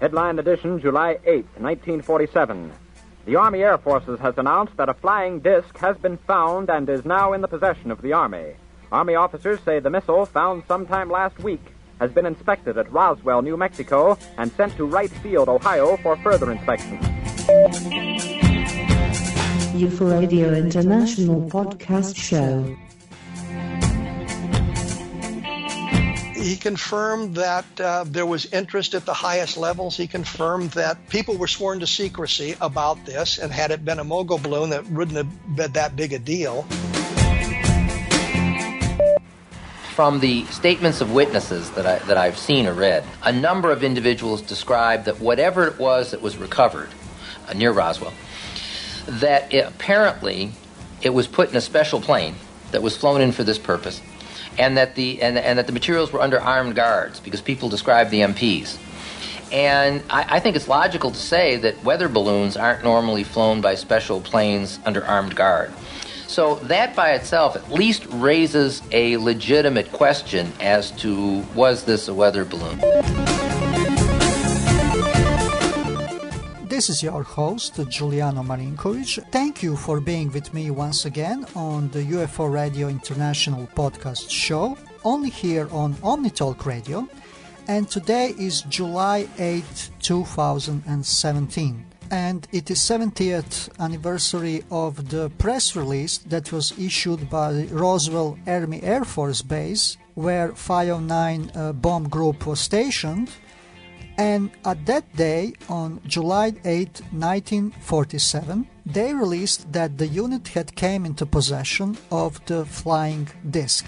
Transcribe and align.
Headline 0.00 0.38
edition, 0.38 0.80
July 0.80 1.18
8, 1.24 1.44
1947. 1.58 2.70
The 3.26 3.34
Army 3.34 3.62
Air 3.62 3.78
Forces 3.78 4.20
has 4.20 4.38
announced 4.38 4.76
that 4.76 4.88
a 4.88 4.94
flying 4.94 5.40
disc 5.40 5.76
has 5.78 5.96
been 5.96 6.18
found 6.18 6.70
and 6.70 6.88
is 6.88 7.04
now 7.04 7.32
in 7.32 7.40
the 7.40 7.48
possession 7.48 7.90
of 7.90 8.00
the 8.00 8.12
Army. 8.12 8.54
Army 8.92 9.16
officers 9.16 9.58
say 9.64 9.80
the 9.80 9.90
missile, 9.90 10.24
found 10.24 10.62
sometime 10.68 11.10
last 11.10 11.38
week, 11.40 11.74
has 11.98 12.12
been 12.12 12.26
inspected 12.26 12.78
at 12.78 12.90
Roswell, 12.92 13.42
New 13.42 13.56
Mexico, 13.56 14.16
and 14.36 14.52
sent 14.52 14.76
to 14.76 14.86
Wright 14.86 15.10
Field, 15.10 15.48
Ohio, 15.48 15.96
for 15.96 16.16
further 16.18 16.52
inspection. 16.52 16.98
UFO 19.74 20.20
Radio 20.20 20.54
International 20.54 21.42
Podcast 21.50 22.16
Show. 22.16 22.76
He 26.48 26.56
confirmed 26.56 27.34
that 27.34 27.66
uh, 27.78 28.04
there 28.06 28.24
was 28.24 28.46
interest 28.46 28.94
at 28.94 29.04
the 29.04 29.12
highest 29.12 29.58
levels. 29.58 29.98
He 29.98 30.06
confirmed 30.06 30.70
that 30.70 31.10
people 31.10 31.36
were 31.36 31.46
sworn 31.46 31.78
to 31.80 31.86
secrecy 31.86 32.56
about 32.62 33.04
this, 33.04 33.36
and 33.36 33.52
had 33.52 33.70
it 33.70 33.84
been 33.84 33.98
a 33.98 34.04
mogul 34.04 34.38
balloon, 34.38 34.70
that 34.70 34.86
wouldn't 34.86 35.18
have 35.18 35.56
been 35.56 35.72
that 35.72 35.94
big 35.94 36.14
a 36.14 36.18
deal. 36.18 36.62
From 39.94 40.20
the 40.20 40.46
statements 40.46 41.02
of 41.02 41.12
witnesses 41.12 41.70
that, 41.72 41.84
I, 41.84 41.98
that 42.06 42.16
I've 42.16 42.38
seen 42.38 42.66
or 42.66 42.72
read, 42.72 43.04
a 43.22 43.30
number 43.30 43.70
of 43.70 43.84
individuals 43.84 44.40
described 44.40 45.04
that 45.04 45.20
whatever 45.20 45.66
it 45.66 45.78
was 45.78 46.12
that 46.12 46.22
was 46.22 46.38
recovered 46.38 46.88
uh, 47.46 47.52
near 47.52 47.72
Roswell, 47.72 48.14
that 49.06 49.52
it, 49.52 49.66
apparently 49.66 50.52
it 51.02 51.10
was 51.10 51.26
put 51.26 51.50
in 51.50 51.56
a 51.56 51.60
special 51.60 52.00
plane 52.00 52.36
that 52.70 52.82
was 52.82 52.96
flown 52.96 53.20
in 53.20 53.32
for 53.32 53.44
this 53.44 53.58
purpose 53.58 54.00
and 54.58 54.76
that 54.76 54.94
the 54.94 55.22
and, 55.22 55.38
and 55.38 55.58
that 55.58 55.66
the 55.66 55.72
materials 55.72 56.12
were 56.12 56.20
under 56.20 56.40
armed 56.40 56.74
guards 56.74 57.20
because 57.20 57.40
people 57.40 57.68
described 57.68 58.10
the 58.10 58.20
MPs. 58.20 58.78
And 59.50 60.02
I, 60.10 60.36
I, 60.36 60.40
think 60.40 60.56
it's 60.56 60.68
logical 60.68 61.10
to 61.10 61.16
say 61.16 61.56
that 61.56 61.82
weather 61.82 62.08
balloons 62.08 62.54
aren't 62.54 62.84
normally 62.84 63.24
flown 63.24 63.62
by 63.62 63.76
special 63.76 64.20
planes 64.20 64.78
under 64.84 65.02
armed 65.06 65.36
guard. 65.36 65.72
So 66.26 66.56
that 66.64 66.94
by 66.94 67.12
itself 67.12 67.56
at 67.56 67.72
least 67.72 68.04
raises 68.10 68.82
a 68.92 69.16
legitimate 69.16 69.90
question 69.90 70.52
as 70.60 70.90
to 71.02 71.42
was 71.54 71.84
this 71.84 72.08
a 72.08 72.14
weather 72.14 72.44
balloon? 72.44 72.78
This 76.78 76.90
is 76.90 77.02
your 77.02 77.24
host, 77.24 77.74
Giuliano 77.88 78.44
Marinkovic. 78.44 79.32
Thank 79.32 79.64
you 79.64 79.74
for 79.74 79.98
being 79.98 80.30
with 80.30 80.54
me 80.54 80.70
once 80.70 81.06
again 81.06 81.44
on 81.56 81.88
the 81.88 82.04
UFO 82.14 82.48
Radio 82.48 82.86
International 82.86 83.66
podcast 83.74 84.30
show, 84.30 84.78
only 85.02 85.28
here 85.28 85.68
on 85.72 85.94
Omnitalk 85.94 86.66
Radio. 86.66 87.08
And 87.66 87.90
today 87.90 88.32
is 88.38 88.62
July 88.62 89.26
8, 89.40 89.64
2017. 90.02 91.84
And 92.12 92.46
it 92.52 92.70
is 92.70 92.78
70th 92.78 93.76
anniversary 93.80 94.62
of 94.70 95.08
the 95.10 95.30
press 95.30 95.74
release 95.74 96.18
that 96.18 96.52
was 96.52 96.78
issued 96.78 97.28
by 97.28 97.64
Roswell 97.72 98.38
Army 98.46 98.84
Air 98.84 99.04
Force 99.04 99.42
Base, 99.42 99.96
where 100.14 100.52
509 100.52 101.50
uh, 101.56 101.72
bomb 101.72 102.08
group 102.08 102.46
was 102.46 102.60
stationed 102.60 103.32
and 104.18 104.50
at 104.64 104.84
that 104.86 105.14
day, 105.16 105.54
on 105.68 106.00
July 106.04 106.48
8, 106.64 107.00
1947, 107.12 108.66
they 108.84 109.14
released 109.14 109.72
that 109.72 109.96
the 109.96 110.08
unit 110.08 110.48
had 110.48 110.74
came 110.74 111.06
into 111.06 111.24
possession 111.24 111.96
of 112.10 112.44
the 112.46 112.66
flying 112.66 113.28
disc. 113.48 113.86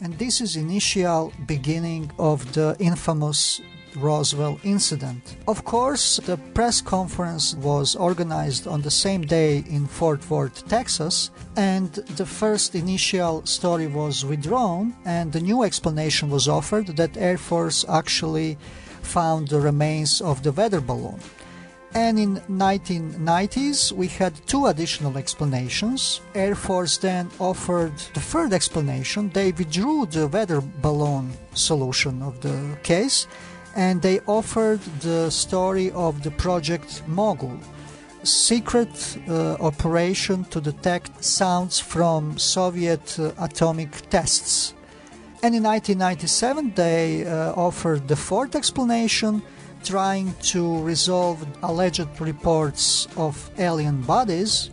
And 0.00 0.18
this 0.18 0.40
is 0.40 0.56
initial 0.56 1.32
beginning 1.46 2.10
of 2.18 2.52
the 2.54 2.76
infamous 2.80 3.60
Roswell 3.96 4.60
incident. 4.64 5.36
Of 5.46 5.64
course, 5.64 6.18
the 6.18 6.36
press 6.54 6.80
conference 6.80 7.54
was 7.54 7.96
organized 7.96 8.66
on 8.66 8.82
the 8.82 8.90
same 8.90 9.22
day 9.22 9.64
in 9.68 9.86
Fort 9.86 10.28
Worth, 10.30 10.68
Texas, 10.68 11.30
and 11.56 11.92
the 11.92 12.26
first 12.26 12.74
initial 12.74 13.44
story 13.46 13.86
was 13.86 14.24
withdrawn, 14.24 14.94
and 15.04 15.32
the 15.32 15.40
new 15.40 15.62
explanation 15.62 16.30
was 16.30 16.48
offered 16.48 16.88
that 16.96 17.16
Air 17.16 17.38
Force 17.38 17.84
actually 17.88 18.58
found 19.08 19.48
the 19.48 19.60
remains 19.60 20.20
of 20.20 20.42
the 20.42 20.52
weather 20.52 20.80
balloon. 20.80 21.20
And 21.94 22.18
in 22.18 22.36
1990s, 22.50 23.92
we 23.92 24.08
had 24.08 24.34
two 24.46 24.66
additional 24.66 25.16
explanations. 25.16 26.20
Air 26.34 26.54
Force 26.54 26.98
then 26.98 27.30
offered 27.38 27.96
the 28.12 28.20
third 28.20 28.52
explanation. 28.52 29.30
They 29.30 29.52
withdrew 29.52 30.06
the 30.06 30.28
weather 30.28 30.60
balloon 30.60 31.32
solution 31.54 32.22
of 32.22 32.40
the 32.42 32.76
case, 32.82 33.26
and 33.74 34.02
they 34.02 34.20
offered 34.26 34.80
the 35.00 35.30
story 35.30 35.90
of 35.92 36.22
the 36.22 36.30
Project 36.32 37.02
Mogul, 37.06 37.58
secret 38.22 39.16
uh, 39.26 39.54
operation 39.54 40.44
to 40.44 40.60
detect 40.60 41.24
sounds 41.24 41.80
from 41.80 42.36
Soviet 42.36 43.18
uh, 43.18 43.32
atomic 43.38 43.90
tests. 44.10 44.74
And 45.40 45.54
in 45.54 45.62
1997, 45.62 46.72
they 46.74 47.24
uh, 47.24 47.52
offered 47.52 48.08
the 48.08 48.16
fourth 48.16 48.56
explanation, 48.56 49.40
trying 49.84 50.34
to 50.42 50.82
resolve 50.82 51.46
alleged 51.62 52.20
reports 52.20 53.06
of 53.16 53.50
alien 53.58 54.02
bodies. 54.02 54.70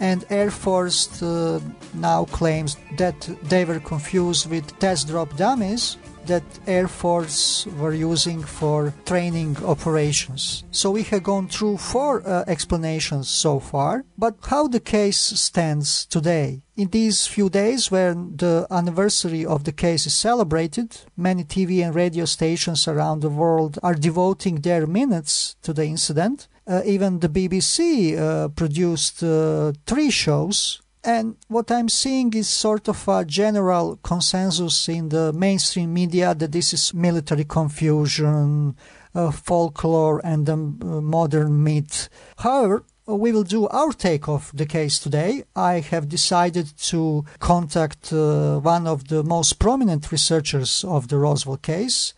And 0.00 0.24
Air 0.28 0.50
Force 0.50 1.22
uh, 1.22 1.60
now 1.94 2.26
claims 2.26 2.76
that 2.98 3.18
they 3.44 3.64
were 3.64 3.80
confused 3.80 4.50
with 4.50 4.78
test 4.78 5.08
drop 5.08 5.34
dummies 5.36 5.96
that 6.26 6.42
Air 6.66 6.88
Force 6.88 7.66
were 7.78 7.94
using 7.94 8.42
for 8.42 8.92
training 9.06 9.56
operations. 9.64 10.64
So 10.70 10.90
we 10.90 11.02
have 11.04 11.22
gone 11.22 11.48
through 11.48 11.78
four 11.78 12.26
uh, 12.26 12.44
explanations 12.46 13.28
so 13.28 13.58
far, 13.58 14.04
but 14.16 14.36
how 14.42 14.68
the 14.68 14.80
case 14.80 15.18
stands 15.18 16.06
today? 16.06 16.62
In 16.74 16.88
these 16.88 17.26
few 17.26 17.50
days 17.50 17.90
when 17.90 18.36
the 18.36 18.66
anniversary 18.70 19.44
of 19.44 19.64
the 19.64 19.72
case 19.72 20.06
is 20.06 20.14
celebrated, 20.14 20.96
many 21.16 21.44
TV 21.44 21.84
and 21.84 21.94
radio 21.94 22.24
stations 22.24 22.88
around 22.88 23.20
the 23.20 23.28
world 23.28 23.78
are 23.82 23.94
devoting 23.94 24.56
their 24.56 24.86
minutes 24.86 25.56
to 25.62 25.74
the 25.74 25.84
incident. 25.84 26.48
Uh, 26.66 26.80
even 26.86 27.20
the 27.20 27.28
BBC 27.28 28.16
uh, 28.16 28.48
produced 28.48 29.22
uh, 29.22 29.72
three 29.86 30.10
shows 30.10 30.80
and 31.04 31.36
what 31.48 31.70
I'm 31.72 31.88
seeing 31.88 32.32
is 32.32 32.48
sort 32.48 32.88
of 32.88 33.08
a 33.08 33.24
general 33.24 33.98
consensus 34.04 34.88
in 34.88 35.08
the 35.08 35.32
mainstream 35.32 35.92
media 35.92 36.32
that 36.32 36.52
this 36.52 36.72
is 36.72 36.94
military 36.94 37.44
confusion, 37.44 38.76
uh, 39.12 39.32
folklore, 39.32 40.20
and 40.24 40.48
a 40.48 40.52
uh, 40.52 40.56
modern 40.56 41.64
myth. 41.64 42.08
However, 42.38 42.84
we 43.16 43.32
will 43.32 43.42
do 43.44 43.68
our 43.68 43.92
take 43.92 44.28
of 44.28 44.50
the 44.54 44.66
case 44.66 44.98
today. 44.98 45.44
I 45.54 45.80
have 45.80 46.08
decided 46.08 46.76
to 46.90 47.24
contact 47.38 48.12
uh, 48.12 48.58
one 48.58 48.86
of 48.86 49.08
the 49.08 49.22
most 49.22 49.58
prominent 49.58 50.10
researchers 50.10 50.84
of 50.84 51.08
the 51.08 51.18
Roswell 51.18 51.56
case, 51.56 52.14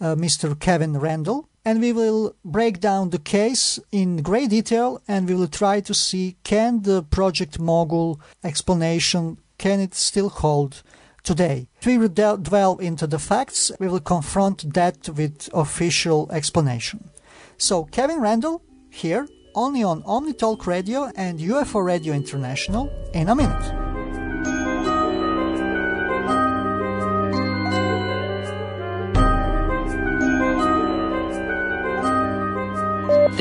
uh, 0.00 0.14
Mr. 0.14 0.58
Kevin 0.58 0.98
Randle, 0.98 1.48
and 1.64 1.80
we 1.80 1.92
will 1.92 2.34
break 2.44 2.80
down 2.80 3.10
the 3.10 3.18
case 3.18 3.78
in 3.92 4.22
great 4.22 4.50
detail 4.50 5.00
and 5.06 5.28
we 5.28 5.34
will 5.34 5.48
try 5.48 5.80
to 5.80 5.94
see 5.94 6.36
can 6.42 6.82
the 6.82 7.02
project 7.02 7.58
mogul 7.58 8.20
explanation 8.42 9.38
can 9.58 9.80
it 9.80 9.94
still 9.94 10.28
hold 10.28 10.82
today 11.22 11.68
we 11.86 11.98
will 11.98 12.08
delve 12.08 12.80
into 12.80 13.06
the 13.06 13.18
facts 13.18 13.70
we 13.78 13.86
will 13.86 14.00
confront 14.00 14.74
that 14.74 15.08
with 15.10 15.48
official 15.54 16.28
explanation 16.32 17.10
so 17.56 17.84
kevin 17.84 18.20
Randle 18.20 18.62
here 18.90 19.28
only 19.54 19.82
on 19.82 20.02
omnitalk 20.02 20.66
radio 20.66 21.10
and 21.16 21.38
ufo 21.40 21.84
radio 21.84 22.14
international 22.14 22.92
in 23.12 23.28
a 23.28 23.34
minute 23.34 23.82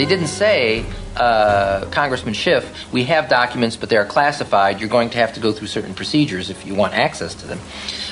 They 0.01 0.07
didn't 0.07 0.27
say, 0.27 0.83
uh, 1.15 1.85
Congressman 1.91 2.33
Schiff, 2.33 2.91
we 2.91 3.03
have 3.03 3.29
documents, 3.29 3.75
but 3.75 3.89
they're 3.89 4.05
classified. 4.05 4.79
You're 4.79 4.89
going 4.89 5.11
to 5.11 5.19
have 5.19 5.33
to 5.33 5.39
go 5.39 5.51
through 5.51 5.67
certain 5.67 5.93
procedures 5.93 6.49
if 6.49 6.65
you 6.65 6.73
want 6.73 6.93
access 6.93 7.35
to 7.35 7.45
them. 7.45 7.59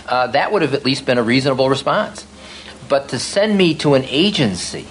Uh, 0.05 0.27
that 0.27 0.51
would 0.51 0.61
have 0.61 0.75
at 0.75 0.85
least 0.85 1.07
been 1.07 1.17
a 1.17 1.23
reasonable 1.23 1.67
response. 1.67 2.27
But 2.89 3.09
to 3.09 3.17
send 3.17 3.57
me 3.57 3.73
to 3.75 3.95
an 3.95 4.03
agency 4.03 4.85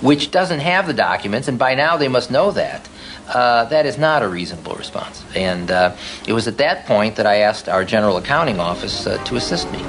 which 0.00 0.30
doesn't 0.30 0.60
have 0.60 0.86
the 0.86 0.94
documents, 0.94 1.48
and 1.48 1.58
by 1.58 1.74
now 1.74 1.96
they 1.96 2.08
must 2.08 2.30
know 2.30 2.50
that, 2.52 2.88
uh, 3.28 3.64
that 3.66 3.86
is 3.86 3.98
not 3.98 4.22
a 4.22 4.28
reasonable 4.28 4.74
response. 4.74 5.24
And 5.34 5.70
uh, 5.70 5.96
it 6.26 6.32
was 6.32 6.46
at 6.46 6.58
that 6.58 6.86
point 6.86 7.16
that 7.16 7.26
I 7.26 7.36
asked 7.36 7.68
our 7.68 7.84
General 7.84 8.16
Accounting 8.16 8.60
Office 8.60 9.06
uh, 9.06 9.22
to 9.24 9.36
assist 9.36 9.70
me. 9.72 9.80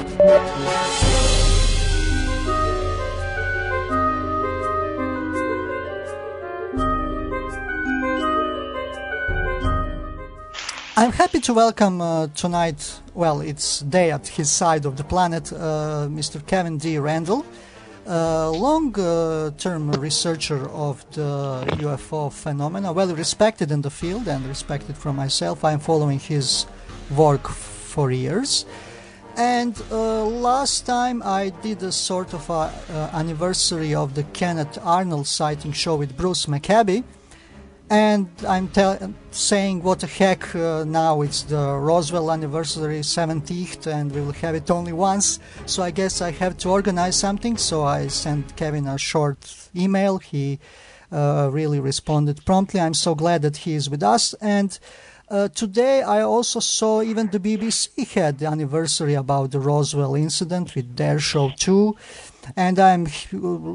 I'm 10.97 11.11
happy 11.11 11.41
to 11.41 11.53
welcome 11.53 11.99
uh, 11.99 12.27
tonight, 12.27 13.01
well, 13.13 13.41
it's 13.41 13.81
day 13.81 14.11
at 14.11 14.27
his 14.27 14.49
side 14.49 14.85
of 14.85 14.95
the 14.95 15.03
planet, 15.03 15.51
uh, 15.51 16.07
Mr. 16.09 16.39
Kevin 16.47 16.77
D. 16.77 16.97
Randle, 16.97 17.45
a 18.05 18.49
long-term 18.49 19.91
researcher 19.93 20.69
of 20.69 21.05
the 21.11 21.65
UFO 21.79 22.31
phenomena, 22.31 22.93
well 22.93 23.15
respected 23.15 23.71
in 23.71 23.81
the 23.81 23.89
field 23.89 24.27
and 24.27 24.45
respected 24.45 24.95
from 24.97 25.15
myself. 25.15 25.63
I'm 25.63 25.79
following 25.79 26.19
his 26.19 26.65
work 27.15 27.47
for 27.47 28.11
years. 28.11 28.65
And 29.37 29.75
uh, 29.91 30.23
last 30.25 30.85
time 30.85 31.21
I 31.23 31.49
did 31.49 31.83
a 31.83 31.91
sort 31.91 32.33
of 32.33 32.49
a, 32.49 32.53
uh, 32.53 33.09
anniversary 33.11 33.93
of 33.93 34.15
the 34.15 34.23
Kenneth 34.23 34.77
Arnold 34.81 35.27
sighting 35.27 35.73
show 35.73 35.95
with 35.97 36.15
Bruce 36.15 36.47
Maccabee 36.47 37.03
and 37.89 38.27
I'm 38.47 38.69
saying 39.31 39.83
what 39.83 39.99
the 39.99 40.07
heck 40.07 40.55
uh, 40.55 40.83
now 40.85 41.21
it's 41.21 41.43
the 41.43 41.77
Roswell 41.77 42.31
anniversary 42.31 43.01
70th 43.01 43.85
and 43.85 44.11
we 44.11 44.21
will 44.21 44.31
have 44.33 44.55
it 44.55 44.71
only 44.71 44.93
once. 44.93 45.39
So 45.65 45.83
I 45.83 45.91
guess 45.91 46.21
I 46.21 46.31
have 46.31 46.57
to 46.59 46.69
organize 46.69 47.15
something. 47.15 47.57
So 47.57 47.83
I 47.83 48.07
sent 48.07 48.55
Kevin 48.55 48.87
a 48.87 48.97
short 48.97 49.69
email. 49.75 50.17
He 50.17 50.59
uh, 51.11 51.49
really 51.51 51.79
responded 51.79 52.43
promptly. 52.45 52.79
I'm 52.79 52.95
so 52.95 53.13
glad 53.13 53.43
that 53.43 53.57
he 53.57 53.73
is 53.73 53.89
with 53.89 54.01
us. 54.01 54.33
And 54.35 54.77
uh, 55.29 55.49
today 55.49 56.01
I 56.01 56.21
also 56.21 56.59
saw 56.59 57.03
even 57.03 57.27
the 57.27 57.39
BBC 57.39 58.07
had 58.13 58.39
the 58.39 58.47
anniversary 58.47 59.13
about 59.13 59.51
the 59.51 59.59
Roswell 59.59 60.15
incident 60.15 60.75
with 60.75 60.95
their 60.95 61.19
show 61.19 61.51
too 61.57 61.95
and 62.55 62.79
I'm 62.79 63.05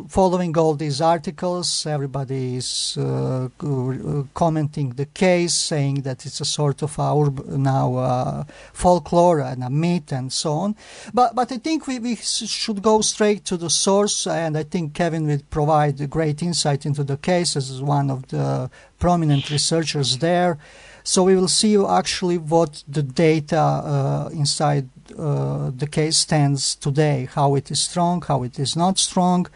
following 0.08 0.56
all 0.56 0.74
these 0.74 1.00
articles. 1.00 1.86
Everybody 1.86 2.56
is 2.56 2.96
uh, 2.98 3.48
commenting 4.34 4.90
the 4.90 5.06
case, 5.06 5.54
saying 5.54 6.02
that 6.02 6.26
it's 6.26 6.40
a 6.40 6.44
sort 6.44 6.82
of 6.82 6.98
our 6.98 7.30
now 7.46 7.96
uh, 7.96 8.44
folklore 8.72 9.40
and 9.40 9.64
a 9.64 9.70
myth 9.70 10.12
and 10.12 10.32
so 10.32 10.52
on. 10.52 10.76
But 11.12 11.34
but 11.34 11.52
I 11.52 11.58
think 11.58 11.86
we, 11.86 11.98
we 11.98 12.16
should 12.16 12.82
go 12.82 13.00
straight 13.00 13.44
to 13.46 13.56
the 13.56 13.70
source, 13.70 14.26
and 14.26 14.56
I 14.56 14.62
think 14.62 14.94
Kevin 14.94 15.26
will 15.26 15.42
provide 15.50 16.08
great 16.10 16.42
insight 16.42 16.86
into 16.86 17.04
the 17.04 17.16
case 17.16 17.56
as 17.56 17.82
one 17.82 18.10
of 18.10 18.28
the 18.28 18.70
prominent 18.98 19.50
researchers 19.50 20.18
there. 20.18 20.58
So 21.02 21.24
we 21.24 21.34
will 21.34 21.48
see 21.48 21.76
actually 21.76 22.38
what 22.38 22.84
the 22.86 23.02
data 23.02 23.58
uh, 23.58 24.28
inside 24.32 24.88
the 25.16 25.88
case 25.90 26.18
stands 26.18 26.74
today, 26.74 27.28
how 27.34 27.54
it 27.54 27.70
is 27.70 27.80
strong, 27.80 28.22
how 28.22 28.42
it 28.42 28.58
is 28.58 28.76
not 28.76 28.98
strong. 28.98 29.46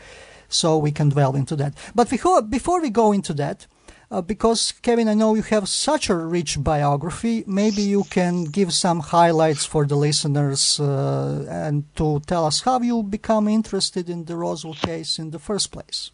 So 0.49 0.79
we 0.79 0.93
can 0.93 1.09
delve 1.09 1.35
into 1.37 1.56
that. 1.56 1.75
But 1.95 2.09
before, 2.11 2.43
before 2.43 2.81
we 2.81 2.91
go 2.91 3.12
into 3.12 3.33
that, 3.35 3.67
uh, 4.11 4.21
because 4.21 4.73
Kevin, 4.83 5.09
I 5.09 5.15
know 5.15 5.35
you 5.35 5.43
have 5.43 5.69
such 5.69 6.09
a 6.09 6.15
rich 6.15 6.62
biography. 6.62 7.43
Maybe 7.47 7.83
you 7.83 8.05
can 8.05 8.45
give 8.45 8.73
some 8.73 9.01
highlights 9.01 9.65
for 9.65 9.87
the 9.87 9.97
listeners 9.97 10.79
uh, 10.79 11.47
and 11.49 11.85
to 11.97 12.21
tell 12.21 12.47
us 12.47 12.61
how 12.61 12.81
you 12.81 13.03
become 13.03 13.49
interested 13.49 14.09
in 14.09 14.27
the 14.27 14.37
Roswell 14.37 14.75
case 14.75 15.19
in 15.19 15.31
the 15.31 15.41
first 15.41 15.73
place. 15.73 16.12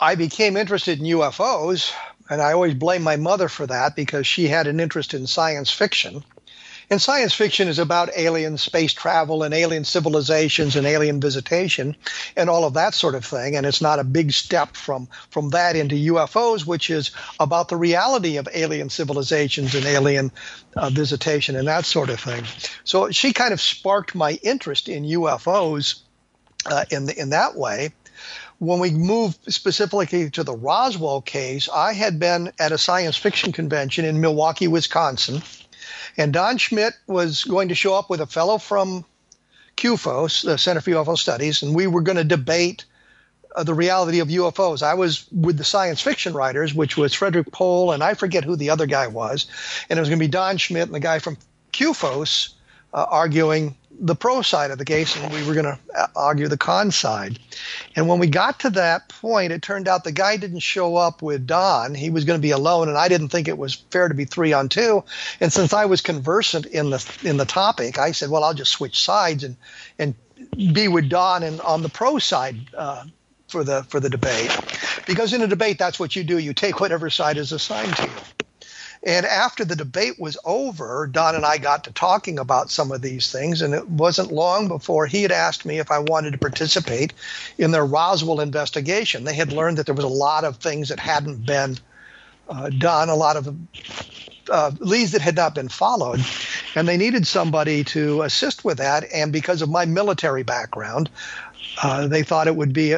I 0.00 0.14
became 0.14 0.56
interested 0.56 1.00
in 1.00 1.06
UFOs, 1.06 1.92
and 2.30 2.40
I 2.40 2.52
always 2.52 2.74
blame 2.74 3.02
my 3.02 3.16
mother 3.16 3.48
for 3.48 3.66
that 3.66 3.96
because 3.96 4.26
she 4.26 4.46
had 4.46 4.68
an 4.68 4.80
interest 4.80 5.12
in 5.12 5.26
science 5.26 5.70
fiction. 5.70 6.24
And 6.90 7.02
science 7.02 7.34
fiction 7.34 7.68
is 7.68 7.78
about 7.78 8.10
alien 8.16 8.56
space 8.56 8.94
travel 8.94 9.42
and 9.42 9.52
alien 9.52 9.84
civilizations 9.84 10.74
and 10.74 10.86
alien 10.86 11.20
visitation 11.20 11.96
and 12.34 12.48
all 12.48 12.64
of 12.64 12.74
that 12.74 12.94
sort 12.94 13.14
of 13.14 13.24
thing. 13.24 13.56
And 13.56 13.66
it's 13.66 13.82
not 13.82 13.98
a 13.98 14.04
big 14.04 14.32
step 14.32 14.74
from, 14.74 15.08
from 15.30 15.50
that 15.50 15.76
into 15.76 15.94
UFOs, 16.14 16.66
which 16.66 16.88
is 16.88 17.10
about 17.38 17.68
the 17.68 17.76
reality 17.76 18.38
of 18.38 18.48
alien 18.54 18.88
civilizations 18.88 19.74
and 19.74 19.84
alien 19.84 20.32
uh, 20.76 20.88
visitation 20.88 21.56
and 21.56 21.68
that 21.68 21.84
sort 21.84 22.08
of 22.08 22.20
thing. 22.20 22.44
So 22.84 23.10
she 23.10 23.34
kind 23.34 23.52
of 23.52 23.60
sparked 23.60 24.14
my 24.14 24.38
interest 24.42 24.88
in 24.88 25.04
UFOs 25.04 26.00
uh, 26.64 26.86
in, 26.90 27.04
the, 27.04 27.20
in 27.20 27.30
that 27.30 27.54
way 27.54 27.92
when 28.58 28.80
we 28.80 28.90
moved 28.90 29.52
specifically 29.52 30.30
to 30.30 30.42
the 30.42 30.56
Roswell 30.56 31.20
case, 31.20 31.68
I 31.68 31.92
had 31.92 32.18
been 32.18 32.52
at 32.58 32.72
a 32.72 32.78
science 32.78 33.16
fiction 33.16 33.52
convention 33.52 34.04
in 34.04 34.20
Milwaukee, 34.20 34.66
Wisconsin, 34.66 35.42
and 36.16 36.32
Don 36.32 36.58
Schmitt 36.58 36.94
was 37.06 37.44
going 37.44 37.68
to 37.68 37.74
show 37.74 37.94
up 37.94 38.10
with 38.10 38.20
a 38.20 38.26
fellow 38.26 38.58
from 38.58 39.04
CUFOS, 39.76 40.42
the 40.42 40.58
Center 40.58 40.80
for 40.80 40.90
UFO 40.90 41.16
Studies, 41.16 41.62
and 41.62 41.74
we 41.74 41.86
were 41.86 42.02
going 42.02 42.16
to 42.16 42.24
debate 42.24 42.84
uh, 43.54 43.62
the 43.62 43.74
reality 43.74 44.20
of 44.20 44.28
UFOs. 44.28 44.82
I 44.82 44.94
was 44.94 45.26
with 45.32 45.56
the 45.56 45.64
science 45.64 46.00
fiction 46.00 46.32
writers, 46.32 46.74
which 46.74 46.96
was 46.96 47.14
Frederick 47.14 47.50
Pohl, 47.52 47.92
and 47.92 48.02
I 48.02 48.14
forget 48.14 48.44
who 48.44 48.56
the 48.56 48.70
other 48.70 48.86
guy 48.86 49.06
was. 49.06 49.46
And 49.88 49.98
it 49.98 50.00
was 50.00 50.08
going 50.08 50.18
to 50.18 50.24
be 50.24 50.30
Don 50.30 50.56
Schmitt 50.56 50.84
and 50.84 50.94
the 50.94 51.00
guy 51.00 51.18
from 51.18 51.36
CUFOS 51.72 52.54
uh, 52.92 53.06
arguing 53.08 53.76
the 54.00 54.14
pro 54.14 54.42
side 54.42 54.70
of 54.70 54.78
the 54.78 54.84
case 54.84 55.16
and 55.16 55.32
we 55.32 55.44
were 55.46 55.54
going 55.54 55.64
to 55.64 55.78
uh, 55.96 56.06
argue 56.14 56.48
the 56.48 56.56
con 56.56 56.90
side. 56.90 57.38
And 57.96 58.08
when 58.08 58.18
we 58.18 58.28
got 58.28 58.60
to 58.60 58.70
that 58.70 59.08
point, 59.08 59.52
it 59.52 59.62
turned 59.62 59.88
out 59.88 60.04
the 60.04 60.12
guy 60.12 60.36
didn't 60.36 60.60
show 60.60 60.96
up 60.96 61.22
with 61.22 61.46
Don. 61.46 61.94
He 61.94 62.10
was 62.10 62.24
going 62.24 62.38
to 62.38 62.42
be 62.42 62.52
alone, 62.52 62.88
and 62.88 62.96
I 62.96 63.08
didn't 63.08 63.30
think 63.30 63.48
it 63.48 63.58
was 63.58 63.74
fair 63.74 64.08
to 64.08 64.14
be 64.14 64.24
three 64.24 64.52
on 64.52 64.68
two. 64.68 65.04
And 65.40 65.52
since 65.52 65.72
I 65.72 65.86
was 65.86 66.00
conversant 66.00 66.66
in 66.66 66.90
the 66.90 67.18
in 67.24 67.36
the 67.36 67.44
topic, 67.44 67.98
I 67.98 68.12
said, 68.12 68.30
well, 68.30 68.44
I'll 68.44 68.54
just 68.54 68.72
switch 68.72 69.00
sides 69.00 69.44
and 69.44 69.56
and 69.98 70.14
be 70.56 70.88
with 70.88 71.08
Don 71.08 71.42
and 71.42 71.60
on 71.60 71.82
the 71.82 71.88
pro 71.88 72.18
side. 72.18 72.56
Uh, 72.76 73.04
for 73.48 73.64
the 73.64 73.82
for 73.84 73.98
the 73.98 74.10
debate, 74.10 74.54
because 75.06 75.32
in 75.32 75.40
a 75.40 75.46
debate 75.46 75.78
that's 75.78 75.98
what 75.98 76.14
you 76.14 76.22
do. 76.22 76.36
You 76.36 76.52
take 76.52 76.80
whatever 76.80 77.08
side 77.08 77.38
is 77.38 77.50
assigned 77.50 77.96
to 77.96 78.02
you. 78.02 78.37
And 79.04 79.24
after 79.24 79.64
the 79.64 79.76
debate 79.76 80.18
was 80.18 80.36
over, 80.44 81.08
Don 81.10 81.34
and 81.34 81.44
I 81.44 81.58
got 81.58 81.84
to 81.84 81.92
talking 81.92 82.38
about 82.38 82.70
some 82.70 82.90
of 82.90 83.02
these 83.02 83.30
things, 83.30 83.62
and 83.62 83.74
it 83.74 83.88
wasn't 83.88 84.32
long 84.32 84.68
before 84.68 85.06
he 85.06 85.22
had 85.22 85.32
asked 85.32 85.64
me 85.64 85.78
if 85.78 85.90
I 85.90 86.00
wanted 86.00 86.32
to 86.32 86.38
participate 86.38 87.12
in 87.58 87.70
their 87.70 87.86
Roswell 87.86 88.40
investigation. 88.40 89.24
They 89.24 89.34
had 89.34 89.52
learned 89.52 89.78
that 89.78 89.86
there 89.86 89.94
was 89.94 90.04
a 90.04 90.08
lot 90.08 90.44
of 90.44 90.56
things 90.56 90.88
that 90.88 90.98
hadn't 90.98 91.46
been 91.46 91.76
uh, 92.48 92.70
done, 92.70 93.08
a 93.08 93.14
lot 93.14 93.36
of 93.36 93.54
uh, 94.50 94.72
leads 94.80 95.12
that 95.12 95.20
had 95.20 95.36
not 95.36 95.54
been 95.54 95.68
followed, 95.68 96.20
and 96.74 96.88
they 96.88 96.96
needed 96.96 97.26
somebody 97.26 97.84
to 97.84 98.22
assist 98.22 98.64
with 98.64 98.78
that. 98.78 99.04
And 99.12 99.32
because 99.32 99.62
of 99.62 99.68
my 99.68 99.84
military 99.84 100.42
background, 100.42 101.10
uh, 101.82 102.08
they 102.08 102.22
thought 102.22 102.46
it 102.46 102.56
would 102.56 102.72
be 102.72 102.96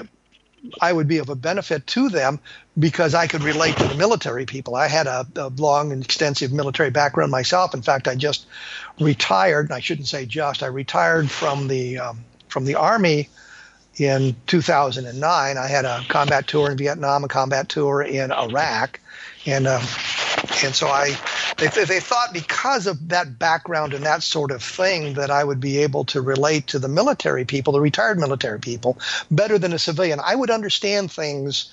I 0.81 0.93
would 0.93 1.09
be 1.09 1.19
of 1.19 1.29
a 1.29 1.35
benefit 1.35 1.87
to 1.89 2.09
them 2.09 2.39
because 2.81 3.15
I 3.15 3.27
could 3.27 3.43
relate 3.43 3.77
to 3.77 3.87
the 3.87 3.95
military 3.95 4.47
people. 4.47 4.75
I 4.75 4.89
had 4.89 5.07
a, 5.07 5.27
a, 5.37 5.49
long 5.49 5.93
and 5.93 6.05
extensive 6.05 6.53
military 6.53 6.91
background 6.91 7.31
myself. 7.31 7.75
In 7.75 7.83
fact, 7.83 8.09
I 8.09 8.15
just 8.15 8.47
retired, 8.99 9.67
and 9.67 9.75
I 9.75 9.81
shouldn't 9.81 10.09
say 10.09 10.27
just, 10.27 10.63
I 10.63 10.67
retired 10.67 11.31
from 11.31 11.69
the 11.69 11.99
um, 11.99 12.25
from 12.49 12.65
the 12.65 12.75
army 12.77 13.29
in 13.97 14.35
2009. 14.47 15.59
I 15.59 15.67
had 15.67 15.85
a 15.85 16.05
combat 16.09 16.47
tour 16.47 16.71
in 16.71 16.79
Vietnam, 16.79 17.25
a 17.25 17.29
combat 17.29 17.69
tour 17.69 18.03
in 18.03 18.33
Iraq, 18.33 18.99
and 19.47 19.67
um, 19.67 19.83
and 20.65 20.75
so 20.75 20.89
I 20.89 21.17
they, 21.59 21.67
they 21.69 22.01
thought 22.01 22.33
because 22.33 22.87
of 22.87 23.09
that 23.09 23.39
background 23.39 23.93
and 23.93 24.05
that 24.05 24.23
sort 24.23 24.51
of 24.51 24.63
thing 24.63 25.15
that 25.15 25.31
I 25.31 25.45
would 25.45 25.61
be 25.61 25.79
able 25.79 26.05
to 26.07 26.23
relate 26.23 26.69
to 26.69 26.79
the 26.79 26.89
military 26.89 27.45
people, 27.45 27.75
the 27.75 27.81
retired 27.81 28.19
military 28.19 28.59
people, 28.59 28.99
better 29.31 29.59
than 29.59 29.73
a 29.73 29.79
civilian. 29.79 30.21
I 30.25 30.35
would 30.35 30.51
understand 30.51 31.13
things 31.13 31.71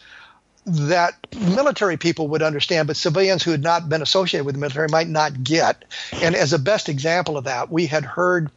that 0.68 1.16
military 1.36 1.96
people 1.98 2.28
would 2.28 2.42
understand, 2.42 2.88
but 2.88 2.98
civilians 2.98 3.42
who 3.42 3.52
had 3.52 3.64
not 3.64 3.88
been 3.88 4.02
associated 4.02 4.46
with 4.46 4.56
the 4.56 4.60
military 4.60 4.90
might 4.90 5.08
not 5.08 5.44
get. 5.44 5.86
And 6.22 6.36
as 6.36 6.52
a 6.52 6.60
best 6.60 6.90
example 6.90 7.38
of 7.38 7.46
that, 7.46 7.72
we 7.72 7.88
had 7.88 8.04
heard 8.04 8.52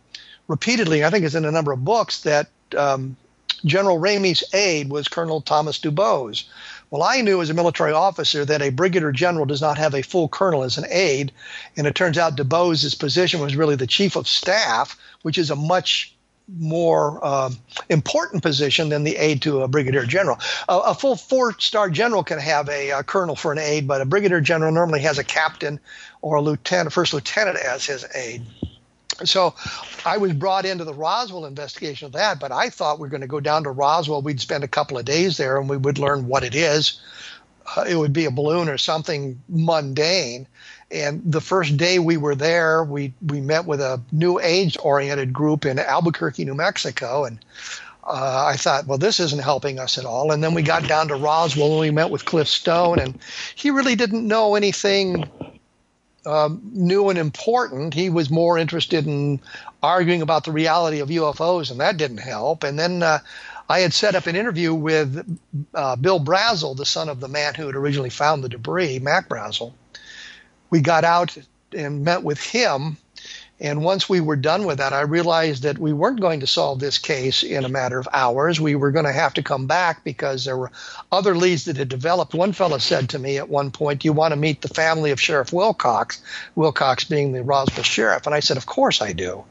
repeatedly, 0.48 1.04
I 1.04 1.10
think 1.10 1.24
it's 1.24 1.36
in 1.36 1.44
a 1.44 1.52
number 1.52 1.72
of 1.72 1.84
books, 1.84 2.22
that 2.22 2.48
um, 2.76 3.16
General 3.64 3.98
Ramey's 3.98 4.42
aide 4.52 4.90
was 4.90 5.06
Colonel 5.06 5.40
Thomas 5.40 5.78
Dubose. 5.78 6.44
Well, 6.90 7.04
I 7.04 7.20
knew 7.20 7.40
as 7.40 7.50
a 7.50 7.54
military 7.54 7.92
officer 7.92 8.44
that 8.44 8.62
a 8.62 8.70
brigadier 8.70 9.12
general 9.12 9.46
does 9.46 9.60
not 9.60 9.78
have 9.78 9.94
a 9.94 10.02
full 10.02 10.28
colonel 10.28 10.64
as 10.64 10.78
an 10.78 10.86
aide, 10.90 11.30
and 11.76 11.86
it 11.86 11.94
turns 11.94 12.18
out 12.18 12.36
Dubose's 12.36 12.96
position 12.96 13.40
was 13.40 13.54
really 13.54 13.76
the 13.76 13.86
chief 13.86 14.16
of 14.16 14.26
staff, 14.26 14.98
which 15.22 15.38
is 15.38 15.50
a 15.50 15.56
much 15.56 16.12
more 16.58 17.20
uh, 17.22 17.50
important 17.88 18.42
position 18.42 18.88
than 18.88 19.04
the 19.04 19.16
aide 19.16 19.42
to 19.42 19.62
a 19.62 19.68
brigadier 19.68 20.04
general. 20.04 20.38
A, 20.68 20.94
full 20.94 21.16
four-star 21.16 21.90
general 21.90 22.24
can 22.24 22.38
have 22.38 22.68
a, 22.68 22.90
a, 22.90 23.02
colonel 23.02 23.36
for 23.36 23.52
an 23.52 23.58
aide, 23.58 23.86
but 23.86 24.00
a 24.00 24.04
brigadier 24.04 24.40
general 24.40 24.72
normally 24.72 25.00
has 25.00 25.18
a 25.18 25.24
captain 25.24 25.78
or 26.22 26.36
a 26.36 26.40
lieutenant, 26.40 26.88
a 26.88 26.90
first 26.90 27.14
lieutenant 27.14 27.58
as 27.58 27.84
his 27.86 28.04
aide. 28.14 28.42
So 29.24 29.54
I 30.04 30.16
was 30.16 30.32
brought 30.32 30.64
into 30.64 30.84
the 30.84 30.94
Roswell 30.94 31.44
investigation 31.44 32.06
of 32.06 32.12
that, 32.12 32.40
but 32.40 32.52
I 32.52 32.70
thought 32.70 32.98
we 32.98 33.06
are 33.06 33.10
going 33.10 33.20
to 33.20 33.26
go 33.26 33.40
down 33.40 33.64
to 33.64 33.70
Roswell. 33.70 34.22
We'd 34.22 34.40
spend 34.40 34.64
a 34.64 34.68
couple 34.68 34.98
of 34.98 35.04
days 35.04 35.36
there 35.36 35.58
and 35.58 35.68
we 35.68 35.76
would 35.76 35.98
learn 35.98 36.26
what 36.26 36.42
it 36.42 36.54
is. 36.54 37.00
Uh, 37.76 37.84
it 37.86 37.96
would 37.96 38.12
be 38.12 38.24
a 38.24 38.30
balloon 38.30 38.68
or 38.68 38.78
something 38.78 39.40
mundane. 39.48 40.46
And 40.90 41.22
the 41.24 41.40
first 41.40 41.76
day 41.76 41.98
we 41.98 42.16
were 42.16 42.34
there, 42.34 42.82
we, 42.82 43.12
we 43.24 43.40
met 43.40 43.64
with 43.64 43.80
a 43.80 44.00
new 44.10 44.40
age 44.40 44.76
oriented 44.82 45.32
group 45.32 45.64
in 45.64 45.78
Albuquerque, 45.78 46.44
New 46.44 46.54
Mexico. 46.54 47.24
And 47.24 47.38
uh, 48.02 48.46
I 48.48 48.56
thought, 48.56 48.86
well, 48.86 48.98
this 48.98 49.20
isn't 49.20 49.42
helping 49.42 49.78
us 49.78 49.98
at 49.98 50.04
all. 50.04 50.32
And 50.32 50.42
then 50.42 50.54
we 50.54 50.62
got 50.62 50.88
down 50.88 51.08
to 51.08 51.14
Roswell 51.14 51.72
and 51.72 51.80
we 51.80 51.90
met 51.90 52.10
with 52.10 52.24
Cliff 52.24 52.48
Stone, 52.48 52.98
and 52.98 53.18
he 53.54 53.70
really 53.70 53.94
didn't 53.94 54.26
know 54.26 54.56
anything 54.56 55.30
um, 56.26 56.60
new 56.72 57.08
and 57.08 57.18
important. 57.18 57.94
He 57.94 58.10
was 58.10 58.30
more 58.30 58.58
interested 58.58 59.06
in 59.06 59.40
arguing 59.82 60.22
about 60.22 60.44
the 60.44 60.52
reality 60.52 61.00
of 61.00 61.08
UFOs, 61.08 61.70
and 61.70 61.80
that 61.80 61.96
didn't 61.96 62.18
help. 62.18 62.64
And 62.64 62.78
then 62.78 63.02
uh, 63.02 63.20
I 63.68 63.80
had 63.80 63.92
set 63.92 64.14
up 64.16 64.26
an 64.26 64.36
interview 64.36 64.74
with 64.74 65.38
uh, 65.74 65.96
Bill 65.96 66.20
Brazel, 66.20 66.76
the 66.76 66.84
son 66.84 67.08
of 67.08 67.20
the 67.20 67.28
man 67.28 67.54
who 67.54 67.66
had 67.66 67.76
originally 67.76 68.10
found 68.10 68.42
the 68.42 68.48
debris, 68.48 68.98
Mac 68.98 69.28
Brazel. 69.28 69.72
We 70.70 70.80
got 70.80 71.04
out 71.04 71.36
and 71.72 72.04
met 72.04 72.22
with 72.22 72.40
him 72.42 72.96
and 73.60 73.84
once 73.84 74.08
we 74.08 74.22
were 74.22 74.36
done 74.36 74.64
with 74.64 74.78
that, 74.78 74.94
I 74.94 75.02
realized 75.02 75.64
that 75.64 75.78
we 75.78 75.92
weren't 75.92 76.20
going 76.20 76.40
to 76.40 76.46
solve 76.46 76.80
this 76.80 76.96
case 76.96 77.42
in 77.42 77.66
a 77.66 77.68
matter 77.68 77.98
of 77.98 78.08
hours. 78.10 78.58
We 78.58 78.74
were 78.74 78.90
going 78.90 79.04
to 79.04 79.12
have 79.12 79.34
to 79.34 79.42
come 79.42 79.66
back 79.66 80.02
because 80.02 80.46
there 80.46 80.56
were 80.56 80.72
other 81.12 81.36
leads 81.36 81.66
that 81.66 81.76
had 81.76 81.90
developed. 81.90 82.32
One 82.32 82.54
fellow 82.54 82.78
said 82.78 83.10
to 83.10 83.18
me 83.18 83.36
at 83.36 83.50
one 83.50 83.70
point, 83.70 84.00
Do 84.00 84.08
you 84.08 84.14
want 84.14 84.32
to 84.32 84.40
meet 84.40 84.62
the 84.62 84.68
family 84.68 85.10
of 85.10 85.20
Sheriff 85.20 85.52
Wilcox? 85.52 86.22
Wilcox 86.54 87.04
being 87.04 87.32
the 87.32 87.42
Roswell 87.42 87.82
sheriff. 87.82 88.24
And 88.24 88.34
I 88.34 88.40
said, 88.40 88.56
Of 88.56 88.64
course 88.64 89.02
I 89.02 89.12
do. 89.12 89.44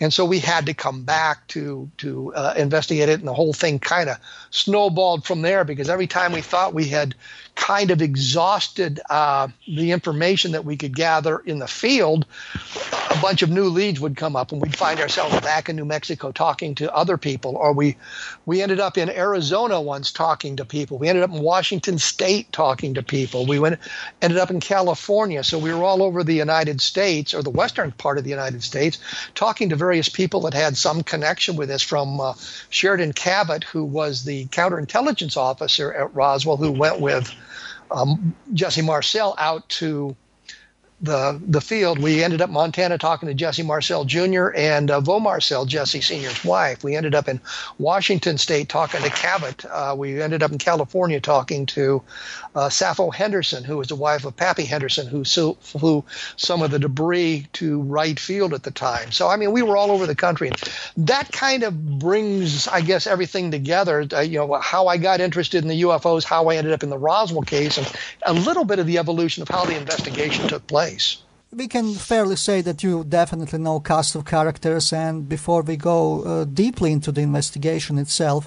And 0.00 0.12
so 0.12 0.26
we 0.26 0.38
had 0.38 0.66
to 0.66 0.74
come 0.74 1.04
back 1.04 1.46
to, 1.48 1.90
to 1.98 2.34
uh, 2.34 2.54
investigate 2.58 3.08
it. 3.08 3.20
And 3.20 3.28
the 3.28 3.34
whole 3.34 3.54
thing 3.54 3.78
kind 3.78 4.10
of 4.10 4.18
snowballed 4.50 5.24
from 5.24 5.40
there 5.40 5.64
because 5.64 5.88
every 5.88 6.06
time 6.06 6.32
we 6.32 6.42
thought 6.42 6.74
we 6.74 6.88
had 6.88 7.14
kind 7.56 7.90
of 7.90 8.00
exhausted 8.00 9.00
uh, 9.10 9.48
the 9.66 9.90
information 9.90 10.52
that 10.52 10.64
we 10.64 10.76
could 10.76 10.94
gather 10.94 11.38
in 11.38 11.58
the 11.58 11.66
field, 11.66 12.26
a 13.10 13.20
bunch 13.20 13.42
of 13.42 13.50
new 13.50 13.64
leads 13.64 13.98
would 13.98 14.16
come 14.16 14.36
up, 14.36 14.52
and 14.52 14.62
we'd 14.62 14.76
find 14.76 15.00
ourselves 15.00 15.40
back 15.40 15.68
in 15.68 15.74
New 15.74 15.84
Mexico 15.84 16.30
talking 16.30 16.74
to 16.76 16.94
other 16.94 17.16
people, 17.16 17.56
or 17.56 17.72
we 17.72 17.96
we 18.46 18.62
ended 18.62 18.78
up 18.78 18.96
in 18.96 19.10
Arizona 19.10 19.80
once 19.80 20.12
talking 20.12 20.56
to 20.56 20.64
people. 20.64 20.98
We 20.98 21.08
ended 21.08 21.24
up 21.24 21.30
in 21.30 21.40
Washington 21.40 21.98
State 21.98 22.52
talking 22.52 22.94
to 22.94 23.02
people. 23.02 23.44
We 23.44 23.58
went 23.58 23.80
ended 24.22 24.38
up 24.38 24.52
in 24.52 24.60
California, 24.60 25.42
so 25.42 25.58
we 25.58 25.74
were 25.74 25.82
all 25.82 26.02
over 26.02 26.22
the 26.22 26.32
United 26.32 26.80
States 26.80 27.34
or 27.34 27.42
the 27.42 27.50
western 27.50 27.90
part 27.90 28.18
of 28.18 28.24
the 28.24 28.30
United 28.30 28.62
States, 28.62 28.98
talking 29.34 29.70
to 29.70 29.76
various 29.76 30.08
people 30.08 30.42
that 30.42 30.54
had 30.54 30.76
some 30.76 31.02
connection 31.02 31.56
with 31.56 31.68
this. 31.68 31.82
From 31.82 32.20
uh, 32.20 32.34
Sheridan 32.70 33.12
Cavitt, 33.12 33.64
who 33.64 33.84
was 33.84 34.24
the 34.24 34.46
counterintelligence 34.46 35.36
officer 35.36 35.92
at 35.92 36.14
Roswell, 36.14 36.56
who 36.56 36.70
went 36.70 37.00
with 37.00 37.32
um, 37.90 38.36
Jesse 38.54 38.82
Marcel 38.82 39.34
out 39.36 39.68
to 39.70 40.16
the 41.00 41.40
the 41.46 41.60
field. 41.60 41.98
We 41.98 42.24
ended 42.24 42.40
up 42.40 42.50
Montana 42.50 42.98
talking 42.98 43.28
to 43.28 43.34
Jesse 43.34 43.62
Marcel 43.62 44.04
Jr. 44.04 44.48
and 44.54 44.90
uh, 44.90 45.00
Vo 45.00 45.20
Marcel, 45.20 45.66
Jesse 45.66 46.00
Sr.'s 46.00 46.44
wife. 46.44 46.82
We 46.82 46.96
ended 46.96 47.14
up 47.14 47.28
in 47.28 47.40
Washington 47.78 48.38
State 48.38 48.68
talking 48.68 49.02
to 49.02 49.10
Cavitt. 49.10 49.66
Uh, 49.70 49.94
we 49.94 50.22
ended 50.22 50.42
up 50.42 50.52
in 50.52 50.58
California 50.58 51.20
talking 51.20 51.66
to 51.66 52.02
uh, 52.56 52.68
Sappho 52.68 53.10
Henderson, 53.10 53.62
who 53.64 53.76
was 53.76 53.88
the 53.88 53.96
wife 53.96 54.24
of 54.24 54.36
Pappy 54.36 54.64
Henderson, 54.64 55.06
who 55.06 55.24
flew 55.24 56.04
some 56.36 56.62
of 56.62 56.70
the 56.70 56.78
debris 56.78 57.46
to 57.54 57.80
Wright 57.82 58.18
Field 58.18 58.54
at 58.54 58.62
the 58.62 58.70
time. 58.70 59.12
So 59.12 59.28
I 59.28 59.36
mean, 59.36 59.52
we 59.52 59.62
were 59.62 59.76
all 59.76 59.90
over 59.90 60.06
the 60.06 60.14
country. 60.14 60.50
That 60.96 61.30
kind 61.32 61.62
of 61.62 61.98
brings, 61.98 62.66
I 62.68 62.80
guess, 62.80 63.06
everything 63.06 63.50
together. 63.50 64.06
Uh, 64.12 64.20
you 64.20 64.38
know, 64.38 64.54
how 64.54 64.88
I 64.88 64.96
got 64.96 65.20
interested 65.20 65.62
in 65.62 65.68
the 65.68 65.82
UFOs, 65.82 66.24
how 66.24 66.48
I 66.48 66.56
ended 66.56 66.72
up 66.72 66.82
in 66.82 66.90
the 66.90 66.98
Roswell 66.98 67.42
case, 67.42 67.78
and 67.78 67.86
a 68.22 68.32
little 68.32 68.64
bit 68.64 68.78
of 68.78 68.86
the 68.86 68.98
evolution 68.98 69.42
of 69.42 69.48
how 69.48 69.64
the 69.64 69.76
investigation 69.76 70.48
took 70.48 70.66
place 70.66 70.76
place. 70.76 71.22
We 71.62 71.68
can 71.68 71.94
fairly 71.94 72.36
say 72.36 72.62
that 72.62 72.82
you 72.82 73.04
definitely 73.04 73.60
know 73.66 73.80
cast 73.80 74.16
of 74.16 74.24
characters, 74.24 74.92
and 74.92 75.28
before 75.28 75.62
we 75.62 75.76
go 75.76 75.98
uh, 76.22 76.44
deeply 76.44 76.90
into 76.92 77.12
the 77.12 77.22
investigation 77.22 77.98
itself, 77.98 78.42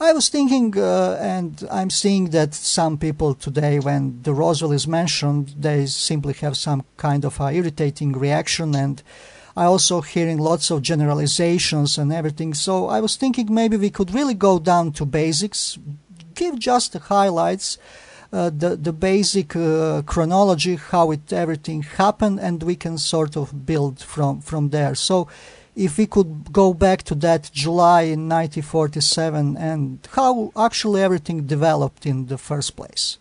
I 0.00 0.12
was 0.12 0.28
thinking, 0.28 0.78
uh, 0.78 1.18
and 1.20 1.66
I'm 1.72 1.90
seeing 1.90 2.30
that 2.30 2.54
some 2.54 2.98
people 2.98 3.34
today, 3.34 3.80
when 3.80 4.22
the 4.22 4.32
Roswell 4.32 4.70
is 4.70 4.86
mentioned, 4.86 5.54
they 5.58 5.86
simply 5.86 6.34
have 6.34 6.56
some 6.56 6.84
kind 6.96 7.24
of 7.24 7.40
irritating 7.40 8.12
reaction, 8.12 8.76
and 8.76 9.02
I 9.56 9.64
also 9.64 10.00
hearing 10.00 10.38
lots 10.38 10.70
of 10.70 10.82
generalizations 10.82 11.98
and 11.98 12.12
everything. 12.12 12.54
So 12.54 12.86
I 12.86 13.00
was 13.00 13.16
thinking 13.16 13.52
maybe 13.52 13.76
we 13.76 13.90
could 13.90 14.14
really 14.14 14.34
go 14.34 14.60
down 14.60 14.92
to 14.92 15.04
basics, 15.04 15.76
give 16.34 16.60
just 16.60 16.92
the 16.92 17.00
highlights 17.00 17.76
uh, 18.32 18.50
the 18.50 18.76
the 18.76 18.92
basic 18.92 19.56
uh, 19.56 20.02
chronology, 20.02 20.76
how 20.76 21.10
it 21.10 21.32
everything 21.32 21.82
happened, 21.82 22.38
and 22.40 22.62
we 22.62 22.76
can 22.76 22.98
sort 22.98 23.36
of 23.36 23.64
build 23.64 24.00
from 24.00 24.40
from 24.40 24.68
there. 24.68 24.94
So, 24.94 25.28
if 25.78 25.96
we 25.96 26.06
could 26.06 26.52
go 26.52 26.74
back 26.74 27.04
to 27.04 27.14
that 27.14 27.50
July 27.52 28.02
in 28.02 28.28
1947 28.28 29.56
and 29.56 30.06
how 30.12 30.50
actually 30.56 31.00
everything 31.00 31.46
developed 31.46 32.04
in 32.04 32.26
the 32.26 32.36
first 32.36 32.74
place. 32.74 33.16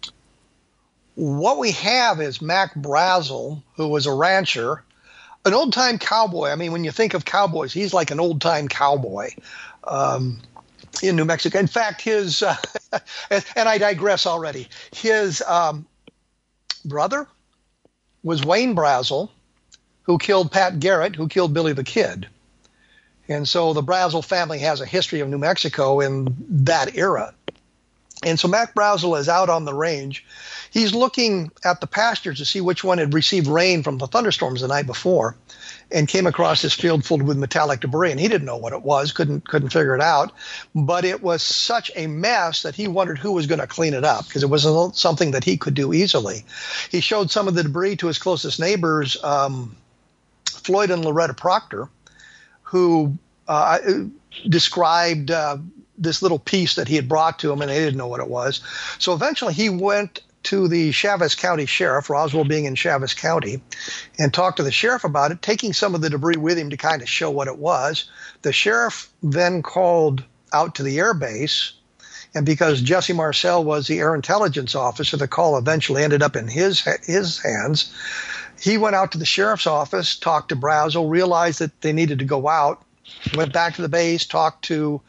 What 1.14 1.60
we 1.60 1.72
have 1.72 2.20
is 2.20 2.42
Mac 2.42 2.74
Brazel, 2.74 3.62
who 3.76 3.88
was 3.88 4.08
a 4.08 4.14
rancher, 4.14 4.84
an 5.46 5.54
old 5.54 5.72
time 5.72 6.00
cowboy. 6.00 6.50
I 6.50 6.56
mean, 6.56 6.72
when 6.72 6.84
you 6.84 6.92
think 6.92 7.14
of 7.14 7.26
cowboys, 7.26 7.72
he's 7.72 7.94
like 7.94 8.10
an 8.10 8.20
old 8.20 8.42
time 8.42 8.68
cowboy. 8.68 9.30
Um, 9.84 10.42
in 11.04 11.16
New 11.16 11.26
Mexico. 11.26 11.60
In 11.60 11.68
fact, 11.68 12.02
his 12.02 12.42
uh, 12.44 12.56
and 13.56 13.70
I 13.70 13.78
digress 13.78 14.26
already. 14.26 14.68
His 14.92 15.44
um, 15.44 15.86
brother 16.86 17.28
was 18.24 18.44
Wayne 18.44 18.76
Brazel, 18.76 19.30
who 20.04 20.18
killed 20.18 20.52
Pat 20.52 20.80
Garrett, 20.80 21.16
who 21.16 21.28
killed 21.28 21.54
Billy 21.54 21.74
the 21.74 21.84
Kid. 21.84 22.28
And 23.29 23.48
so 23.48 23.74
the 23.74 23.84
Brazel 23.84 24.24
family 24.24 24.60
has 24.60 24.81
a 24.81 24.86
history 24.86 25.19
of 25.19 25.29
New 25.29 25.38
Mexico 25.38 26.00
in 26.00 26.36
that 26.50 26.96
era. 26.96 27.34
And 28.24 28.39
so 28.39 28.48
Mac 28.48 28.74
Brazel 28.74 29.19
is 29.19 29.29
out 29.29 29.50
on 29.50 29.65
the 29.65 29.74
range. 29.74 30.25
He's 30.72 30.93
looking 30.93 31.51
at 31.63 31.81
the 31.81 31.88
pastures 31.88 32.39
to 32.39 32.46
see 32.46 32.62
which 32.62 32.84
one 32.84 32.98
had 32.98 33.13
received 33.13 33.48
rain 33.48 33.84
from 33.84 34.00
the 34.00 34.07
thunderstorms 34.07 34.62
the 34.62 34.67
night 34.67 34.88
before 34.88 35.36
and 35.91 36.07
came 36.07 36.27
across 36.27 36.62
this 36.62 36.74
field 36.74 37.05
filled 37.05 37.22
with 37.22 37.38
metallic 37.38 37.79
debris 37.79 38.12
and 38.12 38.19
he 38.19 38.27
didn't 38.27 38.46
know 38.46 38.57
what 38.57 38.74
it 38.74 38.81
was 38.81 39.12
couldn't 39.12 39.48
couldn't 39.48 39.69
figure 39.69 39.96
it 39.96 40.01
out 40.01 40.31
but 40.75 41.05
it 41.05 41.24
was 41.24 41.41
such 41.41 41.89
a 41.96 42.07
mess 42.07 42.63
that 42.63 42.75
he 42.75 42.88
wondered 42.88 43.17
who 43.17 43.31
was 43.31 43.48
going 43.48 43.60
to 43.60 43.67
clean 43.67 43.93
it 43.93 44.03
up 44.03 44.27
because 44.27 44.43
it 44.43 44.50
wasn't 44.50 44.96
something 44.96 45.31
that 45.31 45.43
he 45.43 45.55
could 45.55 45.74
do 45.74 45.93
easily 45.93 46.43
he 46.89 47.00
showed 47.00 47.31
some 47.31 47.48
of 47.48 47.55
the 47.55 47.63
debris 47.63 47.96
to 47.96 48.07
his 48.07 48.19
closest 48.19 48.60
neighbors 48.60 49.22
um, 49.24 49.75
floyd 50.46 50.91
and 50.91 51.05
loretta 51.05 51.34
proctor 51.34 51.88
who 52.67 53.17
uh, 53.47 53.79
described 54.47 55.31
uh, 55.31 55.57
this 55.97 56.21
little 56.21 56.39
piece 56.39 56.75
that 56.75 56.88
he 56.88 56.95
had 56.95 57.09
brought 57.09 57.39
to 57.39 57.51
him 57.51 57.62
and 57.62 57.71
they 57.71 57.79
didn't 57.79 57.97
know 57.97 58.07
what 58.07 58.19
it 58.19 58.29
was 58.29 58.62
so 59.00 59.13
eventually 59.13 59.53
he 59.53 59.69
went 59.69 60.21
to 60.47 60.69
the 60.69 60.91
Chaves 60.91 61.36
County 61.36 61.65
Sheriff, 61.65 62.09
Roswell 62.09 62.45
being 62.45 62.63
in 62.63 62.75
Chaves 62.75 63.13
County, 63.13 63.62
and 64.17 64.33
talked 64.33 64.55
to 64.57 64.63
the 64.63 64.71
sheriff 64.71 65.03
about 65.03 65.31
it, 65.31 65.41
taking 65.41 65.74
some 65.74 65.93
of 65.93 66.00
the 66.00 66.09
debris 66.09 66.38
with 66.38 66.57
him 66.57 66.69
to 66.69 66.77
kind 66.77 67.01
of 67.01 67.09
show 67.09 67.29
what 67.29 67.50
it 67.50 67.57
was. 67.57 68.05
The 68.43 68.53
sheriff 68.53 69.09
then 69.21 69.62
called 69.62 70.24
out 70.53 70.75
to 70.75 70.83
the 70.83 71.00
air 71.00 71.13
base, 71.13 71.74
and 72.33 72.45
because 72.45 72.81
Jesse 72.81 73.12
Marcel 73.12 73.62
was 73.62 73.88
the 73.88 74.00
air 74.00 74.15
intelligence 74.15 74.74
officer, 74.74 75.17
the 75.17 75.27
call 75.27 75.57
eventually 75.57 76.01
ended 76.01 76.24
up 76.24 76.38
in 76.38 76.47
his 76.47 76.81
his 77.05 77.39
hands. 77.39 77.93
He 78.60 78.78
went 78.78 78.96
out 78.96 79.12
to 79.12 79.18
the 79.18 79.26
sheriff's 79.26 79.68
office, 79.68 80.16
talked 80.16 80.50
to 80.50 80.56
Brazel, 80.56 81.10
realized 81.10 81.60
that 81.60 81.82
they 81.82 81.94
needed 81.94 82.20
to 82.20 82.26
go 82.26 82.48
out, 82.48 82.82
went 83.36 83.54
back 83.54 83.76
to 83.76 83.82
the 83.82 83.90
base, 83.90 84.26
talked 84.26 84.66
to 84.66 85.02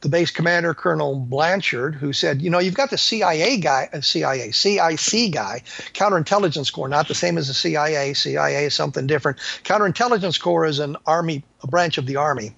the 0.00 0.08
base 0.08 0.30
commander, 0.30 0.74
Colonel 0.74 1.16
Blanchard, 1.16 1.94
who 1.96 2.12
said, 2.12 2.40
you 2.40 2.50
know, 2.50 2.60
you've 2.60 2.74
got 2.74 2.90
the 2.90 2.98
CIA 2.98 3.56
guy, 3.56 3.88
uh, 3.92 4.00
CIA, 4.00 4.52
CIC 4.52 5.32
guy, 5.32 5.62
counterintelligence 5.92 6.72
corps, 6.72 6.88
not 6.88 7.08
the 7.08 7.14
same 7.14 7.36
as 7.36 7.48
the 7.48 7.54
CIA. 7.54 8.14
CIA 8.14 8.66
is 8.66 8.74
something 8.74 9.06
different. 9.06 9.38
Counterintelligence 9.64 10.40
corps 10.40 10.66
is 10.66 10.78
an 10.78 10.96
army, 11.06 11.42
a 11.62 11.66
branch 11.66 11.98
of 11.98 12.06
the 12.06 12.16
army 12.16 12.54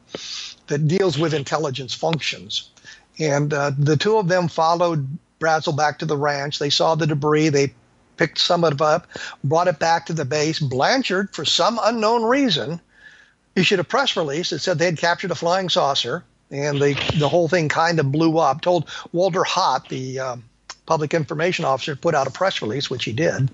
that 0.67 0.87
deals 0.87 1.19
with 1.19 1.33
intelligence 1.33 1.95
functions. 1.95 2.71
And 3.19 3.53
uh, 3.55 3.73
the 3.77 3.97
two 3.97 4.19
of 4.19 4.29
them 4.29 4.49
followed 4.49 5.09
Brazel 5.41 5.77
back 5.77 5.99
to 6.01 6.07
the 6.07 6.19
ranch. 6.19 6.59
They 6.59 6.71
saw 6.71 6.95
the 6.95 7.07
debris. 7.07 7.49
They 7.49 7.73
picked 8.21 8.39
some 8.39 8.65
of 8.65 8.75
it 8.75 8.81
up, 8.83 9.07
brought 9.43 9.67
it 9.67 9.79
back 9.79 10.05
to 10.05 10.13
the 10.13 10.27
base. 10.27 10.59
Blanchard, 10.61 11.35
for 11.35 11.47
some 11.47 11.81
unknown 11.83 12.23
reason, 12.23 12.79
issued 13.57 13.81
a 13.81 13.85
press 13.85 14.15
release 14.15 14.51
that 14.51 14.59
said 14.59 14.79
they 14.79 14.85
had 14.85 14.99
captured 14.99 15.31
a 15.31 15.35
flying 15.35 15.71
saucer 15.71 16.23
and 16.51 16.79
the 16.79 16.93
the 17.19 17.31
whole 17.31 17.49
thing 17.49 17.71
kind 17.71 17.99
of 17.99 18.13
blew 18.13 18.37
up. 18.37 18.61
Told 18.61 18.91
Walter 19.13 19.43
Haut, 19.43 19.89
the 19.89 20.19
uh, 20.19 20.37
public 20.85 21.15
information 21.15 21.65
officer, 21.65 21.97
put 21.97 22.15
out 22.15 22.27
a 22.27 22.31
press 22.31 22.61
release, 22.61 22.91
which 22.91 23.05
he 23.05 23.13
did. 23.13 23.49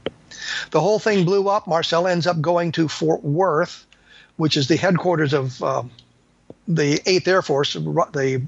The 0.73 0.81
whole 0.81 0.99
thing 0.99 1.25
blew 1.25 1.49
up. 1.49 1.69
Marcel 1.69 2.09
ends 2.09 2.27
up 2.27 2.41
going 2.41 2.73
to 2.73 2.89
Fort 2.89 3.23
Worth, 3.23 3.87
which 4.37 4.57
is 4.57 4.67
the 4.67 4.77
headquarters 4.77 5.33
of 5.33 5.63
uh, 5.63 5.85
the 6.67 7.01
Eighth 7.07 7.29
Air 7.29 7.43
Force. 7.43 7.75
The 7.75 8.43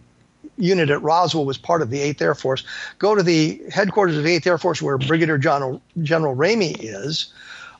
unit 0.59 0.91
at 0.91 1.03
Roswell 1.03 1.45
was 1.45 1.59
part 1.59 1.83
of 1.83 1.91
the 1.91 2.01
Eighth 2.01 2.21
Air 2.21 2.35
Force. 2.35 2.65
Go 2.99 3.15
to 3.15 3.23
the 3.23 3.63
headquarters 3.71 4.17
of 4.17 4.25
the 4.25 4.33
Eighth 4.33 4.47
Air 4.47 4.59
Force, 4.59 4.83
where 4.83 4.99
Brigadier 4.99 5.39
General 5.39 5.81
General 6.03 6.37
Ramey 6.37 6.77
is. 6.79 7.33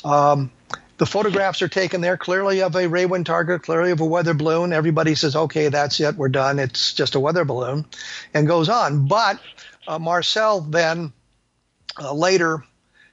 Um, 0.05 0.51
the 0.99 1.07
photographs 1.07 1.63
are 1.63 1.69
taken 1.69 2.01
there 2.01 2.17
clearly 2.17 2.61
of 2.63 2.75
a 2.75 2.89
Rawin 2.89 3.25
target, 3.25 3.63
clearly 3.63 3.93
of 3.93 4.01
a 4.01 4.05
weather 4.05 4.35
balloon. 4.35 4.73
Everybody 4.73 5.15
says, 5.15 5.37
okay, 5.37 5.69
that's 5.69 6.01
it, 6.01 6.17
we're 6.17 6.29
done. 6.29 6.59
It's 6.59 6.93
just 6.93 7.15
a 7.15 7.21
weather 7.21 7.45
balloon, 7.45 7.87
and 8.35 8.47
goes 8.47 8.69
on. 8.69 9.07
But 9.07 9.41
uh, 9.87 9.99
Marcel 9.99 10.61
then 10.61 11.13
uh, 12.01 12.13
later 12.13 12.65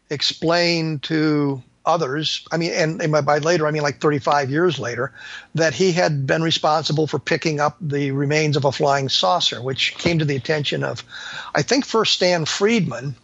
explained 0.10 1.04
to 1.04 1.62
others, 1.86 2.46
I 2.52 2.58
mean, 2.58 2.72
and, 2.74 3.02
and 3.02 3.26
by 3.26 3.38
later, 3.40 3.68
I 3.68 3.72
mean 3.72 3.84
like 3.84 4.00
35 4.00 4.50
years 4.50 4.80
later, 4.80 5.12
that 5.56 5.74
he 5.74 5.92
had 5.92 6.26
been 6.26 6.42
responsible 6.42 7.08
for 7.08 7.20
picking 7.20 7.60
up 7.60 7.78
the 7.82 8.12
remains 8.12 8.58
of 8.58 8.66
a 8.66 8.72
flying 8.72 9.10
saucer, 9.10 9.62
which 9.62 9.96
came 9.98 10.20
to 10.20 10.26
the 10.26 10.36
attention 10.36 10.84
of, 10.84 11.04
I 11.54 11.62
think, 11.62 11.86
first 11.86 12.14
Stan 12.14 12.46
Friedman 12.46 13.16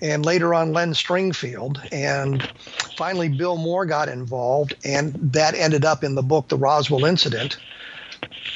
and 0.00 0.24
later 0.24 0.54
on 0.54 0.72
Len 0.72 0.92
Stringfield. 0.92 1.86
And 1.92 2.42
finally, 2.96 3.28
Bill 3.28 3.56
Moore 3.56 3.86
got 3.86 4.08
involved, 4.08 4.74
and 4.84 5.14
that 5.32 5.54
ended 5.54 5.84
up 5.84 6.04
in 6.04 6.14
the 6.14 6.22
book, 6.22 6.48
The 6.48 6.56
Roswell 6.56 7.04
Incident. 7.04 7.56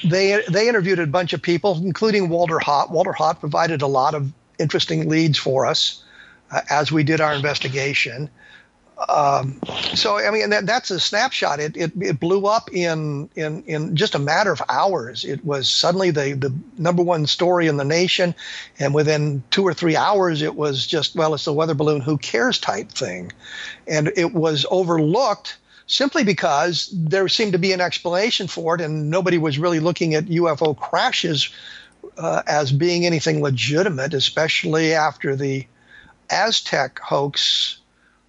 They, 0.05 0.43
they 0.49 0.69
interviewed 0.69 0.99
a 0.99 1.07
bunch 1.07 1.33
of 1.33 1.43
people, 1.43 1.81
including 1.85 2.29
Walter 2.29 2.59
Haut. 2.59 2.91
Walter 2.91 3.13
Haut 3.13 3.41
provided 3.41 3.83
a 3.83 3.87
lot 3.87 4.15
of 4.15 4.33
interesting 4.59 5.09
leads 5.09 5.39
for 5.39 5.67
us 5.67 6.03
uh, 6.51 6.61
as 6.71 6.93
we 6.93 7.03
did 7.05 7.21
our 7.21 7.33
investigation. 7.33 8.29
Um, 9.07 9.61
so 9.95 10.19
I 10.19 10.31
mean 10.33 10.51
that, 10.51 10.67
that's 10.67 10.91
a 10.91 10.99
snapshot. 10.99 11.61
It, 11.61 11.77
it, 11.77 11.93
it 12.01 12.21
blew 12.21 12.47
up 12.47 12.73
in, 12.73 13.29
in 13.37 13.63
in 13.65 13.95
just 13.95 14.17
a 14.17 14.19
matter 14.19 14.51
of 14.51 14.61
hours. 14.69 15.25
It 15.25 15.45
was 15.45 15.69
suddenly 15.69 16.11
the 16.11 16.33
the 16.33 16.53
number 16.77 17.03
one 17.03 17.27
story 17.27 17.69
in 17.69 17.77
the 17.77 17.85
nation, 17.85 18.35
and 18.79 18.93
within 18.93 19.45
two 19.51 19.65
or 19.65 19.73
three 19.73 19.95
hours, 19.95 20.43
it 20.43 20.57
was 20.57 20.85
just 20.85 21.15
well, 21.15 21.35
it's 21.35 21.45
the 21.45 21.53
weather 21.53 21.75
balloon. 21.75 22.01
Who 22.01 22.19
cares 22.19 22.59
type 22.59 22.91
thing, 22.91 23.31
and 23.87 24.13
it 24.17 24.35
was 24.35 24.67
overlooked 24.69 25.59
simply 25.87 26.25
because 26.25 26.91
there 26.93 27.29
seemed 27.29 27.53
to 27.53 27.59
be 27.59 27.73
an 27.73 27.81
explanation 27.81 28.49
for 28.49 28.75
it, 28.75 28.81
and 28.81 29.11
nobody 29.11 29.39
was 29.39 29.61
really 29.61 29.81
looking 29.81 30.15
at 30.15 30.25
UFO 30.25 30.77
crashes 30.77 31.51
uh, 32.17 32.43
as 32.49 32.73
being 32.73 33.07
anything 33.07 33.43
legitimate, 33.43 34.13
especially 34.13 34.93
after 34.93 35.37
the 35.37 35.67
Aztec 36.31 36.99
hoax 36.99 37.79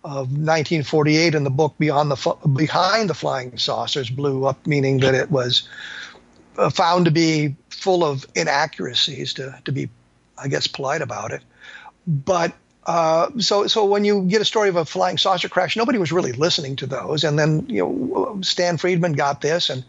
of 0.03 0.31
1948 0.31 1.35
in 1.35 1.43
the 1.43 1.49
book 1.49 1.75
Beyond 1.77 2.11
the 2.11 2.35
Behind 2.47 3.09
the 3.09 3.13
Flying 3.13 3.57
Saucers 3.57 4.09
blew 4.09 4.45
up, 4.45 4.65
meaning 4.65 4.99
that 4.99 5.13
it 5.13 5.29
was 5.29 5.67
uh, 6.57 6.69
found 6.69 7.05
to 7.05 7.11
be 7.11 7.55
full 7.69 8.03
of 8.03 8.25
inaccuracies, 8.35 9.33
to 9.33 9.59
to 9.65 9.71
be, 9.71 9.89
I 10.37 10.47
guess, 10.47 10.67
polite 10.67 11.01
about 11.01 11.31
it. 11.31 11.41
But 12.07 12.53
uh, 12.85 13.29
so 13.39 13.67
so 13.67 13.85
when 13.85 14.05
you 14.05 14.23
get 14.23 14.41
a 14.41 14.45
story 14.45 14.69
of 14.69 14.75
a 14.75 14.85
flying 14.85 15.17
saucer 15.17 15.49
crash, 15.49 15.75
nobody 15.75 15.97
was 15.97 16.11
really 16.11 16.31
listening 16.31 16.77
to 16.77 16.85
those. 16.85 17.23
And 17.23 17.37
then 17.37 17.65
you 17.67 17.83
know 17.83 18.39
Stan 18.41 18.77
Friedman 18.77 19.13
got 19.13 19.41
this, 19.41 19.69
and 19.69 19.83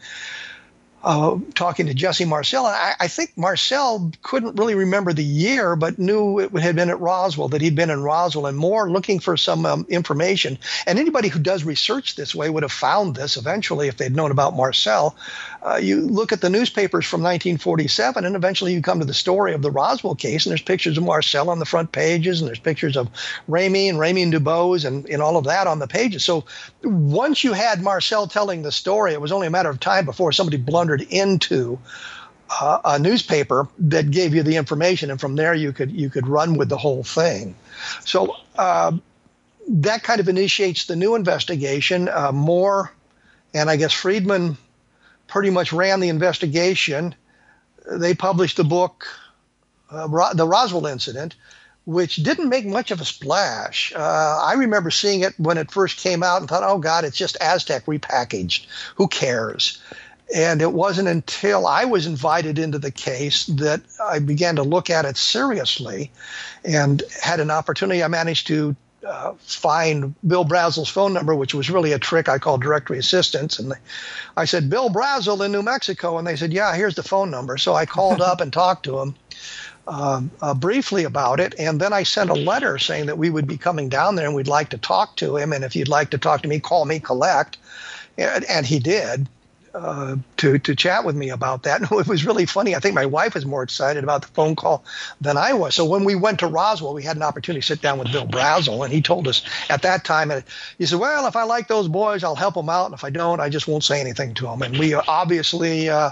uh, 1.03 1.39
talking 1.55 1.87
to 1.87 1.95
Jesse 1.95 2.25
Marcel. 2.25 2.67
I, 2.67 2.95
I, 3.01 3.09
think 3.09 3.33
Marcel 3.37 4.13
couldn't 4.23 4.57
really 4.57 4.75
remember 4.75 5.13
the 5.13 5.25
year, 5.25 5.75
but 5.75 5.99
knew 5.99 6.39
it 6.39 6.53
had 6.53 6.77
been 6.77 6.91
at 6.91 7.01
Roswell, 7.01 7.49
that 7.49 7.63
he'd 7.63 7.75
been 7.75 7.91
in 7.91 8.03
Roswell, 8.03 8.47
and 8.47 8.57
more 8.57 8.91
looking 8.91 9.19
for 9.19 9.37
some 9.37 9.65
um, 9.65 9.87
information. 9.89 10.59
And 10.87 10.99
anybody 10.99 11.29
who 11.29 11.39
does 11.39 11.65
research 11.65 12.17
this 12.17 12.35
way 12.35 12.51
would 12.51 12.63
have 12.65 12.73
found 12.73 13.17
this 13.17 13.37
eventually 13.37 13.89
if 13.89 13.97
they'd 13.97 14.15
known 14.15 14.31
about 14.31 14.55
Marcel. 14.55 15.17
Uh, 15.63 15.77
you 15.77 16.01
look 16.01 16.33
at 16.33 16.41
the 16.41 16.49
newspapers 16.49 17.05
from 17.05 17.21
1947, 17.21 18.25
and 18.25 18.35
eventually 18.35 18.73
you 18.73 18.81
come 18.81 18.99
to 18.99 19.05
the 19.05 19.13
story 19.13 19.53
of 19.53 19.61
the 19.61 19.71
Roswell 19.71 20.15
case, 20.15 20.47
and 20.47 20.51
there's 20.51 20.63
pictures 20.63 20.97
of 20.97 21.05
Marcel 21.05 21.51
on 21.51 21.59
the 21.59 21.67
front 21.67 21.93
pages, 21.93 22.41
and 22.41 22.49
there's 22.49 22.59
pictures 22.59 22.97
of 22.97 23.11
Ramey 23.49 23.89
and 23.89 23.99
Ramey 23.99 24.23
and 24.23 24.33
DuBose 24.33 24.87
and, 24.87 25.07
and 25.07 25.21
all 25.21 25.37
of 25.37 25.45
that 25.45 25.67
on 25.67 25.79
the 25.79 25.87
pages. 25.87 26.25
So 26.25 26.45
once 26.83 27.45
you 27.45 27.53
had 27.53 27.83
Marcel 27.83 28.27
telling 28.27 28.63
the 28.63 28.73
story, 28.73 29.13
it 29.13 29.21
was 29.21 29.33
only 29.33 29.47
a 29.47 29.51
matter 29.51 29.69
of 29.69 29.81
time 29.81 30.07
before 30.07 30.33
somebody 30.33 30.57
blundered 30.57 31.03
into 31.03 31.79
uh, 32.59 32.81
a 32.85 32.99
newspaper 32.99 33.69
that 33.79 34.11
gave 34.11 34.35
you 34.35 34.43
the 34.43 34.57
information, 34.57 35.11
and 35.11 35.21
from 35.21 35.37
there 35.37 35.55
you 35.55 35.73
could 35.73 35.93
you 35.93 36.11
could 36.11 36.27
run 36.27 36.57
with 36.57 36.69
the 36.69 36.79
whole 36.79 37.05
thing. 37.05 37.55
So 38.05 38.35
uh, 38.59 38.93
that 39.69 40.03
kind 40.03 40.21
of 40.21 40.29
initiates 40.29 40.87
the 40.87 40.97
new 40.97 41.15
investigation. 41.15 42.09
Uh, 42.09 42.33
Moore 42.33 42.93
and 43.55 43.71
I 43.71 43.77
guess 43.77 43.93
Friedman 43.93 44.57
pretty 45.31 45.51
much 45.51 45.73
ran 45.73 46.01
the 46.01 46.09
investigation. 46.09 47.15
They 47.91 48.15
published 48.15 48.59
the 48.59 48.65
book, 48.65 49.07
uh, 49.91 50.35
The 50.35 50.47
Roswell 50.47 50.87
Incident, 50.87 51.37
which 51.87 52.17
didn't 52.17 52.51
make 52.51 52.67
much 52.67 52.91
of 52.91 53.01
a 53.01 53.05
splash. 53.05 53.93
Uh, 53.97 54.41
I 54.43 54.55
remember 54.55 54.91
seeing 54.91 55.23
it 55.23 55.33
when 55.39 55.57
it 55.57 55.71
first 55.71 55.97
came 55.99 56.23
out 56.23 56.41
and 56.41 56.49
thought, 56.49 56.63
oh, 56.63 56.79
God, 56.79 57.05
it's 57.05 57.17
just 57.17 57.39
Aztec 57.41 57.87
repackaged. 57.87 58.67
Who 58.97 59.09
cares? 59.09 59.83
And 60.35 60.63
it 60.63 60.73
wasn't 60.73 61.09
until 61.09 61.67
I 61.67 61.87
was 61.87 62.07
invited 62.07 62.59
into 62.59 62.79
the 62.79 62.93
case 62.93 63.47
that 63.47 63.81
I 64.01 64.19
began 64.21 64.57
to 64.57 64.63
look 64.63 64.91
at 64.91 65.05
it 65.05 65.17
seriously 65.17 66.13
and 66.65 67.03
had 67.21 67.41
an 67.41 67.51
opportunity. 67.51 68.05
I 68.05 68.09
managed 68.09 68.47
to 68.49 68.77
uh, 69.07 69.35
find 69.39 70.15
Bill 70.27 70.45
Brazel's 70.45 70.89
phone 70.89 71.13
number, 71.13 71.35
which 71.35 71.55
was 71.55 71.71
really 71.71 71.93
a 71.93 71.99
trick 71.99 72.29
I 72.29 72.39
called 72.39 72.63
directory 72.63 72.99
assistance. 72.99 73.59
And 73.59 73.73
I 74.37 74.45
said, 74.45 74.71
Bill 74.71 74.91
Brazel 74.91 75.45
in 75.45 75.53
New 75.53 75.63
Mexico. 75.63 76.19
And 76.19 76.27
they 76.27 76.37
said, 76.37 76.53
Yeah, 76.53 76.75
here's 76.75 76.95
the 76.95 77.03
phone 77.03 77.31
number. 77.31 77.57
So 77.57 77.75
I 77.75 77.87
called 77.87 78.21
up 78.21 78.41
and 78.41 78.53
talked 78.53 78.85
to 78.85 79.01
him. 79.01 79.15
Uh, 79.87 80.23
uh, 80.41 80.55
briefly 80.55 81.03
about 81.03 81.41
it, 81.41 81.53
and 81.59 81.81
then 81.81 81.93
I 81.93 82.05
sent 82.05 82.31
a 82.31 82.35
letter 82.35 82.79
saying 82.79 83.07
that 83.07 83.19
we 83.19 83.29
would 83.29 83.49
be 83.49 83.57
coming 83.57 83.89
down 83.89 84.15
there 84.15 84.27
and 84.27 84.37
we'd 84.37 84.47
like 84.47 84.69
to 84.69 84.79
talk 84.79 85.17
to 85.17 85.37
him. 85.37 85.53
And 85.53 85.65
if 85.65 85.75
you'd 85.75 85.89
like 85.89 86.11
to 86.11 86.19
talk 86.19 86.43
to 86.43 86.49
me, 86.49 86.61
call 86.61 86.85
me 86.85 87.01
collect. 87.01 87.57
And, 88.17 88.45
and 88.45 88.67
he 88.67 88.79
did 88.79 89.27
uh, 89.75 90.17
to 90.39 90.59
to 90.59 90.75
chat 90.75 91.05
with 91.05 91.17
me 91.17 91.31
about 91.31 91.65
that. 91.65 91.81
And 91.91 92.01
it 92.01 92.09
was 92.09 92.27
really 92.27 92.47
funny. 92.47 92.75
I 92.75 92.81
think 92.81 92.95
my 92.95 93.07
wife 93.07 93.35
was 93.35 93.47
more 93.47 93.63
excited 93.63 94.05
about 94.05 94.23
the 94.23 94.29
phone 94.29 94.57
call 94.57 94.85
than 95.21 95.37
I 95.37 95.53
was. 95.53 95.75
So 95.75 95.85
when 95.85 96.05
we 96.05 96.15
went 96.15 96.41
to 96.41 96.47
Roswell, 96.47 96.95
we 96.95 97.03
had 97.03 97.17
an 97.17 97.23
opportunity 97.23 97.61
to 97.61 97.67
sit 97.67 97.81
down 97.81 97.99
with 97.99 98.13
Bill 98.13 98.27
Brazel, 98.27 98.85
and 98.85 98.93
he 98.93 99.01
told 99.01 99.29
us 99.29 99.43
at 99.71 99.83
that 99.83 100.05
time, 100.05 100.31
and 100.31 100.45
he 100.79 100.87
said, 100.87 100.99
"Well, 100.99 101.27
if 101.27 101.37
I 101.37 101.45
like 101.45 101.69
those 101.69 101.89
boys, 101.89 102.23
I'll 102.25 102.35
help 102.35 102.55
them 102.55 102.69
out, 102.69 102.87
and 102.87 102.95
if 102.95 103.05
I 103.05 103.11
don't, 103.11 103.41
I 103.41 103.49
just 103.49 103.69
won't 103.69 103.85
say 103.85 104.01
anything 104.01 104.35
to 104.35 104.45
them." 104.45 104.63
And 104.63 104.79
we 104.79 104.95
obviously. 104.95 105.89
Uh, 105.89 106.11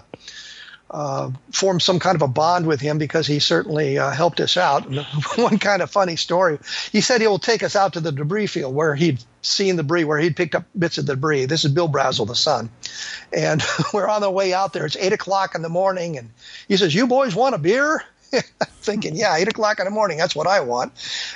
uh, 0.90 1.30
formed 1.52 1.82
some 1.82 1.98
kind 1.98 2.16
of 2.16 2.22
a 2.22 2.28
bond 2.28 2.66
with 2.66 2.80
him 2.80 2.98
because 2.98 3.26
he 3.26 3.38
certainly 3.38 3.98
uh, 3.98 4.10
helped 4.10 4.40
us 4.40 4.56
out. 4.56 4.84
One 5.36 5.58
kind 5.58 5.82
of 5.82 5.90
funny 5.90 6.16
story, 6.16 6.58
he 6.92 7.00
said 7.00 7.20
he 7.20 7.26
will 7.26 7.38
take 7.38 7.62
us 7.62 7.76
out 7.76 7.94
to 7.94 8.00
the 8.00 8.12
debris 8.12 8.46
field 8.46 8.74
where 8.74 8.94
he'd 8.94 9.22
seen 9.42 9.76
the 9.76 9.82
debris, 9.82 10.04
where 10.04 10.18
he'd 10.18 10.36
picked 10.36 10.54
up 10.54 10.64
bits 10.76 10.98
of 10.98 11.06
debris. 11.06 11.44
This 11.44 11.64
is 11.64 11.72
Bill 11.72 11.88
Brazel, 11.88 12.26
the 12.26 12.34
son. 12.34 12.70
And 13.32 13.62
we're 13.92 14.08
on 14.08 14.22
the 14.22 14.30
way 14.30 14.54
out 14.54 14.72
there. 14.72 14.86
It's 14.86 14.96
8 14.96 15.12
o'clock 15.12 15.54
in 15.54 15.62
the 15.62 15.68
morning. 15.68 16.18
And 16.18 16.30
he 16.68 16.76
says, 16.76 16.94
You 16.94 17.06
boys 17.06 17.34
want 17.34 17.54
a 17.54 17.58
beer? 17.58 18.02
thinking, 18.80 19.16
yeah, 19.16 19.36
eight 19.36 19.48
o'clock 19.48 19.78
in 19.78 19.84
the 19.84 19.90
morning, 19.90 20.18
that's 20.18 20.36
what 20.36 20.46
I 20.46 20.60
want. 20.60 20.92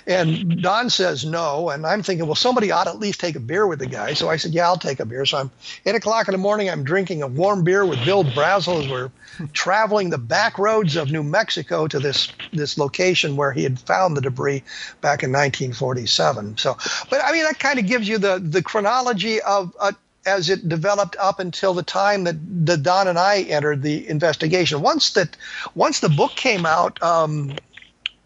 And 0.07 0.62
Don 0.62 0.90
says 0.90 1.24
no. 1.24 1.70
And 1.70 1.87
I'm 1.87 2.02
thinking, 2.02 2.26
well, 2.26 2.35
somebody 2.35 2.70
ought 2.70 2.85
to 2.85 2.90
at 2.90 2.98
least 2.98 3.20
take 3.20 3.37
a 3.37 3.40
beer 3.40 3.66
with 3.66 3.78
the 3.78 3.87
guy. 3.87 4.14
So 4.14 4.28
I 4.28 4.37
said, 4.37 4.52
yeah, 4.52 4.66
I'll 4.66 4.76
take 4.76 5.00
a 5.00 5.05
beer. 5.05 5.24
So 5.26 5.38
I'm 5.38 5.50
eight 5.87 5.94
o'clock 5.94 6.28
in 6.28 6.33
the 6.33 6.38
morning, 6.38 6.68
I'm 6.70 6.85
drinking 6.85 7.22
a 7.22 7.26
warm 7.26 7.64
beer 7.64 7.85
with 7.85 8.05
Bill 8.05 8.24
Brazel 8.24 8.83
as 8.83 8.88
we're 8.88 9.11
traveling 9.52 10.11
the 10.11 10.18
back 10.18 10.59
roads 10.59 10.96
of 10.96 11.11
New 11.11 11.22
Mexico 11.22 11.87
to 11.87 11.98
this, 11.98 12.28
this 12.52 12.78
location 12.78 13.37
where 13.37 13.52
he 13.52 13.62
had 13.62 13.78
found 13.78 14.16
the 14.16 14.20
debris 14.20 14.62
back 15.00 15.22
in 15.22 15.31
1947. 15.31 16.59
So, 16.59 16.76
but 17.11 17.24
I 17.24 17.33
mean, 17.33 17.44
that 17.44 17.59
kind 17.59 17.78
of 17.78 17.87
gives 17.87 18.09
you 18.09 18.18
the, 18.18 18.38
the 18.38 18.62
chronology 18.62 19.40
of, 19.40 19.74
uh, 19.81 19.92
as 20.24 20.48
it 20.48 20.68
developed 20.68 21.16
up 21.18 21.40
until 21.40 21.74
the 21.74 21.82
time 21.82 22.24
that, 22.24 22.37
that 22.66 22.82
Don 22.82 23.08
and 23.08 23.18
I 23.18 23.42
entered 23.42 23.82
the 23.82 24.08
investigation. 24.08 24.80
Once 24.80 25.12
that 25.14 25.37
once 25.74 26.00
the 26.00 26.08
book 26.08 26.32
came 26.32 26.64
out, 26.64 27.02
um, 27.02 27.54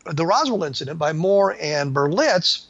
the 0.04 0.26
Roswell 0.26 0.64
incident 0.64 0.98
by 0.98 1.12
Moore 1.12 1.56
and 1.60 1.94
Berlitz, 1.94 2.66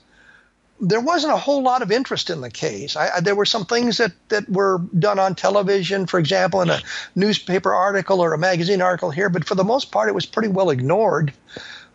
there 0.81 1.01
wasn't 1.01 1.33
a 1.33 1.39
whole 1.39 1.63
lot 1.63 1.83
of 1.83 1.91
interest 1.91 2.31
in 2.31 2.41
the 2.41 2.51
case. 2.51 2.97
I, 2.97 3.17
I, 3.17 3.21
there 3.21 3.35
were 3.35 3.47
some 3.47 3.65
things 3.65 3.97
that, 3.97 4.13
that 4.29 4.49
were 4.49 4.79
done 4.99 5.19
on 5.19 5.35
television, 5.35 6.07
for 6.07 6.19
example, 6.19 6.61
in 6.61 6.71
a 6.71 6.81
newspaper 7.15 7.73
article 7.73 8.21
or 8.21 8.35
a 8.35 8.39
magazine 8.39 8.83
article 8.83 9.11
here, 9.11 9.31
but 9.31 9.47
for 9.47 9.55
the 9.55 9.65
most 9.65 9.91
part, 9.91 10.09
it 10.09 10.15
was 10.15 10.27
pretty 10.27 10.49
well 10.49 10.71
ignored. 10.71 11.33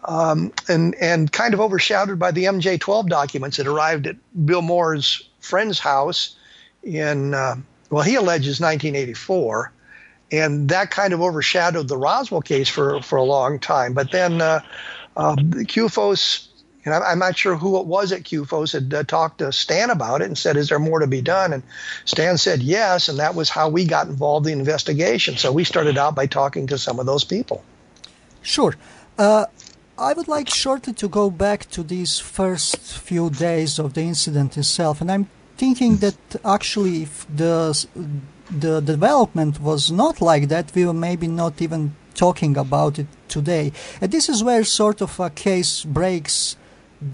Um, 0.03 0.51
and 0.67 0.95
and 0.95 1.31
kind 1.31 1.53
of 1.53 1.61
overshadowed 1.61 2.17
by 2.17 2.31
the 2.31 2.45
MJ12 2.45 3.07
documents 3.07 3.57
that 3.57 3.67
arrived 3.67 4.07
at 4.07 4.15
Bill 4.45 4.63
Moore's 4.63 5.29
friend's 5.39 5.77
house 5.77 6.35
in, 6.83 7.33
uh, 7.33 7.55
well, 7.89 8.03
he 8.03 8.15
alleges 8.15 8.59
1984. 8.59 9.71
And 10.31 10.69
that 10.69 10.91
kind 10.91 11.13
of 11.13 11.21
overshadowed 11.21 11.87
the 11.87 11.97
Roswell 11.97 12.41
case 12.41 12.69
for, 12.69 13.01
for 13.01 13.17
a 13.17 13.23
long 13.23 13.59
time. 13.59 13.93
But 13.93 14.11
then 14.11 14.41
uh, 14.41 14.61
uh, 15.17 15.35
CUFOS, 15.35 16.47
and 16.85 16.93
I'm 16.93 17.19
not 17.19 17.37
sure 17.37 17.55
who 17.55 17.79
it 17.79 17.85
was 17.85 18.11
at 18.11 18.23
CUFOS, 18.23 18.71
had 18.71 18.93
uh, 18.93 19.03
talked 19.03 19.39
to 19.39 19.51
Stan 19.51 19.89
about 19.89 20.21
it 20.21 20.25
and 20.25 20.37
said, 20.37 20.55
Is 20.55 20.69
there 20.69 20.79
more 20.79 20.99
to 20.99 21.07
be 21.07 21.21
done? 21.21 21.51
And 21.51 21.63
Stan 22.05 22.37
said 22.37 22.63
yes. 22.63 23.09
And 23.09 23.19
that 23.19 23.35
was 23.35 23.49
how 23.49 23.67
we 23.69 23.85
got 23.85 24.07
involved 24.07 24.47
in 24.47 24.53
the 24.53 24.59
investigation. 24.59 25.35
So 25.35 25.51
we 25.51 25.65
started 25.65 25.97
out 25.97 26.15
by 26.15 26.27
talking 26.27 26.67
to 26.67 26.77
some 26.77 26.99
of 26.99 27.05
those 27.05 27.25
people. 27.25 27.63
Sure. 28.41 28.73
Uh, 29.17 29.45
I 29.97 30.13
would 30.13 30.27
like 30.29 30.49
shortly 30.49 30.93
to 30.93 31.07
go 31.09 31.29
back 31.29 31.69
to 31.71 31.83
these 31.83 32.19
first 32.19 32.77
few 32.77 33.29
days 33.29 33.77
of 33.77 33.93
the 33.93 34.01
incident 34.01 34.57
itself. 34.57 35.01
And 35.01 35.11
I'm 35.11 35.29
thinking 35.61 35.97
that 35.97 36.19
actually 36.57 36.95
if 37.03 37.13
the 37.43 37.55
the 38.65 38.75
development 38.93 39.53
was 39.69 39.83
not 40.03 40.15
like 40.31 40.45
that, 40.53 40.65
we 40.75 40.83
were 40.87 40.99
maybe 41.09 41.27
not 41.43 41.61
even 41.65 41.81
talking 42.25 42.53
about 42.65 42.93
it 43.01 43.09
today. 43.35 43.65
And 44.01 44.11
this 44.11 44.27
is 44.33 44.43
where 44.47 44.63
sort 44.63 44.99
of 45.01 45.11
a 45.19 45.29
case 45.29 45.73
breaks 45.99 46.35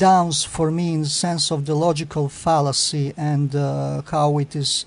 downs 0.08 0.38
for 0.56 0.68
me 0.72 0.88
in 0.96 1.02
the 1.02 1.16
sense 1.26 1.46
of 1.56 1.60
the 1.66 1.76
logical 1.88 2.26
fallacy 2.30 3.14
and 3.34 3.50
uh, 3.56 4.02
how 4.12 4.30
it 4.44 4.56
is 4.56 4.86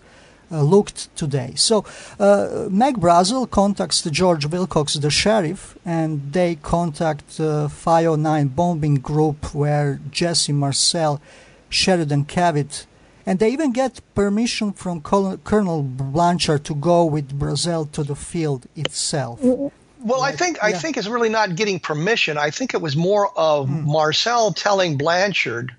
uh, 0.50 0.62
looked 0.74 1.14
today. 1.22 1.52
So 1.68 1.84
uh, 2.18 2.66
Mac 2.80 2.94
Brazel 3.04 3.46
contacts 3.60 4.02
George 4.20 4.46
Wilcox, 4.46 4.94
the 4.94 5.10
sheriff, 5.10 5.62
and 5.84 6.32
they 6.32 6.50
contact 6.76 7.38
uh, 7.38 7.68
509 7.68 8.48
bombing 8.48 8.96
group 9.10 9.54
where 9.54 10.00
Jesse 10.10 10.52
Marcel, 10.52 11.20
Sheridan 11.68 12.24
Cavitt, 12.24 12.86
and 13.30 13.38
they 13.38 13.50
even 13.50 13.70
get 13.70 14.00
permission 14.16 14.72
from 14.72 15.00
Colonel 15.00 15.84
Blanchard 15.84 16.64
to 16.64 16.74
go 16.74 17.04
with 17.04 17.38
Brazel 17.38 17.92
to 17.92 18.02
the 18.02 18.16
field 18.16 18.66
itself. 18.74 19.38
Well, 19.40 20.20
I 20.20 20.32
think 20.32 20.56
yeah. 20.56 20.66
I 20.66 20.72
think 20.72 20.96
it's 20.96 21.06
really 21.06 21.28
not 21.28 21.54
getting 21.54 21.78
permission. 21.78 22.36
I 22.36 22.50
think 22.50 22.74
it 22.74 22.82
was 22.82 22.96
more 22.96 23.30
of 23.38 23.68
mm. 23.68 23.84
Marcel 23.84 24.52
telling 24.52 24.98
Blanchard 24.98 25.76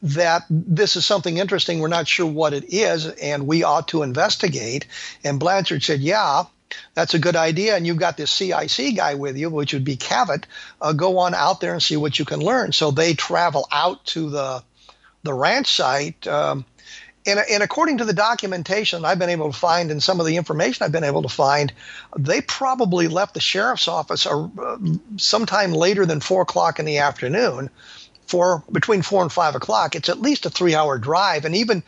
that 0.00 0.44
this 0.48 0.96
is 0.96 1.04
something 1.04 1.36
interesting. 1.36 1.80
We're 1.80 1.88
not 1.88 2.08
sure 2.08 2.24
what 2.24 2.54
it 2.54 2.72
is, 2.72 3.04
and 3.04 3.46
we 3.46 3.62
ought 3.62 3.88
to 3.88 4.02
investigate. 4.02 4.86
And 5.22 5.38
Blanchard 5.38 5.82
said, 5.82 6.00
"Yeah, 6.00 6.44
that's 6.94 7.12
a 7.12 7.18
good 7.18 7.36
idea. 7.36 7.76
And 7.76 7.86
you've 7.86 7.98
got 7.98 8.16
this 8.16 8.30
CIC 8.30 8.96
guy 8.96 9.16
with 9.16 9.36
you, 9.36 9.50
which 9.50 9.74
would 9.74 9.84
be 9.84 9.98
Cavitt. 9.98 10.44
Uh, 10.80 10.94
go 10.94 11.18
on 11.18 11.34
out 11.34 11.60
there 11.60 11.74
and 11.74 11.82
see 11.82 11.98
what 11.98 12.18
you 12.18 12.24
can 12.24 12.40
learn." 12.40 12.72
So 12.72 12.90
they 12.90 13.12
travel 13.12 13.68
out 13.70 14.06
to 14.06 14.30
the 14.30 14.62
the 15.24 15.34
ranch 15.34 15.66
site. 15.66 16.26
Um, 16.26 16.64
and, 17.26 17.40
and, 17.50 17.62
according 17.62 17.98
to 17.98 18.04
the 18.04 18.12
documentation 18.12 19.04
I've 19.04 19.18
been 19.18 19.30
able 19.30 19.52
to 19.52 19.58
find 19.58 19.90
and 19.90 20.02
some 20.02 20.20
of 20.20 20.26
the 20.26 20.36
information 20.36 20.84
I've 20.84 20.92
been 20.92 21.04
able 21.04 21.22
to 21.22 21.28
find, 21.28 21.72
they 22.16 22.40
probably 22.40 23.08
left 23.08 23.34
the 23.34 23.40
sheriff's 23.40 23.88
office 23.88 24.26
uh, 24.26 24.48
sometime 25.16 25.72
later 25.72 26.06
than 26.06 26.20
four 26.20 26.42
o'clock 26.42 26.78
in 26.78 26.84
the 26.84 26.98
afternoon, 26.98 27.70
for 28.26 28.62
between 28.70 29.02
four 29.02 29.22
and 29.22 29.32
five 29.32 29.54
o'clock. 29.54 29.94
It's 29.94 30.08
at 30.08 30.20
least 30.20 30.46
a 30.46 30.50
three-hour 30.50 30.98
drive, 30.98 31.44
and 31.44 31.56
even 31.56 31.82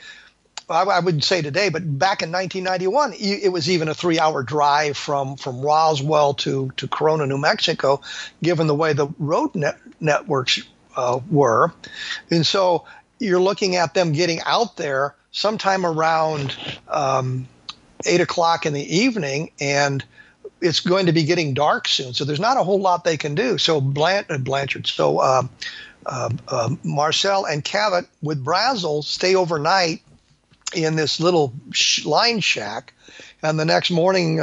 I, 0.68 0.82
I 0.82 1.00
wouldn't 1.00 1.24
say 1.24 1.42
today, 1.42 1.68
but 1.68 1.82
back 1.82 2.22
in 2.22 2.30
1991, 2.30 3.14
it 3.18 3.50
was 3.50 3.70
even 3.70 3.88
a 3.88 3.94
three-hour 3.94 4.42
drive 4.42 4.96
from 4.96 5.36
from 5.36 5.60
Roswell 5.60 6.34
to 6.34 6.70
to 6.76 6.88
Corona, 6.88 7.26
New 7.26 7.38
Mexico, 7.38 8.00
given 8.42 8.66
the 8.66 8.74
way 8.74 8.92
the 8.92 9.08
road 9.18 9.54
net, 9.54 9.78
networks 10.00 10.60
uh, 10.96 11.20
were, 11.30 11.72
and 12.30 12.46
so 12.46 12.84
you're 13.18 13.40
looking 13.40 13.76
at 13.76 13.94
them 13.94 14.12
getting 14.12 14.40
out 14.42 14.76
there 14.76 15.14
sometime 15.32 15.84
around 15.84 16.56
um, 16.88 17.48
eight 18.06 18.20
o'clock 18.20 18.66
in 18.66 18.72
the 18.72 18.96
evening, 18.96 19.50
and 19.60 20.04
it's 20.60 20.80
going 20.80 21.06
to 21.06 21.12
be 21.12 21.24
getting 21.24 21.54
dark 21.54 21.88
soon. 21.88 22.14
So 22.14 22.24
there's 22.24 22.40
not 22.40 22.56
a 22.56 22.64
whole 22.64 22.80
lot 22.80 23.04
they 23.04 23.16
can 23.16 23.34
do. 23.34 23.58
So 23.58 23.80
Blanch- 23.80 24.26
uh, 24.30 24.38
Blanchard, 24.38 24.86
so 24.86 25.18
uh, 25.18 25.42
uh, 26.06 26.30
uh, 26.48 26.74
Marcel 26.82 27.44
and 27.44 27.64
Cavitt 27.64 28.06
with 28.22 28.44
Brazel 28.44 29.04
stay 29.04 29.34
overnight 29.34 30.02
in 30.74 30.96
this 30.96 31.20
little 31.20 31.52
sh- 31.72 32.04
line 32.04 32.40
shack, 32.40 32.92
and 33.42 33.58
the 33.58 33.64
next 33.64 33.90
morning, 33.90 34.38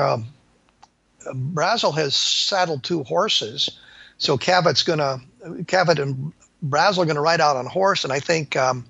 Brazel 1.25 1.95
has 1.95 2.15
saddled 2.15 2.83
two 2.83 3.03
horses. 3.03 3.69
So 4.17 4.37
Cavitt's 4.37 4.83
gonna 4.83 5.19
Cavitt 5.65 5.99
and 5.99 6.33
Brazel 6.63 6.99
are 6.99 7.05
going 7.05 7.15
to 7.15 7.21
ride 7.21 7.41
out 7.41 7.57
on 7.57 7.65
horse, 7.65 8.03
and 8.03 8.13
I 8.13 8.19
think 8.19 8.55
um, 8.55 8.85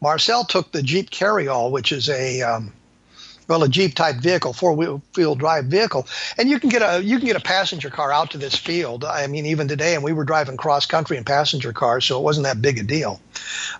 Marcel 0.00 0.44
took 0.44 0.72
the 0.72 0.82
Jeep 0.82 1.10
Carryall, 1.10 1.70
which 1.70 1.92
is 1.92 2.08
a 2.08 2.42
um, 2.42 2.72
well 3.48 3.62
a 3.62 3.68
Jeep 3.68 3.94
type 3.94 4.16
vehicle, 4.16 4.52
four 4.52 4.72
wheel 4.74 5.34
drive 5.34 5.66
vehicle, 5.66 6.06
and 6.38 6.48
you 6.48 6.58
can 6.60 6.68
get 6.68 6.82
a 6.82 7.02
you 7.02 7.18
can 7.18 7.26
get 7.26 7.36
a 7.36 7.40
passenger 7.40 7.90
car 7.90 8.12
out 8.12 8.32
to 8.32 8.38
this 8.38 8.56
field. 8.56 9.04
I 9.04 9.26
mean, 9.26 9.46
even 9.46 9.68
today, 9.68 9.94
and 9.94 10.04
we 10.04 10.12
were 10.12 10.24
driving 10.24 10.56
cross 10.56 10.86
country 10.86 11.16
in 11.16 11.24
passenger 11.24 11.72
cars, 11.72 12.04
so 12.04 12.18
it 12.18 12.22
wasn't 12.22 12.44
that 12.44 12.60
big 12.60 12.78
a 12.78 12.82
deal. 12.82 13.20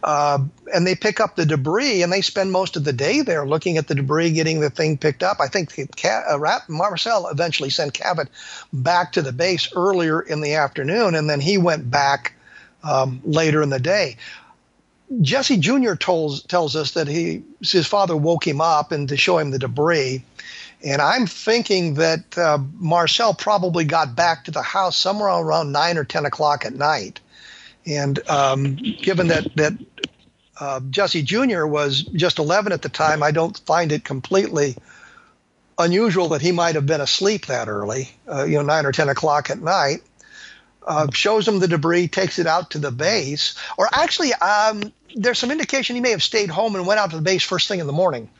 Uh, 0.02 0.38
and 0.72 0.86
they 0.86 0.94
pick 0.94 1.20
up 1.20 1.36
the 1.36 1.46
debris, 1.46 2.02
and 2.02 2.12
they 2.12 2.20
spend 2.20 2.52
most 2.52 2.76
of 2.76 2.84
the 2.84 2.92
day 2.92 3.22
there 3.22 3.46
looking 3.46 3.76
at 3.76 3.88
the 3.88 3.94
debris, 3.94 4.32
getting 4.32 4.60
the 4.60 4.70
thing 4.70 4.96
picked 4.98 5.22
up. 5.22 5.38
I 5.40 5.48
think 5.48 5.72
uh, 6.04 6.58
Marcel 6.68 7.28
eventually 7.28 7.70
sent 7.70 7.94
Cavitt 7.94 8.28
back 8.72 9.12
to 9.12 9.22
the 9.22 9.32
base 9.32 9.68
earlier 9.74 10.20
in 10.20 10.40
the 10.40 10.54
afternoon, 10.54 11.14
and 11.14 11.28
then 11.28 11.40
he 11.40 11.58
went 11.58 11.90
back 11.90 12.34
um, 12.82 13.20
later 13.24 13.62
in 13.62 13.70
the 13.70 13.80
day. 13.80 14.16
Jesse 15.20 15.58
Jr. 15.58 15.94
tells 15.94 16.42
tells 16.42 16.74
us 16.74 16.92
that 16.92 17.08
he 17.08 17.44
his 17.60 17.86
father 17.86 18.16
woke 18.16 18.46
him 18.46 18.60
up 18.60 18.92
and 18.92 19.08
to 19.08 19.16
show 19.16 19.38
him 19.38 19.50
the 19.50 19.58
debris. 19.58 20.24
And 20.84 21.00
I'm 21.00 21.26
thinking 21.26 21.94
that 21.94 22.36
uh, 22.36 22.58
Marcel 22.74 23.32
probably 23.32 23.84
got 23.84 24.14
back 24.14 24.44
to 24.44 24.50
the 24.50 24.62
house 24.62 24.96
somewhere 24.96 25.28
around 25.28 25.72
nine 25.72 25.96
or 25.96 26.04
ten 26.04 26.26
o'clock 26.26 26.64
at 26.64 26.74
night. 26.74 27.20
And 27.86 28.18
um, 28.28 28.74
given 28.74 29.28
that 29.28 29.54
that 29.56 29.74
uh, 30.58 30.80
Jesse 30.90 31.22
Jr. 31.22 31.66
was 31.66 32.02
just 32.02 32.38
11 32.38 32.72
at 32.72 32.82
the 32.82 32.88
time, 32.88 33.22
I 33.22 33.30
don't 33.30 33.56
find 33.66 33.92
it 33.92 34.04
completely 34.04 34.76
unusual 35.78 36.28
that 36.30 36.40
he 36.40 36.50
might 36.50 36.74
have 36.74 36.86
been 36.86 37.02
asleep 37.02 37.46
that 37.46 37.68
early, 37.68 38.10
uh, 38.26 38.44
you 38.44 38.54
know, 38.54 38.62
nine 38.62 38.86
or 38.86 38.92
ten 38.92 39.08
o'clock 39.08 39.50
at 39.50 39.60
night 39.60 40.02
uh, 40.86 41.08
shows 41.12 41.46
him 41.46 41.58
the 41.58 41.68
debris, 41.68 42.08
takes 42.08 42.38
it 42.38 42.46
out 42.46 42.70
to 42.70 42.78
the 42.78 42.90
base. 42.90 43.56
Or 43.76 43.88
actually, 43.92 44.32
um, 44.34 44.92
there's 45.16 45.38
some 45.38 45.50
indication 45.50 45.96
he 45.96 46.02
may 46.02 46.10
have 46.10 46.22
stayed 46.22 46.50
home 46.50 46.76
and 46.76 46.86
went 46.86 47.00
out 47.00 47.10
to 47.10 47.16
the 47.16 47.22
base 47.22 47.42
first 47.42 47.68
thing 47.68 47.80
in 47.80 47.86
the 47.86 47.92
morning. 47.92 48.30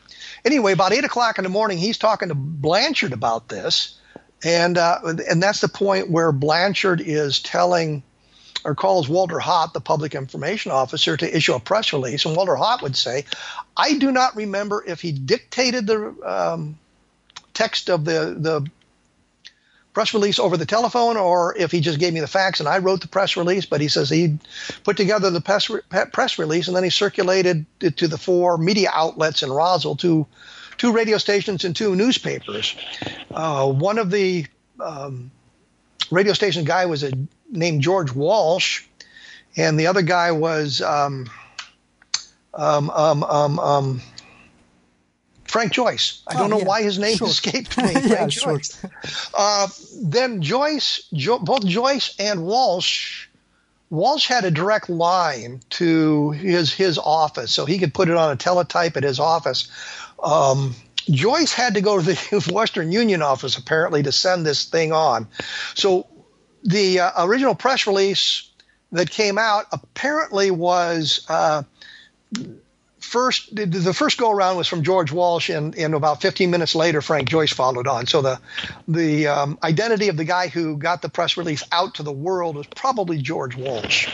Anyway, 0.45 0.73
about 0.73 0.93
eight 0.93 1.05
o'clock 1.05 1.39
in 1.39 1.45
the 1.45 1.51
morning, 1.51 1.79
he's 1.79 1.99
talking 1.99 2.29
to 2.29 2.35
Blanchard 2.35 3.13
about 3.13 3.49
this, 3.49 3.99
and 4.45 4.79
uh, 4.79 4.99
and 5.03 5.43
that's 5.43 5.61
the 5.61 5.69
point 5.69 6.11
where 6.11 6.31
Blanchard 6.31 7.01
is 7.01 7.41
telling 7.41 8.03
or 8.65 8.75
calls 8.75 9.09
Walter 9.09 9.39
Haut, 9.39 9.73
the 9.73 9.81
public 9.81 10.15
information 10.15 10.73
officer, 10.73 11.17
to 11.17 11.37
issue 11.37 11.55
a 11.55 11.61
press 11.61 11.93
release. 11.93 12.25
And 12.27 12.37
Walter 12.37 12.57
Haut 12.57 12.83
would 12.83 12.97
say, 12.97 13.25
I 13.77 13.97
do 13.97 14.11
not 14.11 14.35
remember 14.35 14.85
if 14.85 15.01
he 15.01 15.13
dictated 15.13 15.87
the 15.87 16.15
um, 16.25 16.79
text 17.55 17.89
of 17.89 18.05
the, 18.05 18.37
the 18.37 18.69
press 19.97 20.13
release 20.13 20.39
over 20.39 20.59
the 20.59 20.67
telephone 20.67 21.17
or 21.17 21.57
if 21.57 21.73
he 21.73 21.81
just 21.81 21.99
gave 21.99 22.13
me 22.13 22.21
the 22.21 22.27
facts 22.27 22.61
and 22.61 22.69
I 22.69 22.81
wrote 22.81 23.01
the 23.01 23.09
press 23.09 23.35
release. 23.35 23.65
But 23.65 23.81
he 23.81 23.89
says 23.89 24.11
he 24.11 24.39
put 24.85 24.99
together 24.99 25.31
the 25.31 25.41
press, 25.41 25.71
press 26.13 26.39
release 26.39 26.69
and 26.69 26.77
then 26.77 26.85
he 26.85 26.91
circulated 26.91 27.65
it 27.81 27.97
to 27.97 28.07
the 28.07 28.19
four 28.19 28.59
media 28.59 28.91
outlets 28.93 29.43
in 29.43 29.51
Roswell, 29.51 29.97
two, 29.97 30.27
two 30.77 30.93
radio 30.93 31.17
stations 31.17 31.65
and 31.65 31.75
two 31.75 31.97
newspapers. 31.97 32.77
Uh, 33.31 33.73
one 33.73 33.97
of 33.97 34.11
the 34.11 34.45
um, 34.81 35.31
radio 36.11 36.35
station 36.35 36.67
guy 36.67 36.85
was 36.85 37.03
a, 37.03 37.13
named 37.51 37.81
George 37.81 38.13
Walsh, 38.13 38.85
and 39.57 39.81
the 39.81 39.87
other 39.87 40.03
guy 40.03 40.31
was 40.33 40.83
um, 40.83 41.31
um, 42.53 42.91
um, 42.91 43.25
um, 43.25 43.59
um 43.59 44.03
Frank 45.57 45.73
Joyce. 45.73 46.23
I 46.27 46.35
don't 46.35 46.53
oh, 46.53 46.57
know 46.57 46.59
yeah. 46.59 46.67
why 46.67 46.83
his 46.83 46.99
name 46.99 47.17
sure. 47.17 47.29
escaped 47.29 47.79
me. 47.79 47.89
Frank 47.93 48.07
yeah, 48.07 48.27
Joyce. 48.27 48.79
Sure. 48.79 48.91
Uh, 49.33 49.69
then 50.03 50.43
Joyce, 50.43 51.09
jo- 51.15 51.39
both 51.39 51.65
Joyce 51.65 52.15
and 52.19 52.45
Walsh, 52.45 53.29
Walsh 53.89 54.27
had 54.29 54.45
a 54.45 54.51
direct 54.51 54.91
line 54.91 55.63
to 55.71 56.33
his 56.33 56.75
his 56.75 56.99
office, 56.99 57.53
so 57.53 57.65
he 57.65 57.79
could 57.79 57.95
put 57.95 58.11
it 58.11 58.17
on 58.17 58.33
a 58.33 58.37
teletype 58.37 58.99
at 58.99 59.03
his 59.03 59.19
office. 59.19 59.71
Um, 60.23 60.75
Joyce 61.09 61.55
had 61.55 61.73
to 61.75 61.81
go 61.81 61.99
to 61.99 62.05
the 62.05 62.51
Western 62.53 62.93
Union 62.93 63.23
office 63.23 63.57
apparently 63.57 64.03
to 64.03 64.13
send 64.13 64.45
this 64.45 64.67
thing 64.67 64.93
on. 64.93 65.27
So 65.75 66.07
the 66.65 67.01
uh, 67.01 67.25
original 67.25 67.55
press 67.55 67.87
release 67.87 68.51
that 68.93 69.09
came 69.09 69.39
out 69.39 69.65
apparently 69.73 70.51
was. 70.51 71.25
Uh, 71.31 71.63
first 73.17 73.57
the 73.57 73.95
first 73.95 74.19
go 74.19 74.31
around 74.31 74.59
was 74.59 74.69
from 74.69 74.83
George 74.83 75.11
Walsh, 75.11 75.49
and, 75.49 75.75
and 75.79 75.95
about 75.95 76.21
15 76.21 76.51
minutes 76.51 76.75
later, 76.75 77.01
Frank 77.01 77.31
Joyce 77.31 77.51
followed 77.51 77.87
on. 77.87 78.07
So 78.07 78.21
the 78.21 78.39
the 78.87 79.27
um, 79.27 79.59
identity 79.63 80.09
of 80.09 80.19
the 80.19 80.27
guy 80.27 80.49
who 80.49 80.77
got 80.77 81.01
the 81.01 81.09
press 81.09 81.39
release 81.39 81.65
out 81.73 81.95
to 81.95 82.03
the 82.03 82.13
world 82.13 82.57
was 82.57 82.67
probably 82.67 83.23
George 83.23 83.57
Walsh. 83.57 84.07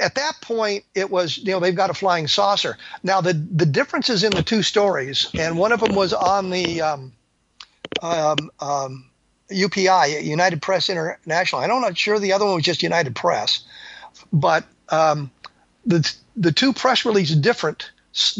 At 0.00 0.14
that 0.14 0.34
point, 0.40 0.84
it 0.94 1.10
was 1.10 1.36
you 1.36 1.50
know 1.50 1.58
they've 1.58 1.74
got 1.74 1.90
a 1.90 1.94
flying 1.94 2.28
saucer. 2.28 2.78
Now 3.02 3.20
the 3.22 3.32
the 3.32 3.66
differences 3.66 4.22
in 4.22 4.30
the 4.30 4.44
two 4.44 4.62
stories, 4.62 5.28
and 5.34 5.58
one 5.58 5.72
of 5.72 5.80
them 5.80 5.96
was 5.96 6.12
on 6.12 6.50
the 6.50 6.80
um, 6.80 7.12
um, 8.02 8.36
um, 8.60 9.10
UPI, 9.50 10.22
United 10.22 10.62
Press 10.62 10.88
International. 10.88 11.60
I'm 11.60 11.80
not 11.80 11.98
sure 11.98 12.20
the 12.20 12.34
other 12.34 12.44
one 12.44 12.54
was 12.54 12.64
just 12.64 12.84
United 12.84 13.16
Press, 13.16 13.64
but 14.32 14.64
um, 14.90 15.32
the 15.84 16.08
the 16.36 16.52
two 16.52 16.72
press 16.72 17.04
releases 17.04 17.36
different 17.36 17.90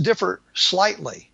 differ 0.01 0.41
slightly. 0.55 1.31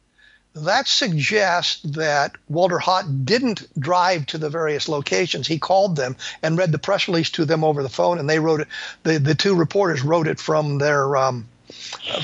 That 0.54 0.88
suggests 0.88 1.82
that 1.82 2.32
Walter 2.48 2.78
Haut 2.78 3.24
didn't 3.24 3.66
drive 3.78 4.26
to 4.26 4.38
the 4.38 4.50
various 4.50 4.88
locations. 4.88 5.46
He 5.46 5.58
called 5.58 5.94
them 5.94 6.16
and 6.42 6.58
read 6.58 6.72
the 6.72 6.78
press 6.78 7.06
release 7.06 7.30
to 7.30 7.44
them 7.44 7.62
over 7.62 7.82
the 7.82 7.88
phone, 7.88 8.18
and 8.18 8.28
they 8.28 8.38
wrote 8.38 8.62
it. 8.62 8.68
The, 9.04 9.18
the 9.18 9.34
two 9.34 9.54
reporters 9.54 10.02
wrote 10.02 10.26
it 10.26 10.40
from 10.40 10.78
their 10.78 11.16
um, 11.16 11.48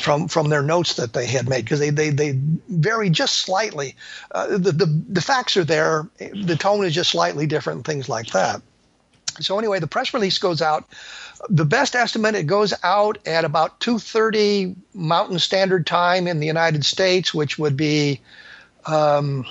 from 0.01 0.29
from 0.29 0.49
their 0.49 0.63
notes 0.63 0.95
that 0.95 1.13
they 1.13 1.27
had 1.27 1.49
made 1.49 1.65
because 1.65 1.79
they, 1.79 1.91
they 1.91 2.11
they 2.11 2.39
vary 2.69 3.11
just 3.11 3.37
slightly. 3.37 3.95
Uh, 4.31 4.59
the, 4.59 4.73
the 4.73 4.87
the 5.09 5.21
facts 5.21 5.57
are 5.57 5.65
there. 5.65 6.09
The 6.19 6.57
tone 6.57 6.85
is 6.85 6.95
just 6.95 7.11
slightly 7.11 7.47
different. 7.47 7.85
Things 7.85 8.09
like 8.09 8.29
that. 8.29 8.63
So 9.41 9.59
anyway, 9.59 9.81
the 9.81 9.87
press 9.87 10.15
release 10.15 10.39
goes 10.39 10.63
out. 10.63 10.85
The 11.49 11.65
best 11.65 11.95
estimate 11.95 12.35
it 12.35 12.47
goes 12.47 12.73
out 12.83 13.19
at 13.27 13.45
about 13.45 13.81
2:30 13.81 14.77
Mountain 14.95 15.39
Standard 15.39 15.87
Time 15.87 16.27
in 16.27 16.41
the 16.41 16.47
United 16.47 16.85
States, 16.85 17.35
which 17.35 17.59
would 17.59 17.77
be 17.77 18.21
um, 18.87 19.45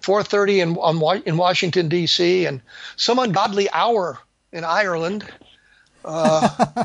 4:30 0.00 0.62
in 0.62 0.76
on, 0.76 1.22
in 1.24 1.36
Washington 1.36 1.88
D.C. 1.88 2.46
and 2.46 2.60
some 2.96 3.18
ungodly 3.18 3.70
hour 3.70 4.18
in 4.52 4.64
Ireland. 4.64 5.24
Uh, 6.04 6.84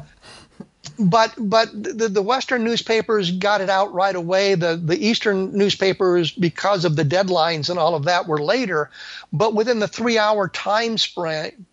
but 0.99 1.33
but 1.37 1.69
the, 1.71 2.09
the 2.09 2.21
Western 2.21 2.63
newspapers 2.63 3.31
got 3.31 3.61
it 3.61 3.69
out 3.69 3.93
right 3.93 4.15
away. 4.15 4.55
The 4.55 4.75
the 4.77 4.97
Eastern 4.97 5.57
newspapers, 5.57 6.31
because 6.31 6.85
of 6.85 6.95
the 6.95 7.05
deadlines 7.05 7.69
and 7.69 7.79
all 7.79 7.95
of 7.95 8.05
that, 8.05 8.27
were 8.27 8.41
later. 8.41 8.89
But 9.33 9.53
within 9.53 9.79
the 9.79 9.87
three 9.87 10.17
hour 10.17 10.47
time 10.47 10.97
frame 10.97 11.65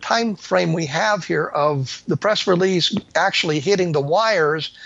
time 0.00 0.36
frame 0.36 0.72
we 0.72 0.86
have 0.86 1.24
here 1.24 1.46
of 1.46 2.02
the 2.06 2.16
press 2.16 2.46
release 2.46 2.94
actually 3.14 3.60
hitting 3.60 3.92
the 3.92 4.00
wires 4.00 4.76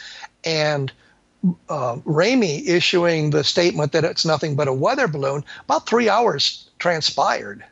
and 0.44 0.92
uh, 1.68 1.96
Ramey 2.06 2.66
issuing 2.66 3.30
the 3.30 3.44
statement 3.44 3.92
that 3.92 4.04
it's 4.04 4.24
nothing 4.24 4.56
but 4.56 4.68
a 4.68 4.72
weather 4.72 5.08
balloon, 5.08 5.44
about 5.64 5.86
three 5.86 6.08
hours 6.08 6.70
transpired 6.78 7.64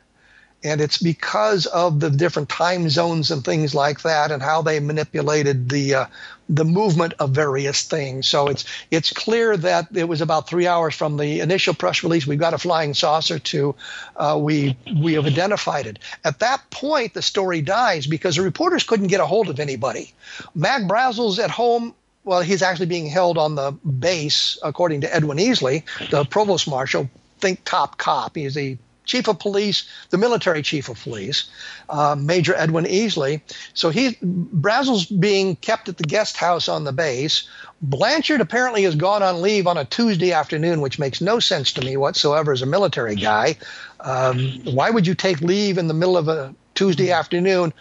and 0.63 0.79
it's 0.79 0.97
because 0.97 1.65
of 1.65 1.99
the 1.99 2.09
different 2.09 2.49
time 2.49 2.89
zones 2.89 3.31
and 3.31 3.43
things 3.43 3.75
like 3.75 4.01
that, 4.03 4.31
and 4.31 4.41
how 4.41 4.61
they 4.61 4.79
manipulated 4.79 5.69
the 5.69 5.93
uh, 5.93 6.05
the 6.49 6.65
movement 6.65 7.13
of 7.19 7.31
various 7.31 7.83
things. 7.83 8.27
So 8.27 8.47
it's 8.47 8.65
it's 8.91 9.11
clear 9.11 9.57
that 9.57 9.87
it 9.93 10.07
was 10.07 10.21
about 10.21 10.47
three 10.47 10.67
hours 10.67 10.95
from 10.95 11.17
the 11.17 11.39
initial 11.39 11.73
press 11.73 12.03
release. 12.03 12.27
We've 12.27 12.39
got 12.39 12.53
a 12.53 12.57
flying 12.57 12.93
saucer 12.93 13.39
to 13.39 13.75
uh, 14.15 14.37
we 14.41 14.77
we 15.01 15.13
have 15.13 15.25
identified 15.25 15.85
it. 15.85 15.99
At 16.23 16.39
that 16.39 16.69
point, 16.69 17.13
the 17.13 17.21
story 17.21 17.61
dies 17.61 18.07
because 18.07 18.35
the 18.35 18.41
reporters 18.41 18.83
couldn't 18.83 19.07
get 19.07 19.19
a 19.19 19.25
hold 19.25 19.49
of 19.49 19.59
anybody. 19.59 20.13
Mac 20.55 20.83
Brazel's 20.83 21.39
at 21.39 21.51
home 21.51 21.93
well, 22.25 22.41
he's 22.41 22.61
actually 22.61 22.85
being 22.85 23.07
held 23.07 23.37
on 23.37 23.55
the 23.55 23.71
base, 23.71 24.57
according 24.63 25.01
to 25.01 25.13
Edwin 25.13 25.37
Easley, 25.37 25.83
the 26.09 26.23
provost 26.23 26.69
marshal, 26.69 27.09
think 27.39 27.63
top 27.65 27.97
cop. 27.97 28.35
He's 28.35 28.57
a 28.57 28.77
chief 29.05 29.27
of 29.27 29.39
police, 29.39 29.87
the 30.09 30.17
military 30.17 30.61
chief 30.61 30.89
of 30.89 31.01
police, 31.01 31.49
uh, 31.89 32.15
Major 32.17 32.55
Edwin 32.55 32.85
Easley. 32.85 33.41
So 33.73 33.89
he 33.89 34.17
Brazel's 34.21 35.05
being 35.05 35.55
kept 35.57 35.89
at 35.89 35.97
the 35.97 36.03
guest 36.03 36.37
house 36.37 36.67
on 36.67 36.83
the 36.83 36.93
base. 36.93 37.47
Blanchard 37.81 38.41
apparently 38.41 38.83
has 38.83 38.95
gone 38.95 39.23
on 39.23 39.41
leave 39.41 39.67
on 39.67 39.77
a 39.77 39.85
Tuesday 39.85 40.31
afternoon, 40.31 40.81
which 40.81 40.99
makes 40.99 41.19
no 41.19 41.39
sense 41.39 41.73
to 41.73 41.81
me 41.81 41.97
whatsoever 41.97 42.51
as 42.51 42.61
a 42.61 42.65
military 42.65 43.15
guy. 43.15 43.57
Um, 43.99 44.61
why 44.63 44.89
would 44.89 45.05
you 45.05 45.15
take 45.15 45.41
leave 45.41 45.77
in 45.77 45.87
the 45.87 45.93
middle 45.93 46.17
of 46.17 46.27
a 46.27 46.55
Tuesday 46.75 47.11
afternoon 47.11 47.73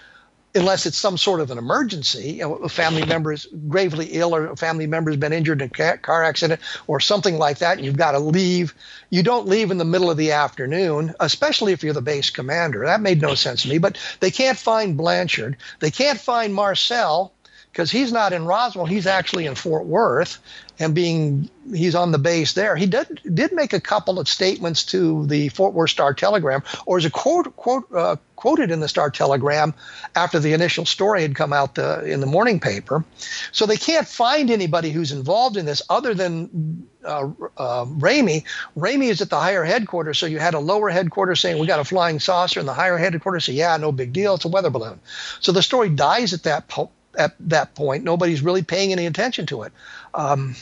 unless 0.55 0.87
it's 0.87 0.99
some 0.99 1.17
sort 1.17 1.41
of 1.41 1.51
an 1.51 1.59
emergency, 1.59 2.41
a 2.41 2.69
family 2.69 3.05
member 3.05 3.33
is 3.33 3.47
gravely 3.69 4.07
ill 4.13 4.35
or 4.35 4.47
a 4.47 4.57
family 4.57 4.87
member 4.87 5.11
has 5.11 5.19
been 5.19 5.33
injured 5.33 5.63
in 5.63 5.71
a 5.79 5.99
car 5.99 6.25
accident 6.25 6.61
or 6.87 7.01
something 7.01 7.39
like 7.39 7.59
that, 7.59 7.77
and 7.77 7.87
you've 7.87 7.97
got 7.97 8.13
to 8.13 8.19
leave. 8.19 8.75
You 9.11 9.23
don't 9.23 9.49
leave 9.49 9.71
in 9.71 9.79
the 9.79 9.85
middle 9.85 10.11
of 10.11 10.17
the 10.17 10.33
afternoon, 10.33 11.15
especially 11.21 11.73
if 11.73 11.83
you're 11.83 11.95
the 11.95 12.03
base 12.03 12.31
commander. 12.31 12.85
That 12.85 13.01
made 13.01 13.23
no 13.23 13.35
sense 13.35 13.63
to 13.63 13.69
me. 13.69 13.79
But 13.79 13.99
they 14.21 14.31
can't 14.31 14.59
find 14.59 14.97
Blanchard. 14.97 15.57
They 15.81 15.91
can't 15.91 16.21
find 16.21 16.55
Marcel 16.55 17.33
because 17.71 17.91
he's 17.91 18.13
not 18.13 18.35
in 18.35 18.45
Roswell. 18.45 18.87
He's 18.87 19.07
actually 19.07 19.47
in 19.47 19.55
Fort 19.55 19.87
Worth 19.87 20.39
and 20.83 20.95
being 20.95 21.49
he's 21.73 21.95
on 21.95 22.13
the 22.13 22.19
base 22.19 22.55
there. 22.55 22.77
He 22.77 22.87
did 22.87 23.21
did 23.35 23.53
make 23.53 23.73
a 23.73 23.81
couple 23.81 24.19
of 24.19 24.29
statements 24.29 24.85
to 24.87 25.27
the 25.27 25.49
Fort 25.51 25.75
Worth 25.75 25.91
Star 25.91 26.15
Telegram, 26.15 26.63
or 26.87 26.99
is 26.99 27.05
a 27.05 27.11
quote 27.11 27.55
quote 27.57 27.85
uh, 27.95 28.17
quoted 28.37 28.73
in 28.73 28.81
the 28.81 28.89
Star 28.89 29.11
Telegram 29.11 29.73
after 30.17 30.41
the 30.41 30.53
initial 30.53 30.85
story 30.85 31.23
had 31.23 31.37
come 31.37 31.53
out 31.53 31.77
the, 31.77 32.05
in 32.05 32.19
the 32.19 32.27
morning 32.27 32.59
paper. 32.59 33.05
So 33.53 33.67
they 33.67 33.77
can't 33.77 34.09
find 34.09 34.51
anybody 34.51 34.91
who's 34.91 35.13
involved 35.13 35.57
in 35.57 35.65
this 35.65 35.83
other 35.89 36.13
than 36.13 36.89
uh, 37.05 37.31
uh, 37.57 37.85
Ramey. 37.85 38.45
Ramey 38.77 39.11
is 39.11 39.23
at 39.23 39.31
the 39.31 39.39
higher 39.39 39.63
headquarters, 39.63 40.19
so 40.19 40.27
you 40.27 40.41
had 40.41 40.55
a 40.55 40.59
lower 40.59 40.89
headquarters 40.91 41.39
saying 41.39 41.61
we 41.61 41.69
got 41.69 41.79
a 41.79 41.85
flying 41.85 42.19
saucer, 42.19 42.59
and 42.59 42.69
the 42.69 42.75
higher 42.75 42.99
headquarters 42.99 43.45
say, 43.45 43.53
yeah, 43.53 43.77
no 43.77 43.93
big 43.93 44.13
deal, 44.13 44.35
it's 44.35 44.45
a 44.45 44.49
weather 44.49 44.71
balloon. 44.71 44.99
So 45.41 45.53
the 45.53 45.63
story 45.63 45.89
dies 45.89 46.33
at 46.33 46.43
that 46.43 46.69
at 47.17 47.37
that 47.41 47.75
point. 47.75 48.05
Nobody's 48.05 48.43
really 48.43 48.63
paying 48.63 48.93
any 48.93 49.07
attention 49.07 49.47
to 49.47 49.63
it. 49.63 49.73
Um, 50.15 50.57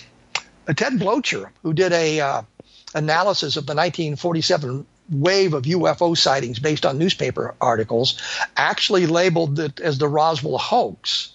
Ted 0.67 0.95
Bloecher, 0.95 1.51
who 1.63 1.73
did 1.73 1.93
a 1.93 2.21
uh, 2.21 2.43
analysis 2.95 3.57
of 3.57 3.67
the 3.67 3.75
1947 3.75 4.87
wave 5.11 5.55
of 5.55 5.65
UFO 5.65 6.17
sightings 6.17 6.59
based 6.59 6.87
on 6.87 6.99
newspaper 6.99 7.55
articles, 7.61 8.21
actually 8.57 9.07
labeled 9.07 9.59
it 9.59 9.81
as 9.81 9.99
the 9.99 10.09
Roswell 10.09 10.59
hoax. 10.59 11.33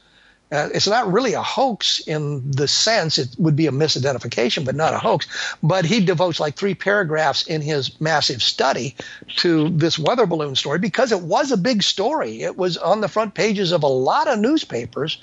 Uh, 0.52 0.70
it's 0.74 0.88
not 0.88 1.12
really 1.12 1.34
a 1.34 1.42
hoax 1.42 2.00
in 2.00 2.52
the 2.52 2.68
sense 2.68 3.18
it 3.18 3.30
would 3.38 3.56
be 3.56 3.68
a 3.68 3.72
misidentification, 3.72 4.64
but 4.64 4.76
not 4.76 4.94
a 4.94 5.00
hoax. 5.00 5.28
But 5.62 5.86
he 5.86 6.06
devotes 6.06 6.40
like 6.40 6.56
three 6.56 6.76
paragraphs 6.76 7.48
in 7.48 7.62
his 7.62 8.00
massive 8.00 8.44
study 8.44 8.96
to 9.38 9.70
this 9.70 9.98
weather 9.98 10.28
balloon 10.28 10.56
story 10.56 10.80
because 10.80 11.12
it 11.12 11.22
was 11.22 11.52
a 11.52 11.58
big 11.58 11.82
story. 11.82 12.44
It 12.44 12.56
was 12.56 12.78
on 12.78 13.02
the 13.02 13.08
front 13.08 13.34
pages 13.34 13.72
of 13.72 13.84
a 13.84 13.88
lot 13.88 14.28
of 14.28 14.40
newspapers 14.40 15.18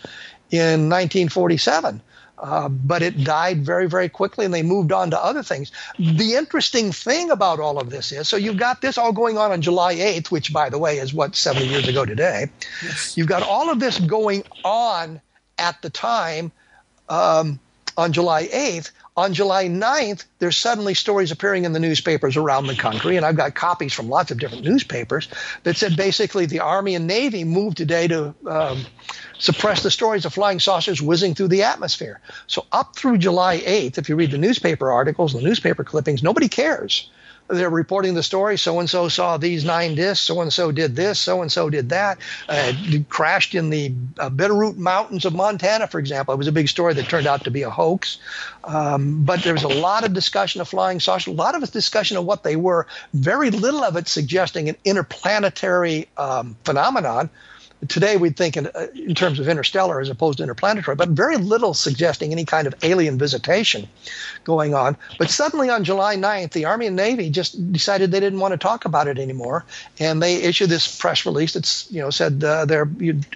in 0.50 0.90
1947. 0.90 2.02
Uh, 2.42 2.68
but 2.68 3.02
it 3.02 3.22
died 3.22 3.64
very, 3.64 3.88
very 3.88 4.08
quickly 4.08 4.44
and 4.44 4.52
they 4.52 4.64
moved 4.64 4.90
on 4.90 5.10
to 5.10 5.24
other 5.24 5.44
things. 5.44 5.70
The 5.96 6.34
interesting 6.34 6.90
thing 6.90 7.30
about 7.30 7.60
all 7.60 7.78
of 7.78 7.88
this 7.88 8.10
is 8.10 8.28
so 8.28 8.36
you've 8.36 8.56
got 8.56 8.80
this 8.80 8.98
all 8.98 9.12
going 9.12 9.38
on 9.38 9.52
on 9.52 9.62
July 9.62 9.94
8th, 9.94 10.32
which, 10.32 10.52
by 10.52 10.68
the 10.68 10.78
way, 10.78 10.98
is 10.98 11.14
what, 11.14 11.36
70 11.36 11.68
years 11.68 11.86
ago 11.86 12.04
today. 12.04 12.46
Yes. 12.82 13.16
You've 13.16 13.28
got 13.28 13.44
all 13.44 13.70
of 13.70 13.78
this 13.78 14.00
going 14.00 14.42
on 14.64 15.20
at 15.56 15.80
the 15.82 15.90
time 15.90 16.50
um, 17.08 17.60
on 17.96 18.12
July 18.12 18.48
8th. 18.48 18.90
On 19.14 19.34
July 19.34 19.66
9th, 19.66 20.24
there's 20.38 20.56
suddenly 20.56 20.94
stories 20.94 21.32
appearing 21.32 21.66
in 21.66 21.74
the 21.74 21.80
newspapers 21.80 22.38
around 22.38 22.66
the 22.66 22.74
country, 22.74 23.18
and 23.18 23.26
I've 23.26 23.36
got 23.36 23.54
copies 23.54 23.92
from 23.92 24.08
lots 24.08 24.30
of 24.30 24.38
different 24.38 24.64
newspapers 24.64 25.28
that 25.64 25.76
said 25.76 25.98
basically 25.98 26.46
the 26.46 26.60
Army 26.60 26.94
and 26.94 27.06
Navy 27.06 27.44
moved 27.44 27.76
today 27.76 28.08
to 28.08 28.34
um, 28.48 28.86
suppress 29.38 29.82
the 29.82 29.90
stories 29.90 30.24
of 30.24 30.32
flying 30.32 30.60
saucers 30.60 31.02
whizzing 31.02 31.34
through 31.34 31.48
the 31.48 31.64
atmosphere. 31.64 32.22
So 32.46 32.64
up 32.72 32.96
through 32.96 33.18
July 33.18 33.58
8th, 33.58 33.98
if 33.98 34.08
you 34.08 34.16
read 34.16 34.30
the 34.30 34.38
newspaper 34.38 34.90
articles, 34.90 35.34
the 35.34 35.42
newspaper 35.42 35.84
clippings, 35.84 36.22
nobody 36.22 36.48
cares. 36.48 37.10
They're 37.48 37.70
reporting 37.70 38.14
the 38.14 38.22
story. 38.22 38.56
So 38.56 38.80
and 38.80 38.88
so 38.88 39.08
saw 39.08 39.36
these 39.36 39.64
nine 39.64 39.94
discs. 39.94 40.24
So 40.24 40.40
and 40.40 40.52
so 40.52 40.72
did 40.72 40.96
this. 40.96 41.18
So 41.18 41.42
and 41.42 41.50
so 41.50 41.68
did 41.70 41.90
that. 41.90 42.18
Uh, 42.48 42.72
crashed 43.08 43.54
in 43.54 43.70
the 43.70 43.92
uh, 44.18 44.30
Bitterroot 44.30 44.76
Mountains 44.76 45.24
of 45.24 45.34
Montana, 45.34 45.86
for 45.86 45.98
example. 45.98 46.34
It 46.34 46.38
was 46.38 46.48
a 46.48 46.52
big 46.52 46.68
story 46.68 46.94
that 46.94 47.08
turned 47.08 47.26
out 47.26 47.44
to 47.44 47.50
be 47.50 47.62
a 47.62 47.70
hoax. 47.70 48.18
Um, 48.64 49.24
but 49.24 49.42
there 49.42 49.52
was 49.52 49.64
a 49.64 49.68
lot 49.68 50.04
of 50.04 50.12
discussion 50.12 50.60
of 50.60 50.68
flying 50.68 51.00
saucers, 51.00 51.32
a 51.32 51.36
lot 51.36 51.54
of 51.54 51.70
discussion 51.70 52.16
of 52.16 52.24
what 52.24 52.42
they 52.42 52.56
were. 52.56 52.86
Very 53.12 53.50
little 53.50 53.84
of 53.84 53.96
it 53.96 54.08
suggesting 54.08 54.68
an 54.68 54.76
interplanetary 54.84 56.08
um, 56.16 56.56
phenomenon 56.64 57.30
today 57.88 58.16
we'd 58.16 58.36
think 58.36 58.56
in, 58.56 58.66
uh, 58.68 58.86
in, 58.94 59.14
terms 59.14 59.38
of 59.38 59.48
interstellar 59.48 60.00
as 60.00 60.08
opposed 60.08 60.38
to 60.38 60.44
interplanetary, 60.44 60.94
but 60.96 61.10
very 61.10 61.36
little 61.36 61.74
suggesting 61.74 62.32
any 62.32 62.44
kind 62.44 62.66
of 62.66 62.74
alien 62.82 63.18
visitation 63.18 63.88
going 64.44 64.74
on. 64.74 64.96
But 65.18 65.30
suddenly 65.30 65.68
on 65.70 65.84
July 65.84 66.16
9th, 66.16 66.52
the 66.52 66.66
Army 66.66 66.86
and 66.86 66.96
Navy 66.96 67.30
just 67.30 67.72
decided 67.72 68.10
they 68.10 68.20
didn't 68.20 68.40
want 68.40 68.52
to 68.52 68.58
talk 68.58 68.84
about 68.84 69.08
it 69.08 69.18
anymore, 69.18 69.64
and 69.98 70.22
they 70.22 70.36
issued 70.36 70.70
this 70.70 70.96
press 70.96 71.26
release 71.26 71.54
that's 71.54 71.90
you 71.90 72.00
know 72.00 72.10
said 72.10 72.42
uh, 72.44 72.64
they're 72.64 72.90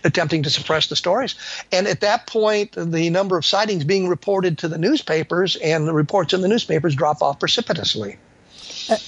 attempting 0.05 0.43
to 0.45 0.51
suppress 0.51 0.87
the 0.89 0.97
stories. 0.97 1.35
And 1.73 1.87
at 1.87 2.01
that 2.01 2.27
point, 2.27 2.73
the 2.73 3.11
number 3.11 3.37
of 3.37 3.45
sightings 3.45 3.85
being 3.85 4.09
reported 4.09 4.59
to 4.59 4.69
the 4.69 4.79
newspapers 4.79 5.57
and 5.57 5.87
the 5.87 5.93
reports 5.93 6.33
in 6.33 6.41
the 6.41 6.49
newspapers 6.49 6.95
drop 6.95 7.23
off 7.23 7.41
precipitously. 7.41 8.19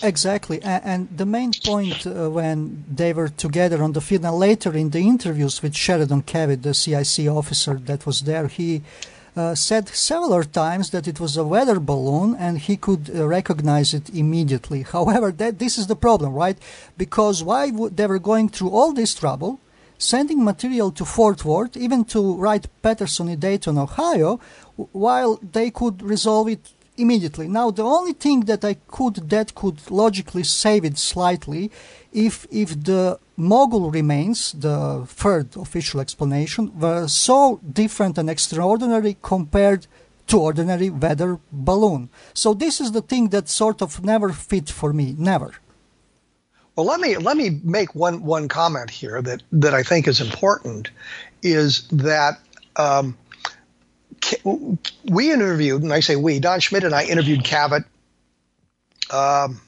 Exactly, 0.03 0.61
and 0.63 1.09
the 1.17 1.27
main 1.27 1.53
point 1.65 2.05
uh, 2.07 2.29
when 2.31 2.85
they 2.93 3.13
were 3.13 3.29
together 3.29 3.83
on 3.83 3.93
the 3.93 4.01
field, 4.01 4.25
and 4.25 4.35
later 4.35 4.75
in 4.75 4.91
the 4.91 5.01
interviews 5.01 5.63
with 5.63 5.77
Sheridan 5.77 6.23
Cavitt, 6.23 6.63
the 6.63 6.75
CIC 6.75 7.29
officer 7.29 7.75
that 7.75 8.05
was 8.05 8.23
there, 8.23 8.49
he 8.49 8.83
uh, 9.37 9.55
said 9.55 9.89
several 9.89 10.43
times 10.43 10.91
that 10.91 11.07
it 11.07 11.21
was 11.21 11.37
a 11.37 11.45
weather 11.45 11.79
balloon 11.79 12.35
and 12.35 12.59
he 12.59 12.77
could 12.77 13.09
uh, 13.15 13.27
recognize 13.27 13.95
it 13.95 14.11
immediately. 14.11 14.83
However, 14.97 15.31
that 15.31 15.61
this 15.61 15.79
is 15.79 15.87
the 15.87 15.95
problem, 15.95 16.35
right? 16.35 16.59
Because 16.97 17.45
why 17.45 17.71
would 17.71 17.97
they 17.97 18.09
were 18.09 18.19
going 18.19 18.49
through 18.49 18.71
all 18.71 18.93
this 18.93 19.15
trouble, 19.15 19.61
sending 19.97 20.45
material 20.45 20.91
to 20.91 21.05
Fort 21.05 21.45
Worth, 21.45 21.77
even 21.77 22.05
to 22.07 22.35
Wright 22.35 22.67
Patterson 22.83 23.29
in 23.29 23.39
Dayton, 23.39 23.79
Ohio, 23.79 24.41
while 24.93 25.39
they 25.53 25.71
could 25.71 26.03
resolve 26.03 26.49
it 26.49 26.73
immediately. 26.99 27.49
Now, 27.49 27.71
the 27.71 27.85
only 27.85 28.13
thing 28.13 28.41
that 28.47 28.65
I 28.65 28.75
could 28.89 29.31
that 29.31 29.55
could 29.55 29.79
logically 29.91 30.45
save 30.45 30.85
it 30.85 30.99
slightly, 30.99 31.71
if 32.13 32.47
if 32.51 32.83
the 32.85 33.19
mogul 33.37 33.91
remains, 33.91 34.53
the 34.53 35.05
third 35.07 35.57
official 35.57 36.01
explanation, 36.01 36.79
were 36.79 37.07
so 37.09 37.61
different 37.73 38.19
and 38.19 38.29
extraordinary 38.29 39.17
compared 39.23 39.87
to 40.29 40.41
ordinary 40.41 40.91
weather 40.91 41.39
balloon. 41.51 42.11
So 42.35 42.55
this 42.55 42.81
is 42.81 42.93
the 42.93 43.03
thing 43.03 43.31
that 43.31 43.49
sort 43.49 43.83
of 43.83 44.05
never 44.05 44.31
fit 44.31 44.69
for 44.71 44.93
me, 44.93 45.15
never. 45.19 45.55
Well, 46.77 46.87
let 46.87 47.01
me 47.01 47.17
let 47.17 47.37
me 47.37 47.61
make 47.65 47.95
one 47.95 48.23
one 48.23 48.47
comment 48.49 48.91
here 48.91 49.21
that 49.23 49.43
that 49.51 49.75
I 49.75 49.83
think 49.83 50.07
is 50.07 50.21
important 50.21 50.91
is 51.43 51.89
that 51.89 52.39
um, 52.77 53.17
we 55.05 55.33
interviewed, 55.33 55.83
and 55.83 55.93
I 55.93 56.01
say 56.01 56.17
we, 56.17 56.41
Don 56.41 56.61
Schmitt 56.61 56.85
and 56.85 56.95
I 56.95 57.05
interviewed 57.05 57.45
Cavitt. 57.45 57.85
Um, 59.11 59.61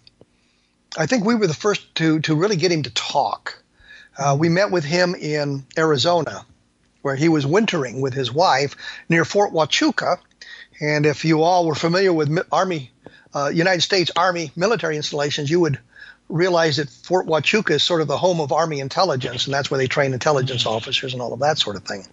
I 0.97 1.07
think 1.07 1.25
we 1.25 1.35
were 1.35 1.47
the 1.47 1.55
first 1.55 1.95
to 1.97 2.21
to 2.21 2.35
really 2.35 2.57
get 2.57 2.73
him 2.73 2.83
to 2.83 2.91
talk. 2.91 3.63
Uh, 4.19 4.37
we 4.39 4.49
met 4.49 4.71
with 4.71 4.85
him 4.85 5.15
in 5.15 5.65
Arizona, 5.79 6.45
where 7.03 7.17
he 7.17 7.29
was 7.29 7.47
wintering 7.47 8.01
with 8.01 8.13
his 8.13 8.33
wife 8.33 8.77
near 9.09 9.25
Fort 9.25 9.53
Huachuca. 9.53 10.19
And 10.81 11.07
if 11.07 11.25
you 11.25 11.43
all 11.43 11.67
were 11.67 11.75
familiar 11.75 12.13
with 12.13 12.37
Army, 12.51 12.91
uh, 13.35 13.51
United 13.53 13.83
States 13.83 14.11
Army 14.17 14.51
military 14.57 14.97
installations, 14.97 15.51
you 15.51 15.61
would 15.61 15.79
realize 16.31 16.77
that 16.77 16.89
Fort 16.89 17.27
Huachuca 17.27 17.73
is 17.73 17.83
sort 17.83 18.01
of 18.01 18.09
the 18.09 18.17
home 18.17 18.41
of 18.41 18.53
Army 18.53 18.81
intelligence, 18.81 19.47
and 19.47 19.55
that's 19.55 19.71
where 19.71 19.79
they 19.79 19.87
train 19.87 20.13
intelligence 20.13 20.65
officers 20.65 21.13
and 21.13 21.21
all 21.21 21.33
of 21.33 21.41
that 21.41 21.59
sort 21.59 21.77
of 21.77 21.85
thing. 21.85 22.07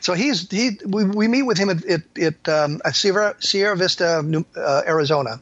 So 0.00 0.14
he's 0.14 0.48
he 0.50 0.78
we, 0.86 1.04
we 1.04 1.28
meet 1.28 1.42
with 1.42 1.58
him 1.58 1.70
at 1.70 1.84
at, 1.86 2.02
at, 2.18 2.48
um, 2.48 2.80
at 2.84 2.94
Sierra, 2.94 3.34
Sierra 3.40 3.76
Vista, 3.76 4.22
New, 4.22 4.44
uh, 4.56 4.82
Arizona, 4.86 5.40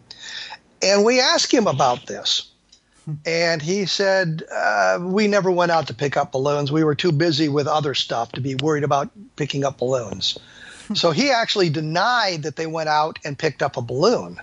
and 0.82 1.04
we 1.04 1.20
ask 1.20 1.52
him 1.52 1.66
about 1.66 2.06
this. 2.06 2.46
And 3.26 3.60
he 3.60 3.86
said, 3.86 4.44
uh, 4.52 4.98
We 5.02 5.26
never 5.26 5.50
went 5.50 5.72
out 5.72 5.88
to 5.88 5.94
pick 5.94 6.16
up 6.16 6.32
balloons. 6.32 6.70
We 6.70 6.84
were 6.84 6.94
too 6.94 7.10
busy 7.10 7.48
with 7.48 7.66
other 7.66 7.94
stuff 7.94 8.30
to 8.32 8.40
be 8.40 8.54
worried 8.54 8.84
about 8.84 9.10
picking 9.36 9.64
up 9.64 9.78
balloons. 9.78 10.38
so 10.94 11.10
he 11.10 11.30
actually 11.30 11.70
denied 11.70 12.44
that 12.44 12.56
they 12.56 12.66
went 12.66 12.88
out 12.88 13.18
and 13.24 13.38
picked 13.38 13.62
up 13.62 13.76
a 13.76 13.82
balloon 13.82 14.40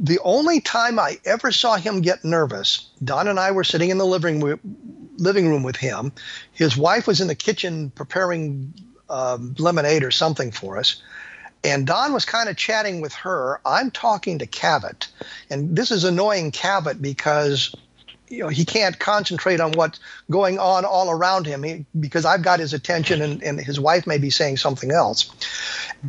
the 0.00 0.18
only 0.24 0.60
time 0.60 0.98
I 0.98 1.18
ever 1.24 1.52
saw 1.52 1.76
him 1.76 2.00
get 2.00 2.24
nervous, 2.24 2.88
Don 3.04 3.28
and 3.28 3.38
I 3.38 3.50
were 3.50 3.64
sitting 3.64 3.90
in 3.90 3.98
the 3.98 4.06
living 4.06 4.40
room, 4.40 4.60
living 5.18 5.48
room 5.48 5.62
with 5.62 5.76
him. 5.76 6.12
His 6.52 6.76
wife 6.76 7.06
was 7.06 7.20
in 7.20 7.28
the 7.28 7.34
kitchen 7.34 7.90
preparing 7.90 8.74
um, 9.10 9.54
lemonade 9.58 10.02
or 10.02 10.10
something 10.10 10.52
for 10.52 10.78
us. 10.78 11.02
And 11.62 11.86
Don 11.86 12.14
was 12.14 12.24
kind 12.24 12.48
of 12.48 12.56
chatting 12.56 13.02
with 13.02 13.12
her. 13.12 13.60
I'm 13.66 13.90
talking 13.90 14.38
to 14.38 14.46
Cavitt. 14.46 15.08
And 15.50 15.76
this 15.76 15.90
is 15.90 16.04
annoying 16.04 16.52
Cavitt 16.52 17.02
because 17.02 17.74
you 18.30 18.42
know 18.42 18.48
he 18.48 18.64
can't 18.64 18.98
concentrate 18.98 19.60
on 19.60 19.72
what's 19.72 20.00
going 20.30 20.58
on 20.58 20.84
all 20.84 21.10
around 21.10 21.46
him 21.46 21.62
he, 21.62 21.84
because 21.98 22.24
I've 22.24 22.42
got 22.42 22.60
his 22.60 22.72
attention 22.72 23.20
and, 23.20 23.42
and 23.42 23.60
his 23.60 23.78
wife 23.78 24.06
may 24.06 24.18
be 24.18 24.30
saying 24.30 24.56
something 24.56 24.90
else. 24.90 25.30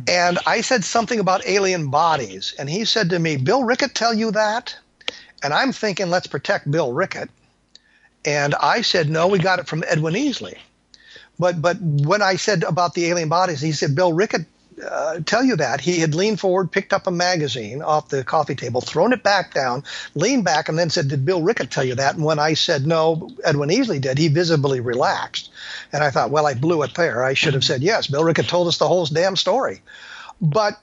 And 0.08 0.38
I 0.46 0.62
said 0.62 0.84
something 0.84 1.20
about 1.20 1.46
alien 1.46 1.90
bodies, 1.90 2.54
and 2.58 2.70
he 2.70 2.84
said 2.84 3.10
to 3.10 3.18
me, 3.18 3.36
"Bill 3.36 3.64
Rickett 3.64 3.94
tell 3.94 4.14
you 4.14 4.30
that?" 4.30 4.76
And 5.42 5.52
I'm 5.52 5.72
thinking, 5.72 6.08
let's 6.08 6.28
protect 6.28 6.70
Bill 6.70 6.92
Rickett. 6.92 7.28
And 8.24 8.54
I 8.54 8.82
said, 8.82 9.10
no, 9.10 9.26
we 9.26 9.38
got 9.40 9.58
it 9.58 9.66
from 9.66 9.82
Edwin 9.88 10.14
Easley. 10.14 10.56
But 11.38 11.60
but 11.60 11.80
when 11.80 12.22
I 12.22 12.36
said 12.36 12.62
about 12.62 12.94
the 12.94 13.06
alien 13.06 13.28
bodies, 13.28 13.60
he 13.60 13.72
said 13.72 13.96
Bill 13.96 14.12
Rickett 14.12 14.46
uh, 14.80 15.20
tell 15.24 15.44
you 15.44 15.56
that. 15.56 15.80
He 15.80 15.98
had 15.98 16.14
leaned 16.14 16.40
forward, 16.40 16.70
picked 16.70 16.92
up 16.92 17.06
a 17.06 17.10
magazine 17.10 17.82
off 17.82 18.08
the 18.08 18.24
coffee 18.24 18.54
table, 18.54 18.80
thrown 18.80 19.12
it 19.12 19.22
back 19.22 19.54
down, 19.54 19.84
leaned 20.14 20.44
back, 20.44 20.68
and 20.68 20.78
then 20.78 20.90
said, 20.90 21.08
Did 21.08 21.24
Bill 21.24 21.42
Rickett 21.42 21.70
tell 21.70 21.84
you 21.84 21.94
that? 21.96 22.14
And 22.14 22.24
when 22.24 22.38
I 22.38 22.54
said 22.54 22.86
no, 22.86 23.30
Edwin 23.44 23.70
Easley 23.70 24.00
did, 24.00 24.18
he 24.18 24.28
visibly 24.28 24.80
relaxed. 24.80 25.50
And 25.92 26.02
I 26.02 26.10
thought, 26.10 26.30
Well, 26.30 26.46
I 26.46 26.54
blew 26.54 26.82
it 26.82 26.94
there. 26.94 27.24
I 27.24 27.34
should 27.34 27.54
have 27.54 27.64
said, 27.64 27.82
Yes, 27.82 28.06
Bill 28.06 28.24
Rickett 28.24 28.48
told 28.48 28.68
us 28.68 28.78
the 28.78 28.88
whole 28.88 29.06
damn 29.06 29.36
story. 29.36 29.82
But 30.40 30.78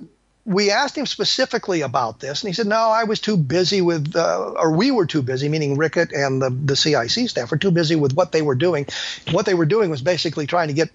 we 0.45 0.71
asked 0.71 0.97
him 0.97 1.05
specifically 1.05 1.81
about 1.81 2.19
this, 2.19 2.41
and 2.41 2.49
he 2.49 2.53
said, 2.55 2.65
"No, 2.65 2.77
I 2.77 3.03
was 3.03 3.19
too 3.19 3.37
busy 3.37 3.81
with, 3.81 4.15
uh, 4.15 4.53
or 4.55 4.71
we 4.71 4.89
were 4.89 5.05
too 5.05 5.21
busy, 5.21 5.47
meaning 5.47 5.77
Rickett 5.77 6.11
and 6.11 6.41
the 6.41 6.49
the 6.49 6.75
CIC 6.75 7.29
staff 7.29 7.51
were 7.51 7.57
too 7.57 7.69
busy 7.69 7.95
with 7.95 8.13
what 8.13 8.31
they 8.31 8.41
were 8.41 8.55
doing. 8.55 8.87
What 9.31 9.45
they 9.45 9.53
were 9.53 9.67
doing 9.67 9.91
was 9.91 10.01
basically 10.01 10.47
trying 10.47 10.69
to 10.69 10.73
get 10.73 10.89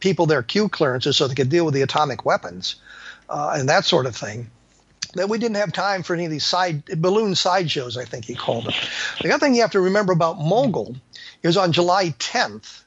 people 0.00 0.26
their 0.26 0.42
Q 0.42 0.68
clearances 0.68 1.16
so 1.16 1.28
they 1.28 1.34
could 1.34 1.48
deal 1.48 1.64
with 1.64 1.74
the 1.74 1.82
atomic 1.82 2.24
weapons 2.24 2.76
uh, 3.28 3.54
and 3.56 3.68
that 3.68 3.84
sort 3.84 4.06
of 4.06 4.16
thing. 4.16 4.50
That 5.14 5.28
we 5.28 5.38
didn't 5.38 5.56
have 5.56 5.72
time 5.72 6.02
for 6.04 6.14
any 6.14 6.24
of 6.24 6.30
these 6.30 6.44
side 6.44 6.84
balloon 6.84 7.34
sideshows, 7.34 7.96
I 7.96 8.04
think 8.04 8.24
he 8.24 8.34
called 8.34 8.66
them. 8.66 8.74
The 9.20 9.32
other 9.32 9.44
thing 9.44 9.54
you 9.54 9.62
have 9.62 9.72
to 9.72 9.80
remember 9.80 10.12
about 10.12 10.38
Mogul 10.38 10.96
is 11.42 11.56
on 11.56 11.72
July 11.72 12.10
10th, 12.18 12.84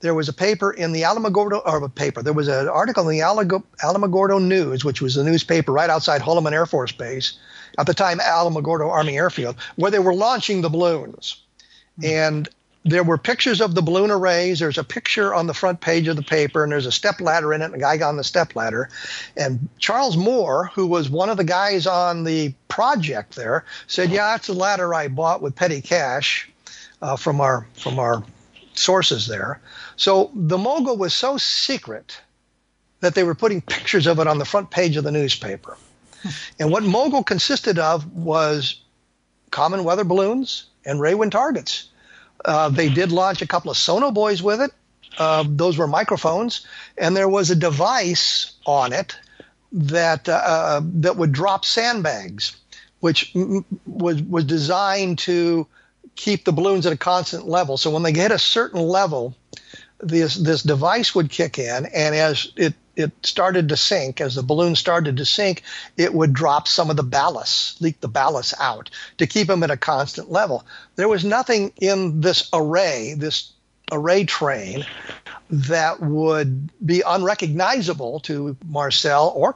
there 0.00 0.14
was 0.14 0.28
a 0.28 0.32
paper 0.32 0.72
in 0.72 0.90
the 0.90 1.02
Alamogordo, 1.02 1.62
or 1.64 1.84
a 1.84 1.88
paper, 1.88 2.22
there 2.22 2.32
was 2.32 2.48
an 2.48 2.68
article 2.68 3.08
in 3.08 3.16
the 3.16 3.22
Alamogordo 3.22 4.42
News, 4.42 4.84
which 4.84 5.00
was 5.00 5.16
a 5.16 5.22
newspaper 5.22 5.70
right 5.70 5.88
outside 5.88 6.20
Holloman 6.20 6.52
Air 6.52 6.66
Force 6.66 6.90
Base, 6.90 7.38
at 7.78 7.86
the 7.86 7.94
time 7.94 8.18
Alamogordo 8.18 8.90
Army 8.90 9.16
Airfield, 9.16 9.56
where 9.76 9.92
they 9.92 10.00
were 10.00 10.14
launching 10.14 10.60
the 10.60 10.68
balloons. 10.68 11.40
Mm-hmm. 12.00 12.10
And 12.10 12.48
there 12.84 13.04
were 13.04 13.18
pictures 13.18 13.60
of 13.60 13.74
the 13.74 13.82
balloon 13.82 14.10
arrays. 14.10 14.58
There's 14.58 14.78
a 14.78 14.84
picture 14.84 15.32
on 15.32 15.46
the 15.46 15.54
front 15.54 15.80
page 15.80 16.08
of 16.08 16.16
the 16.16 16.22
paper, 16.22 16.64
and 16.64 16.72
there's 16.72 16.86
a 16.86 16.92
step 16.92 17.20
ladder 17.20 17.52
in 17.54 17.62
it, 17.62 17.66
and 17.66 17.74
a 17.76 17.78
guy 17.78 17.96
got 17.96 18.08
on 18.08 18.16
the 18.16 18.24
step 18.24 18.56
ladder. 18.56 18.88
And 19.36 19.68
Charles 19.78 20.16
Moore, 20.16 20.70
who 20.74 20.86
was 20.86 21.08
one 21.08 21.30
of 21.30 21.36
the 21.36 21.44
guys 21.44 21.86
on 21.86 22.24
the 22.24 22.54
project 22.68 23.36
there, 23.36 23.64
said, 23.86 24.10
"Yeah, 24.10 24.32
that's 24.32 24.48
the 24.48 24.54
ladder 24.54 24.92
I 24.94 25.08
bought 25.08 25.42
with 25.42 25.54
petty 25.54 25.80
cash 25.80 26.50
uh, 27.00 27.16
from 27.16 27.40
our 27.40 27.66
from 27.74 28.00
our 28.00 28.24
sources 28.74 29.28
there." 29.28 29.60
So 29.96 30.32
the 30.34 30.58
mogul 30.58 30.96
was 30.96 31.14
so 31.14 31.36
secret 31.36 32.20
that 33.00 33.14
they 33.14 33.22
were 33.22 33.34
putting 33.34 33.60
pictures 33.60 34.06
of 34.06 34.18
it 34.18 34.26
on 34.26 34.38
the 34.38 34.44
front 34.44 34.70
page 34.70 34.96
of 34.96 35.04
the 35.04 35.12
newspaper. 35.12 35.76
and 36.58 36.70
what 36.70 36.82
mogul 36.82 37.22
consisted 37.22 37.78
of 37.78 38.12
was 38.12 38.80
common 39.50 39.84
weather 39.84 40.04
balloons 40.04 40.66
and 40.84 41.00
Rawin 41.00 41.30
targets. 41.30 41.90
Uh, 42.44 42.68
they 42.68 42.88
did 42.88 43.12
launch 43.12 43.42
a 43.42 43.46
couple 43.46 43.70
of 43.70 43.76
sonobuoys 43.76 44.42
with 44.42 44.60
it. 44.60 44.72
Uh, 45.18 45.44
those 45.46 45.76
were 45.76 45.86
microphones, 45.86 46.66
and 46.96 47.16
there 47.16 47.28
was 47.28 47.50
a 47.50 47.56
device 47.56 48.52
on 48.66 48.92
it 48.92 49.16
that 49.72 50.28
uh, 50.28 50.32
uh 50.32 50.80
that 50.82 51.16
would 51.16 51.32
drop 51.32 51.64
sandbags, 51.64 52.56
which 53.00 53.32
was 53.86 54.22
was 54.22 54.44
designed 54.44 55.18
to 55.18 55.66
keep 56.16 56.44
the 56.44 56.52
balloons 56.52 56.86
at 56.86 56.92
a 56.92 56.96
constant 56.96 57.46
level. 57.46 57.76
So 57.76 57.90
when 57.90 58.02
they 58.02 58.12
hit 58.12 58.30
a 58.30 58.38
certain 58.38 58.80
level, 58.80 59.34
this 60.00 60.34
this 60.34 60.62
device 60.62 61.14
would 61.14 61.30
kick 61.30 61.58
in, 61.58 61.86
and 61.86 62.14
as 62.14 62.52
it 62.56 62.74
it 62.96 63.12
started 63.22 63.68
to 63.68 63.76
sink, 63.76 64.20
as 64.20 64.34
the 64.34 64.42
balloon 64.42 64.76
started 64.76 65.16
to 65.16 65.24
sink, 65.24 65.62
it 65.96 66.12
would 66.12 66.32
drop 66.32 66.68
some 66.68 66.90
of 66.90 66.96
the 66.96 67.02
ballast, 67.02 67.80
leak 67.80 68.00
the 68.00 68.08
ballast 68.08 68.54
out 68.60 68.90
to 69.18 69.26
keep 69.26 69.46
them 69.46 69.62
at 69.62 69.70
a 69.70 69.76
constant 69.76 70.30
level. 70.30 70.64
There 70.96 71.08
was 71.08 71.24
nothing 71.24 71.72
in 71.80 72.20
this 72.20 72.48
array, 72.52 73.14
this 73.16 73.52
array 73.90 74.24
train 74.24 74.84
that 75.52 76.00
would 76.00 76.70
be 76.84 77.02
unrecognizable 77.06 78.20
to 78.20 78.56
Marcel 78.64 79.32
or. 79.36 79.52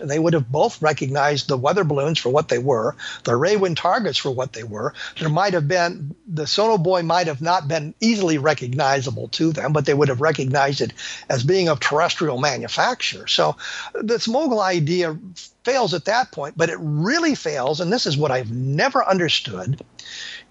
And 0.00 0.10
they 0.10 0.18
would 0.18 0.34
have 0.34 0.50
both 0.50 0.82
recognized 0.82 1.46
the 1.46 1.56
weather 1.56 1.84
balloons 1.84 2.18
for 2.18 2.30
what 2.30 2.48
they 2.48 2.58
were, 2.58 2.96
the 3.22 3.36
Rawin 3.36 3.76
targets 3.76 4.18
for 4.18 4.32
what 4.32 4.52
they 4.52 4.64
were. 4.64 4.92
There 5.20 5.28
might 5.28 5.52
have 5.52 5.68
been, 5.68 6.16
the 6.26 6.44
sonobuoy 6.44 7.06
might 7.06 7.28
have 7.28 7.40
not 7.40 7.68
been 7.68 7.94
easily 8.00 8.38
recognizable 8.38 9.28
to 9.28 9.52
them, 9.52 9.72
but 9.72 9.86
they 9.86 9.94
would 9.94 10.08
have 10.08 10.20
recognized 10.20 10.80
it 10.80 10.92
as 11.28 11.44
being 11.44 11.68
of 11.68 11.78
terrestrial 11.78 12.40
manufacture. 12.40 13.28
So 13.28 13.56
this 13.94 14.26
mogul 14.26 14.60
idea 14.60 15.16
fails 15.62 15.94
at 15.94 16.06
that 16.06 16.32
point, 16.32 16.58
but 16.58 16.70
it 16.70 16.78
really 16.80 17.36
fails, 17.36 17.80
and 17.80 17.92
this 17.92 18.06
is 18.06 18.16
what 18.16 18.32
I've 18.32 18.50
never 18.50 19.04
understood, 19.04 19.80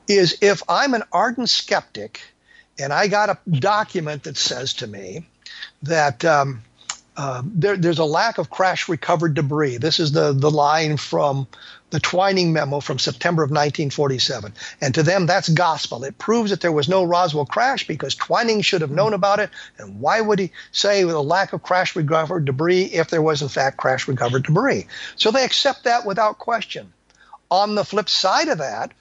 is 0.07 0.37
if 0.41 0.63
I'm 0.69 0.93
an 0.93 1.03
ardent 1.11 1.49
skeptic– 1.49 2.21
and 2.79 2.91
I 2.91 3.07
got 3.07 3.29
a 3.29 3.37
document 3.49 4.23
that 4.23 4.37
says 4.37 4.73
to 4.75 4.87
me 4.87 5.25
that 5.83 6.25
um, 6.25 6.61
uh, 7.17 7.41
there, 7.45 7.77
there's 7.77 7.99
a 7.99 8.05
lack 8.05 8.37
of 8.37 8.49
crash 8.49 8.89
recovered 8.89 9.33
debris. 9.33 9.77
This 9.77 9.99
is 9.99 10.11
the, 10.11 10.33
the 10.33 10.51
line 10.51 10.97
from 10.97 11.47
the 11.91 11.99
Twining 12.01 12.51
memo 12.51 12.81
from 12.81 12.99
September 12.99 13.41
of 13.41 13.51
1947. 13.51 14.53
And 14.81 14.93
to 14.95 15.03
them, 15.03 15.25
that's 15.25 15.47
gospel. 15.47 16.03
It 16.03 16.17
proves 16.17 16.49
that 16.49 16.59
there 16.59 16.73
was 16.73 16.89
no 16.89 17.03
Roswell 17.03 17.45
crash 17.45 17.87
because 17.87 18.15
Twining 18.15 18.61
should 18.61 18.81
have 18.81 18.91
known 18.91 19.13
about 19.13 19.39
it. 19.39 19.49
And 19.77 20.01
why 20.01 20.19
would 20.19 20.39
he 20.39 20.51
say 20.73 21.05
with 21.05 21.15
a 21.15 21.21
lack 21.21 21.53
of 21.53 21.63
crash 21.63 21.95
recovered 21.95 22.43
debris 22.45 22.83
if 22.83 23.09
there 23.09 23.21
was, 23.21 23.41
in 23.41 23.47
fact, 23.47 23.77
crash 23.77 24.09
recovered 24.09 24.43
debris? 24.43 24.87
So 25.15 25.31
they 25.31 25.45
accept 25.45 25.85
that 25.85 26.05
without 26.05 26.37
question. 26.37 26.91
On 27.49 27.75
the 27.75 27.85
flip 27.85 28.09
side 28.09 28.49
of 28.49 28.57
that, 28.57 28.91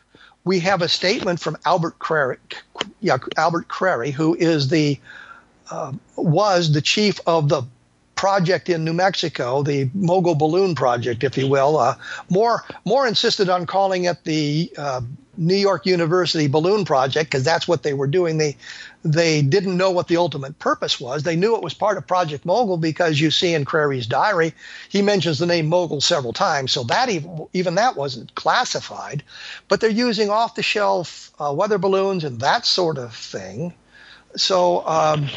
we 0.44 0.60
have 0.60 0.82
a 0.82 0.88
statement 0.88 1.40
from 1.40 1.56
Albert 1.64 1.98
Crary, 1.98 2.36
yeah, 3.00 3.18
Albert 3.36 3.68
Crary, 3.68 4.10
who 4.10 4.34
is 4.34 4.68
the 4.68 4.98
uh, 5.70 5.92
was 6.16 6.72
the 6.72 6.82
chief 6.82 7.18
of 7.26 7.48
the 7.48 7.62
project 8.16 8.68
in 8.68 8.84
New 8.84 8.92
Mexico, 8.92 9.62
the 9.62 9.90
Mogul 9.94 10.34
Balloon 10.34 10.74
Project, 10.74 11.24
if 11.24 11.36
you 11.36 11.48
will. 11.48 11.78
Uh, 11.78 11.96
Moore 12.30 12.62
Moore 12.84 13.06
insisted 13.06 13.48
on 13.48 13.66
calling 13.66 14.04
it 14.04 14.22
the 14.24 14.72
uh, 14.76 15.00
New 15.36 15.56
York 15.56 15.86
University 15.86 16.46
balloon 16.46 16.84
project 16.84 17.30
because 17.30 17.44
that's 17.44 17.66
what 17.66 17.82
they 17.82 17.94
were 17.94 18.06
doing. 18.06 18.38
They 18.38 18.56
they 19.04 19.42
didn't 19.42 19.76
know 19.76 19.90
what 19.90 20.08
the 20.08 20.16
ultimate 20.16 20.58
purpose 20.58 20.98
was. 20.98 21.22
They 21.22 21.36
knew 21.36 21.56
it 21.56 21.62
was 21.62 21.74
part 21.74 21.98
of 21.98 22.06
Project 22.06 22.46
Mogul 22.46 22.78
because 22.78 23.20
you 23.20 23.30
see 23.30 23.52
in 23.52 23.66
Crary's 23.66 24.06
diary, 24.06 24.54
he 24.88 25.02
mentions 25.02 25.38
the 25.38 25.46
name 25.46 25.66
Mogul 25.66 26.00
several 26.00 26.32
times. 26.32 26.72
So 26.72 26.84
that 26.84 27.10
even, 27.10 27.46
even 27.52 27.74
that 27.74 27.96
wasn't 27.96 28.34
classified. 28.34 29.22
But 29.68 29.80
they're 29.80 29.90
using 29.90 30.30
off 30.30 30.54
the 30.54 30.62
shelf 30.62 31.30
uh, 31.38 31.52
weather 31.54 31.76
balloons 31.76 32.24
and 32.24 32.40
that 32.40 32.64
sort 32.64 32.96
of 32.96 33.14
thing. 33.14 33.74
So 34.36 34.86
um, 34.86 35.28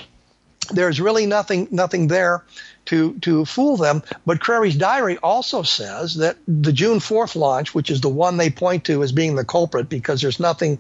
there's 0.72 1.02
really 1.02 1.26
nothing 1.26 1.68
nothing 1.70 2.08
there 2.08 2.46
to 2.86 3.20
to 3.20 3.44
fool 3.44 3.76
them. 3.76 4.02
But 4.26 4.40
Crary's 4.40 4.78
diary 4.78 5.18
also 5.18 5.64
says 5.64 6.16
that 6.16 6.38
the 6.48 6.72
June 6.72 7.00
4th 7.00 7.36
launch, 7.36 7.76
which 7.76 7.90
is 7.90 8.00
the 8.00 8.10
one 8.10 8.38
they 8.38 8.50
point 8.50 8.86
to 8.86 9.04
as 9.04 9.12
being 9.12 9.36
the 9.36 9.46
culprit 9.46 9.90
because 9.90 10.22
there's 10.22 10.40
nothing 10.40 10.80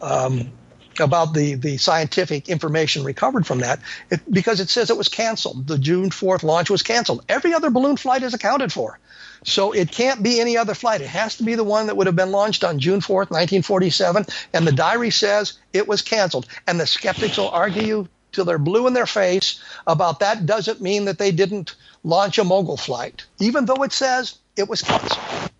um, 0.00 0.52
about 0.98 1.34
the, 1.34 1.54
the 1.54 1.76
scientific 1.76 2.48
information 2.48 3.04
recovered 3.04 3.46
from 3.46 3.60
that 3.60 3.80
it, 4.10 4.20
because 4.30 4.60
it 4.60 4.68
says 4.68 4.90
it 4.90 4.96
was 4.96 5.08
canceled. 5.08 5.66
The 5.66 5.78
June 5.78 6.10
4th 6.10 6.42
launch 6.42 6.70
was 6.70 6.82
canceled. 6.82 7.24
Every 7.28 7.54
other 7.54 7.70
balloon 7.70 7.96
flight 7.96 8.22
is 8.22 8.34
accounted 8.34 8.72
for. 8.72 8.98
So 9.44 9.72
it 9.72 9.90
can't 9.90 10.22
be 10.22 10.40
any 10.40 10.56
other 10.56 10.74
flight. 10.74 11.00
It 11.00 11.08
has 11.08 11.36
to 11.36 11.44
be 11.44 11.54
the 11.54 11.64
one 11.64 11.86
that 11.86 11.96
would 11.96 12.06
have 12.06 12.16
been 12.16 12.32
launched 12.32 12.64
on 12.64 12.78
June 12.78 13.00
4th, 13.00 13.30
1947. 13.30 14.26
And 14.52 14.66
the 14.66 14.72
diary 14.72 15.10
says 15.10 15.54
it 15.72 15.88
was 15.88 16.02
canceled. 16.02 16.46
And 16.66 16.78
the 16.78 16.86
skeptics 16.86 17.38
will 17.38 17.48
argue 17.48 17.82
you 17.82 18.08
till 18.32 18.44
they're 18.44 18.58
blue 18.58 18.86
in 18.86 18.92
their 18.92 19.06
face 19.06 19.62
about 19.86 20.20
that 20.20 20.46
doesn't 20.46 20.80
mean 20.80 21.06
that 21.06 21.18
they 21.18 21.30
didn't 21.30 21.74
launch 22.04 22.38
a 22.38 22.44
mogul 22.44 22.76
flight, 22.76 23.26
even 23.40 23.64
though 23.66 23.82
it 23.82 23.92
says 23.92 24.38
it 24.56 24.68
was 24.68 24.82
canceled. 24.82 25.50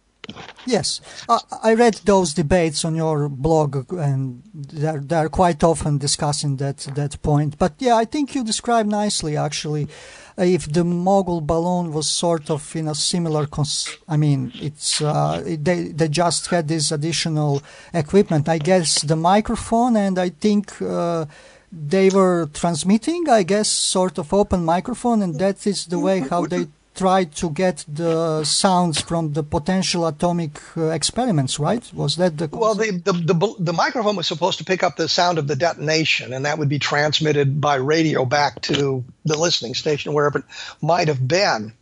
Yes, 0.66 1.00
uh, 1.28 1.38
I 1.62 1.74
read 1.74 1.94
those 2.04 2.34
debates 2.34 2.84
on 2.84 2.94
your 2.94 3.28
blog, 3.28 3.92
and 3.92 4.42
they're, 4.54 5.00
they're 5.00 5.28
quite 5.28 5.64
often 5.64 5.98
discussing 5.98 6.56
that 6.56 6.78
that 6.94 7.20
point. 7.22 7.58
But 7.58 7.74
yeah, 7.78 7.96
I 7.96 8.04
think 8.04 8.34
you 8.34 8.44
described 8.44 8.90
nicely 8.90 9.36
actually. 9.36 9.88
If 10.36 10.72
the 10.72 10.84
mogul 10.84 11.40
balloon 11.42 11.92
was 11.92 12.06
sort 12.06 12.50
of 12.50 12.74
in 12.74 12.88
a 12.88 12.94
similar, 12.94 13.46
cons- 13.46 13.96
I 14.08 14.16
mean, 14.16 14.52
it's 14.54 15.02
uh, 15.02 15.42
they 15.44 15.88
they 15.88 16.08
just 16.08 16.46
had 16.46 16.68
this 16.68 16.92
additional 16.92 17.62
equipment. 17.92 18.48
I 18.48 18.58
guess 18.58 19.02
the 19.02 19.16
microphone, 19.16 19.96
and 19.96 20.18
I 20.18 20.30
think 20.30 20.80
uh, 20.80 21.26
they 21.72 22.08
were 22.10 22.48
transmitting. 22.54 23.28
I 23.28 23.42
guess 23.42 23.68
sort 23.68 24.18
of 24.18 24.32
open 24.32 24.64
microphone, 24.64 25.20
and 25.22 25.38
that 25.38 25.66
is 25.66 25.86
the 25.86 25.98
way 25.98 26.20
how 26.20 26.46
they 26.46 26.68
tried 26.94 27.34
to 27.36 27.50
get 27.50 27.84
the 27.88 28.44
sounds 28.44 29.00
from 29.00 29.32
the 29.32 29.42
potential 29.42 30.06
atomic 30.06 30.60
uh, 30.76 30.88
experiments, 30.88 31.58
right? 31.58 31.82
Was 31.94 32.16
that 32.16 32.36
the 32.38 32.48
well? 32.48 32.74
The, 32.74 32.90
the, 32.90 33.12
the 33.12 33.54
the 33.58 33.72
microphone 33.72 34.16
was 34.16 34.26
supposed 34.26 34.58
to 34.58 34.64
pick 34.64 34.82
up 34.82 34.96
the 34.96 35.08
sound 35.08 35.38
of 35.38 35.46
the 35.46 35.56
detonation, 35.56 36.32
and 36.32 36.44
that 36.44 36.58
would 36.58 36.68
be 36.68 36.78
transmitted 36.78 37.60
by 37.60 37.76
radio 37.76 38.24
back 38.24 38.60
to 38.62 39.04
the 39.24 39.38
listening 39.38 39.74
station 39.74 40.12
wherever 40.12 40.38
it 40.38 40.44
might 40.82 41.08
have 41.08 41.26
been. 41.26 41.72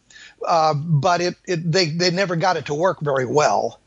Uh, 0.46 0.74
but 0.74 1.20
it, 1.20 1.34
it 1.46 1.72
they 1.72 1.86
they 1.86 2.10
never 2.10 2.36
got 2.36 2.56
it 2.56 2.66
to 2.66 2.74
work 2.74 3.00
very 3.00 3.26
well. 3.26 3.80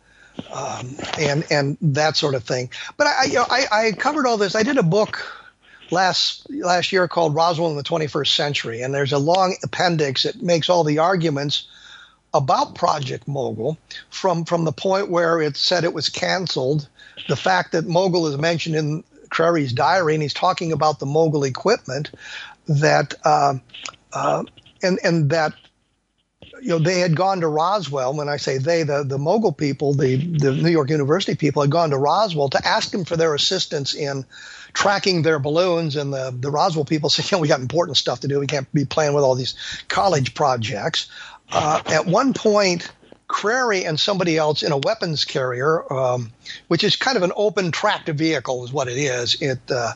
Um, 0.51 0.95
and 1.19 1.45
and 1.51 1.77
that 1.81 2.15
sort 2.17 2.35
of 2.35 2.43
thing. 2.43 2.69
But 2.97 3.07
I, 3.07 3.23
you 3.25 3.33
know, 3.35 3.45
I, 3.49 3.65
I 3.71 3.91
covered 3.91 4.25
all 4.25 4.37
this. 4.37 4.55
I 4.55 4.63
did 4.63 4.77
a 4.77 4.83
book 4.83 5.40
last 5.91 6.49
last 6.49 6.91
year 6.91 7.07
called 7.07 7.35
Roswell 7.35 7.69
in 7.71 7.77
the 7.77 7.83
21st 7.83 8.35
Century, 8.35 8.81
and 8.81 8.93
there's 8.93 9.13
a 9.13 9.17
long 9.17 9.55
appendix 9.63 10.23
that 10.23 10.41
makes 10.41 10.69
all 10.69 10.83
the 10.83 10.99
arguments 10.99 11.67
about 12.33 12.75
Project 12.75 13.27
Mogul 13.27 13.77
from 14.09 14.45
from 14.45 14.63
the 14.63 14.71
point 14.71 15.09
where 15.09 15.41
it 15.41 15.57
said 15.57 15.83
it 15.83 15.93
was 15.93 16.09
canceled, 16.09 16.87
the 17.27 17.35
fact 17.35 17.73
that 17.73 17.85
Mogul 17.85 18.27
is 18.27 18.37
mentioned 18.37 18.75
in 18.75 19.03
Crary's 19.29 19.73
diary, 19.73 20.13
and 20.13 20.21
he's 20.21 20.33
talking 20.33 20.71
about 20.71 20.99
the 20.99 21.05
Mogul 21.05 21.43
equipment 21.43 22.11
that 22.67 23.15
uh, 23.23 23.55
uh, 24.13 24.43
and 24.81 24.99
and 25.03 25.29
that 25.31 25.53
you 26.61 26.69
know 26.69 26.79
they 26.79 26.99
had 26.99 27.15
gone 27.15 27.41
to 27.41 27.47
Roswell. 27.47 28.13
When 28.13 28.29
I 28.29 28.37
say 28.37 28.57
they, 28.57 28.83
the 28.83 29.03
the 29.03 29.17
Mogul 29.17 29.51
people, 29.51 29.93
the 29.93 30.15
the 30.15 30.53
New 30.53 30.69
York 30.69 30.89
University 30.89 31.35
people 31.35 31.61
had 31.61 31.71
gone 31.71 31.89
to 31.89 31.97
Roswell 31.97 32.49
to 32.49 32.67
ask 32.67 32.93
him 32.93 33.05
for 33.05 33.17
their 33.17 33.33
assistance 33.35 33.93
in 33.93 34.25
tracking 34.73 35.21
their 35.21 35.39
balloons, 35.39 35.95
and 35.95 36.13
the, 36.13 36.35
the 36.37 36.51
Roswell 36.51 36.85
people 36.85 37.09
say, 37.11 37.23
you 37.23 37.37
know, 37.37 37.41
we 37.41 37.47
got 37.47 37.59
important 37.59 37.97
stuff 37.97 38.21
to 38.21 38.27
do. 38.27 38.39
We 38.39 38.47
can't 38.47 38.71
be 38.73 38.85
playing 38.85 39.13
with 39.13 39.23
all 39.23 39.35
these 39.35 39.55
college 39.87 40.33
projects. 40.33 41.09
Uh, 41.51 41.81
at 41.87 42.05
one 42.05 42.33
point, 42.33 42.89
Crary 43.31 43.85
and 43.85 43.97
somebody 43.97 44.37
else 44.37 44.61
in 44.61 44.73
a 44.73 44.77
weapons 44.77 45.23
carrier, 45.23 45.91
um, 45.91 46.33
which 46.67 46.83
is 46.83 46.97
kind 46.97 47.15
of 47.15 47.23
an 47.23 47.31
open 47.37 47.71
tracked 47.71 48.09
vehicle, 48.09 48.65
is 48.65 48.73
what 48.73 48.89
it 48.89 48.97
is. 48.97 49.41
It 49.41 49.59
uh, 49.71 49.93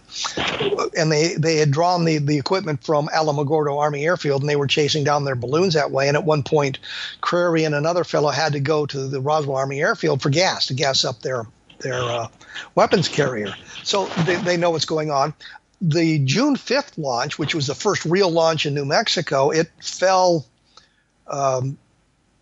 and 0.98 1.12
they 1.12 1.36
they 1.36 1.58
had 1.58 1.70
drawn 1.70 2.06
the 2.06 2.20
the 2.20 2.38
equipment 2.38 2.86
from 2.86 3.10
Alamogordo 3.10 3.78
Army 3.78 4.06
Airfield, 4.06 4.42
and 4.42 4.50
they 4.50 4.56
were 4.56 4.68
chasing 4.68 5.04
down 5.04 5.26
their 5.26 5.36
balloons 5.36 5.74
that 5.74 5.92
way. 5.92 6.08
And 6.08 6.16
at 6.16 6.24
one 6.24 6.44
point, 6.44 6.80
Crary 7.20 7.66
and 7.66 7.76
another 7.76 8.06
fellow 8.06 8.30
had 8.30 8.54
to 8.54 8.62
go 8.62 8.86
to 8.86 9.08
the 9.08 9.20
Roswell 9.20 9.58
Army 9.58 9.82
Airfield 9.82 10.22
for 10.22 10.30
gas 10.30 10.68
to 10.68 10.74
gas 10.74 11.04
up 11.04 11.20
their 11.20 11.46
their 11.86 12.02
uh, 12.02 12.28
weapons 12.74 13.08
carrier. 13.08 13.54
So 13.84 14.08
they, 14.26 14.36
they 14.38 14.58
know 14.58 14.72
what's 14.72 14.86
going 14.86 15.12
on. 15.12 15.34
The 15.82 16.20
June 16.20 16.56
5th 16.56 16.98
launch, 16.98 17.38
which 17.38 17.54
was 17.54 17.68
the 17.68 17.76
first 17.76 18.06
real 18.06 18.32
launch 18.32 18.66
in 18.66 18.74
New 18.74 18.86
Mexico, 18.86 19.52
it 19.52 19.70
fell 19.80 20.46
um, 21.28 21.78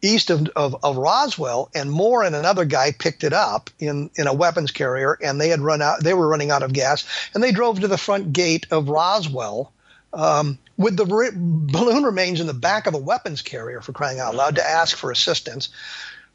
east 0.01 0.29
of, 0.29 0.47
of, 0.55 0.77
of, 0.83 0.97
Roswell, 0.97 1.69
and 1.75 1.91
Moore 1.91 2.23
and 2.23 2.35
another 2.35 2.63
guy 2.63 2.91
picked 2.91 3.23
it 3.23 3.33
up 3.33 3.69
in, 3.79 4.09
in 4.15 4.27
a 4.27 4.33
weapons 4.33 4.71
carrier, 4.71 5.17
and 5.21 5.41
they 5.41 5.49
had 5.49 5.59
run 5.59 5.81
out. 5.81 6.03
They 6.03 6.13
were 6.13 6.27
running 6.27 6.51
out 6.51 6.63
of 6.63 6.71
gas, 6.71 7.05
and 7.33 7.43
they 7.43 7.51
drove 7.51 7.81
to 7.81 7.87
the 7.87 7.97
front 7.97 8.31
gate 8.31 8.67
of 8.71 8.87
Roswell 8.87 9.73
um, 10.13 10.57
with 10.77 10.95
the 10.95 11.05
re- 11.05 11.31
balloon 11.33 12.03
remains 12.03 12.39
in 12.39 12.47
the 12.47 12.53
back 12.53 12.87
of 12.87 12.93
a 12.93 12.99
weapons 12.99 13.41
carrier 13.41 13.81
for 13.81 13.91
crying 13.91 14.19
out 14.19 14.35
loud 14.35 14.55
to 14.55 14.67
ask 14.67 14.95
for 14.95 15.11
assistance. 15.11 15.69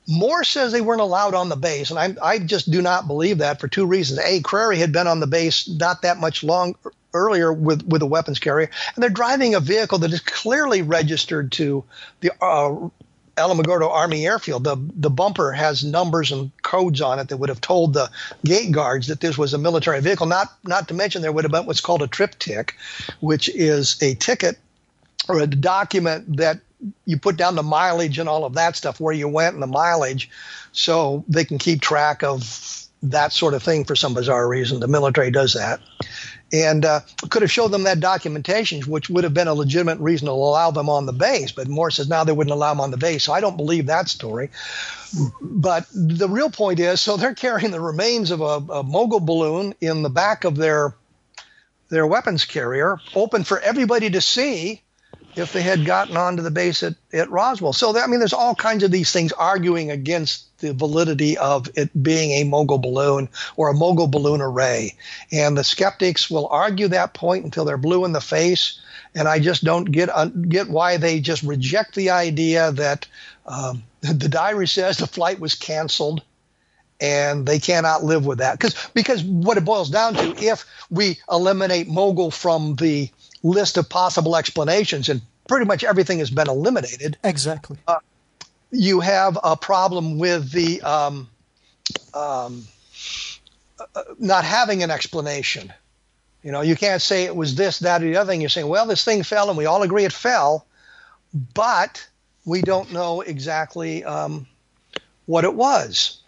Moore 0.09 0.43
says 0.43 0.73
they 0.73 0.81
weren't 0.81 1.03
allowed 1.03 1.35
on 1.35 1.51
the 1.51 1.57
base, 1.57 1.91
and 1.91 1.99
I, 1.99 2.15
I 2.23 2.39
just 2.39 2.71
do 2.71 2.81
not 2.81 3.07
believe 3.07 3.39
that 3.39 3.61
for 3.61 3.69
two 3.69 3.85
reasons. 3.85 4.21
A, 4.21 4.41
Crary 4.41 4.79
had 4.79 4.91
been 4.91 5.07
on 5.07 5.21
the 5.21 5.27
base 5.27 5.69
not 5.69 6.03
that 6.03 6.17
much 6.17 6.43
long 6.43 6.75
earlier 7.13 7.53
with, 7.53 7.83
with 7.83 8.01
a 8.01 8.07
weapons 8.07 8.39
carrier, 8.39 8.71
and 8.95 9.03
they're 9.03 9.11
driving 9.11 9.55
a 9.55 9.61
vehicle 9.61 9.99
that 9.99 10.13
is 10.13 10.21
clearly 10.21 10.81
registered 10.81 11.53
to 11.53 11.85
the 12.21 12.33
uh, 12.43 12.89
Alamogordo 13.37 13.91
Army 13.91 14.27
Airfield. 14.27 14.65
The 14.65 14.77
the 14.97 15.11
bumper 15.11 15.53
has 15.53 15.85
numbers 15.85 16.33
and 16.33 16.51
codes 16.63 17.01
on 17.01 17.19
it 17.19 17.29
that 17.29 17.37
would 17.37 17.51
have 17.51 17.61
told 17.61 17.93
the 17.93 18.11
gate 18.45 18.73
guards 18.73 19.07
that 19.09 19.21
this 19.21 19.39
was 19.39 19.55
a 19.55 19.59
military 19.59 20.01
vehicle. 20.01 20.27
Not 20.27 20.49
not 20.65 20.89
to 20.89 20.95
mention 20.95 21.23
there 21.23 21.33
would 21.33 21.45
have 21.45 21.53
been 21.53 21.67
what's 21.67 21.81
called 21.81 22.03
a 22.03 22.09
TripTik, 22.09 22.73
which 23.21 23.49
is 23.49 23.97
a 24.03 24.15
ticket 24.15 24.59
or 25.29 25.41
a 25.41 25.47
document 25.47 26.39
that 26.39 26.61
you 27.05 27.19
put 27.19 27.37
down 27.37 27.57
the 27.57 27.63
mileage 27.63 28.19
and 28.19 28.29
all 28.29 28.45
of 28.45 28.55
that 28.55 28.77
stuff 28.77 29.01
where 29.01 29.15
you 29.15 29.29
went 29.29 29.55
and 29.55 29.63
the 29.63 29.67
mileage 29.67 30.31
so 30.73 31.25
they 31.29 31.45
can 31.45 31.59
keep 31.59 31.81
track 31.81 32.23
of 32.23 32.89
that 33.03 33.33
sort 33.33 33.55
of 33.55 33.63
thing 33.63 33.85
for 33.85 33.95
some 33.95 34.15
bizarre 34.15 34.47
reason. 34.49 34.81
The 34.81 34.89
military 34.89 35.31
does 35.31 35.55
that. 35.55 35.81
And 36.53 36.85
uh, 36.85 37.01
could 37.29 37.43
have 37.43 37.51
showed 37.51 37.73
them 37.73 37.85
that 37.85 38.01
documentation 38.01 38.81
which 38.83 39.11
would 39.11 39.25
have 39.25 39.35
been 39.35 39.49
a 39.49 39.55
legitimate 39.55 39.99
reason 39.99 40.27
to 40.27 40.33
allow 40.33 40.71
them 40.71 40.89
on 40.89 41.05
the 41.07 41.13
base. 41.13 41.53
But 41.53 41.69
Moore 41.69 41.91
says 41.91 42.09
now 42.09 42.25
they 42.25 42.33
wouldn't 42.33 42.55
allow 42.55 42.71
them 42.71 42.81
on 42.81 42.91
the 42.91 42.97
base. 42.97 43.25
So 43.25 43.33
i 43.33 43.41
don't 43.41 43.57
believe 43.57 43.87
that 43.87 44.09
story. 44.09 44.51
But 45.41 45.87
the 45.93 46.29
real 46.29 46.51
point 46.51 46.81
is 46.81 47.01
so 47.01 47.17
they're 47.17 47.35
carrying 47.35 47.71
the 47.71 47.81
remains 47.81 48.31
of 48.31 48.41
a, 48.41 48.73
a 48.73 48.83
mogul 48.83 49.21
balloon 49.21 49.75
in 49.81 50.03
the 50.03 50.11
back 50.11 50.45
of 50.45 50.57
their 50.57 50.95
their 51.91 52.07
weapons 52.07 52.45
carrier 52.45 52.99
open 53.15 53.45
for 53.45 53.61
everybody 53.61 54.11
to 54.11 54.21
see 54.21 54.83
if 55.39 55.53
they 55.53 55.63
had 55.63 55.85
gotten 55.85 56.17
onto 56.17 56.43
the 56.43 56.51
base 56.51 56.83
at, 56.83 56.95
at 57.13 57.31
Roswell. 57.31 57.73
So, 57.73 57.99
I 57.99 58.07
mean, 58.07 58.19
there's 58.19 58.33
all 58.33 58.55
kinds 58.55 58.83
of 58.83 58.91
these 58.91 59.13
things 59.13 59.33
arguing 59.33 59.91
against 59.91 60.59
the 60.59 60.75
validity 60.75 61.39
of 61.39 61.69
it 61.77 61.91
being 62.03 62.33
a 62.33 62.45
mogul 62.45 62.79
balloon 62.79 63.29
or 63.57 63.71
a 63.71 63.75
mogul 63.75 64.09
balloon 64.09 64.41
array. 64.41 64.95
And 65.31 65.57
the 65.57 65.65
skeptics 65.65 66.31
will 66.31 66.49
argue 66.49 66.89
that 66.89 67.15
point 67.15 67.45
until 67.45 67.65
they're 67.65 67.77
blue 67.77 68.05
in 68.05 68.13
the 68.13 68.21
face. 68.21 68.81
And 69.15 69.29
I 69.29 69.39
just 69.39 69.65
don't 69.65 69.87
get 69.87 70.11
uh, 70.11 70.27
get 70.27 70.69
why 70.69 70.97
they 70.97 71.21
just 71.21 71.43
reject 71.43 71.95
the 71.95 72.11
idea 72.11 72.73
that 72.73 73.07
um, 73.47 73.85
the 74.01 74.29
diary 74.29 74.69
says 74.69 74.99
the 74.99 75.07
flight 75.07 75.41
was 75.41 75.55
canceled 75.55 76.23
and 77.01 77.47
they 77.47 77.59
cannot 77.59 78.03
live 78.03 78.27
with 78.27 78.39
that 78.39 78.59
because 78.59 78.75
because 78.93 79.23
what 79.23 79.57
it 79.57 79.65
boils 79.65 79.89
down 79.89 80.15
to 80.15 80.35
if 80.45 80.65
we 80.91 81.19
eliminate 81.31 81.87
mogul 81.87 82.31
from 82.31 82.75
the 82.77 83.09
list 83.43 83.77
of 83.77 83.89
possible 83.89 84.37
explanations, 84.37 85.09
and 85.09 85.21
pretty 85.49 85.67
much 85.67 85.85
everything 85.85 86.19
has 86.19 86.31
been 86.31 86.49
eliminated. 86.49 87.17
Exactly. 87.25 87.79
Uh, 87.87 87.99
you 88.71 89.01
have 89.01 89.39
a 89.43 89.57
problem 89.57 90.19
with 90.19 90.51
the 90.53 90.83
um, 90.83 91.29
um, 92.15 92.67
uh, 93.95 94.03
not 94.19 94.45
having 94.45 94.83
an 94.83 94.91
explanation. 94.91 95.73
You 96.43 96.53
know, 96.53 96.61
you 96.61 96.77
can't 96.77 97.03
say 97.03 97.25
it 97.25 97.35
was 97.35 97.55
this, 97.55 97.81
that, 97.81 98.03
or 98.03 98.07
the 98.07 98.17
other 98.17 98.31
thing. 98.31 98.41
You're 98.41 98.51
saying, 98.51 98.69
well, 98.69 98.87
this 98.87 99.05
thing 99.05 99.23
fell, 99.23 99.49
and 99.49 99.59
we 99.59 99.67
all 99.67 99.83
agree 99.83 100.05
it 100.05 100.13
fell, 100.13 100.67
but 101.55 102.07
we 102.45 102.63
don't 102.63 102.93
know 102.93 103.21
exactly 103.23 104.05
um, 104.05 104.47
what 105.27 105.45
it 105.45 105.55
was. 105.55 106.23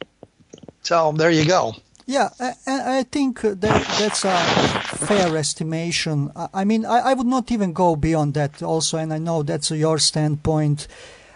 So 0.82 1.12
there 1.12 1.30
you 1.30 1.46
go. 1.46 1.74
Yeah, 2.06 2.30
I, 2.40 2.54
I 2.66 3.02
think 3.04 3.44
uh, 3.44 3.54
that 3.54 3.86
that's 3.98 4.24
a 4.24 4.36
fair 5.06 5.36
estimation. 5.36 6.32
I 6.52 6.64
mean, 6.64 6.84
I, 6.84 7.10
I 7.10 7.14
would 7.14 7.26
not 7.26 7.52
even 7.52 7.72
go 7.72 7.96
beyond 7.96 8.34
that 8.34 8.62
also, 8.62 8.98
and 8.98 9.12
I 9.12 9.18
know 9.18 9.42
that's 9.42 9.70
your 9.70 9.98
standpoint. 9.98 10.88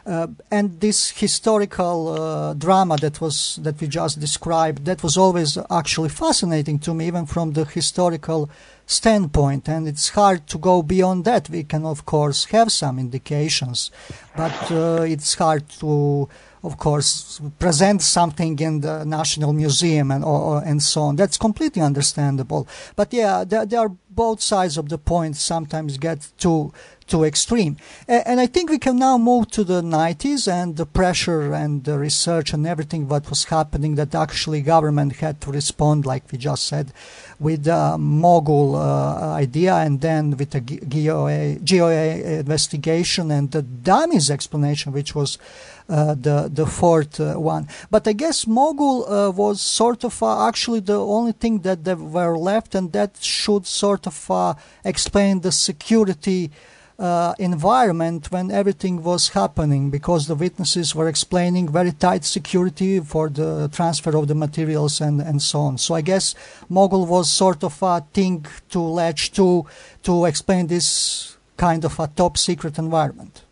Uh, 0.06 0.26
and 0.50 0.80
this 0.80 1.10
historical 1.10 2.08
uh, 2.08 2.52
drama 2.54 2.96
that 2.98 3.22
was 3.22 3.58
that 3.62 3.80
we 3.80 3.86
just 3.86 4.20
described 4.20 4.84
that 4.84 5.02
was 5.02 5.16
always 5.16 5.56
actually 5.70 6.10
fascinating 6.10 6.78
to 6.78 6.92
me 6.92 7.06
even 7.06 7.24
from 7.24 7.52
the 7.52 7.64
historical 7.64 8.50
standpoint 8.84 9.66
and 9.66 9.88
it's 9.88 10.10
hard 10.10 10.46
to 10.46 10.58
go 10.58 10.82
beyond 10.82 11.24
that 11.24 11.48
we 11.48 11.64
can 11.64 11.86
of 11.86 12.04
course 12.04 12.44
have 12.46 12.70
some 12.70 12.98
indications 12.98 13.90
but 14.36 14.70
uh, 14.70 15.00
it's 15.08 15.34
hard 15.36 15.66
to 15.70 16.28
of 16.64 16.78
course, 16.78 17.40
present 17.58 18.00
something 18.00 18.58
in 18.58 18.80
the 18.80 19.04
National 19.04 19.52
Museum 19.52 20.10
and 20.10 20.24
or, 20.24 20.62
and 20.64 20.82
so 20.82 21.02
on. 21.02 21.16
That's 21.16 21.36
completely 21.36 21.82
understandable. 21.82 22.66
But 22.96 23.12
yeah, 23.12 23.44
there, 23.44 23.66
there, 23.66 23.80
are 23.80 23.92
both 24.10 24.40
sides 24.40 24.78
of 24.78 24.88
the 24.88 24.96
point. 24.96 25.36
Sometimes 25.36 25.98
get 25.98 26.32
too 26.38 26.72
too 27.06 27.24
extreme. 27.24 27.76
And 28.08 28.40
I 28.40 28.46
think 28.46 28.70
we 28.70 28.78
can 28.78 28.96
now 28.96 29.18
move 29.18 29.50
to 29.52 29.64
the 29.64 29.82
90s 29.82 30.50
and 30.50 30.76
the 30.76 30.86
pressure 30.86 31.52
and 31.52 31.84
the 31.84 31.98
research 31.98 32.52
and 32.52 32.66
everything 32.66 33.08
that 33.08 33.28
was 33.28 33.44
happening 33.44 33.94
that 33.96 34.14
actually 34.14 34.62
government 34.62 35.16
had 35.16 35.40
to 35.42 35.52
respond, 35.52 36.06
like 36.06 36.30
we 36.32 36.38
just 36.38 36.66
said, 36.66 36.92
with 37.38 37.64
the 37.64 37.96
mogul 37.98 38.76
uh, 38.76 39.34
idea 39.34 39.74
and 39.74 40.00
then 40.00 40.36
with 40.36 40.50
the 40.50 40.60
GOA, 40.60 41.56
GOA 41.56 42.38
investigation 42.38 43.30
and 43.30 43.50
the 43.50 43.62
dummies 43.62 44.30
explanation, 44.30 44.92
which 44.92 45.14
was 45.14 45.38
uh, 45.86 46.14
the 46.14 46.50
the 46.52 46.64
fourth 46.64 47.20
uh, 47.20 47.34
one. 47.34 47.68
But 47.90 48.08
I 48.08 48.14
guess 48.14 48.46
Mogul 48.46 49.04
uh, 49.06 49.30
was 49.30 49.60
sort 49.60 50.02
of 50.02 50.22
actually 50.22 50.80
the 50.80 50.98
only 50.98 51.32
thing 51.32 51.58
that 51.58 51.84
they 51.84 51.94
were 51.94 52.38
left, 52.38 52.74
and 52.74 52.90
that 52.92 53.18
should 53.20 53.66
sort 53.66 54.06
of 54.06 54.56
explain 54.82 55.40
the 55.40 55.52
security. 55.52 56.50
Uh, 56.96 57.34
environment 57.40 58.30
when 58.30 58.52
everything 58.52 59.02
was 59.02 59.30
happening 59.30 59.90
because 59.90 60.28
the 60.28 60.34
witnesses 60.36 60.94
were 60.94 61.08
explaining 61.08 61.68
very 61.68 61.90
tight 61.90 62.24
security 62.24 63.00
for 63.00 63.28
the 63.28 63.68
transfer 63.72 64.16
of 64.16 64.28
the 64.28 64.34
materials 64.34 65.00
and, 65.00 65.20
and 65.20 65.42
so 65.42 65.58
on. 65.58 65.76
So 65.76 65.96
I 65.96 66.02
guess 66.02 66.36
Mogul 66.68 67.04
was 67.04 67.28
sort 67.28 67.64
of 67.64 67.82
a 67.82 68.00
thing 68.12 68.46
to 68.70 68.78
latch 68.78 69.32
to 69.32 69.66
to 70.04 70.24
explain 70.24 70.68
this 70.68 71.36
kind 71.56 71.84
of 71.84 71.98
a 71.98 72.06
top 72.06 72.38
secret 72.38 72.78
environment. 72.78 73.42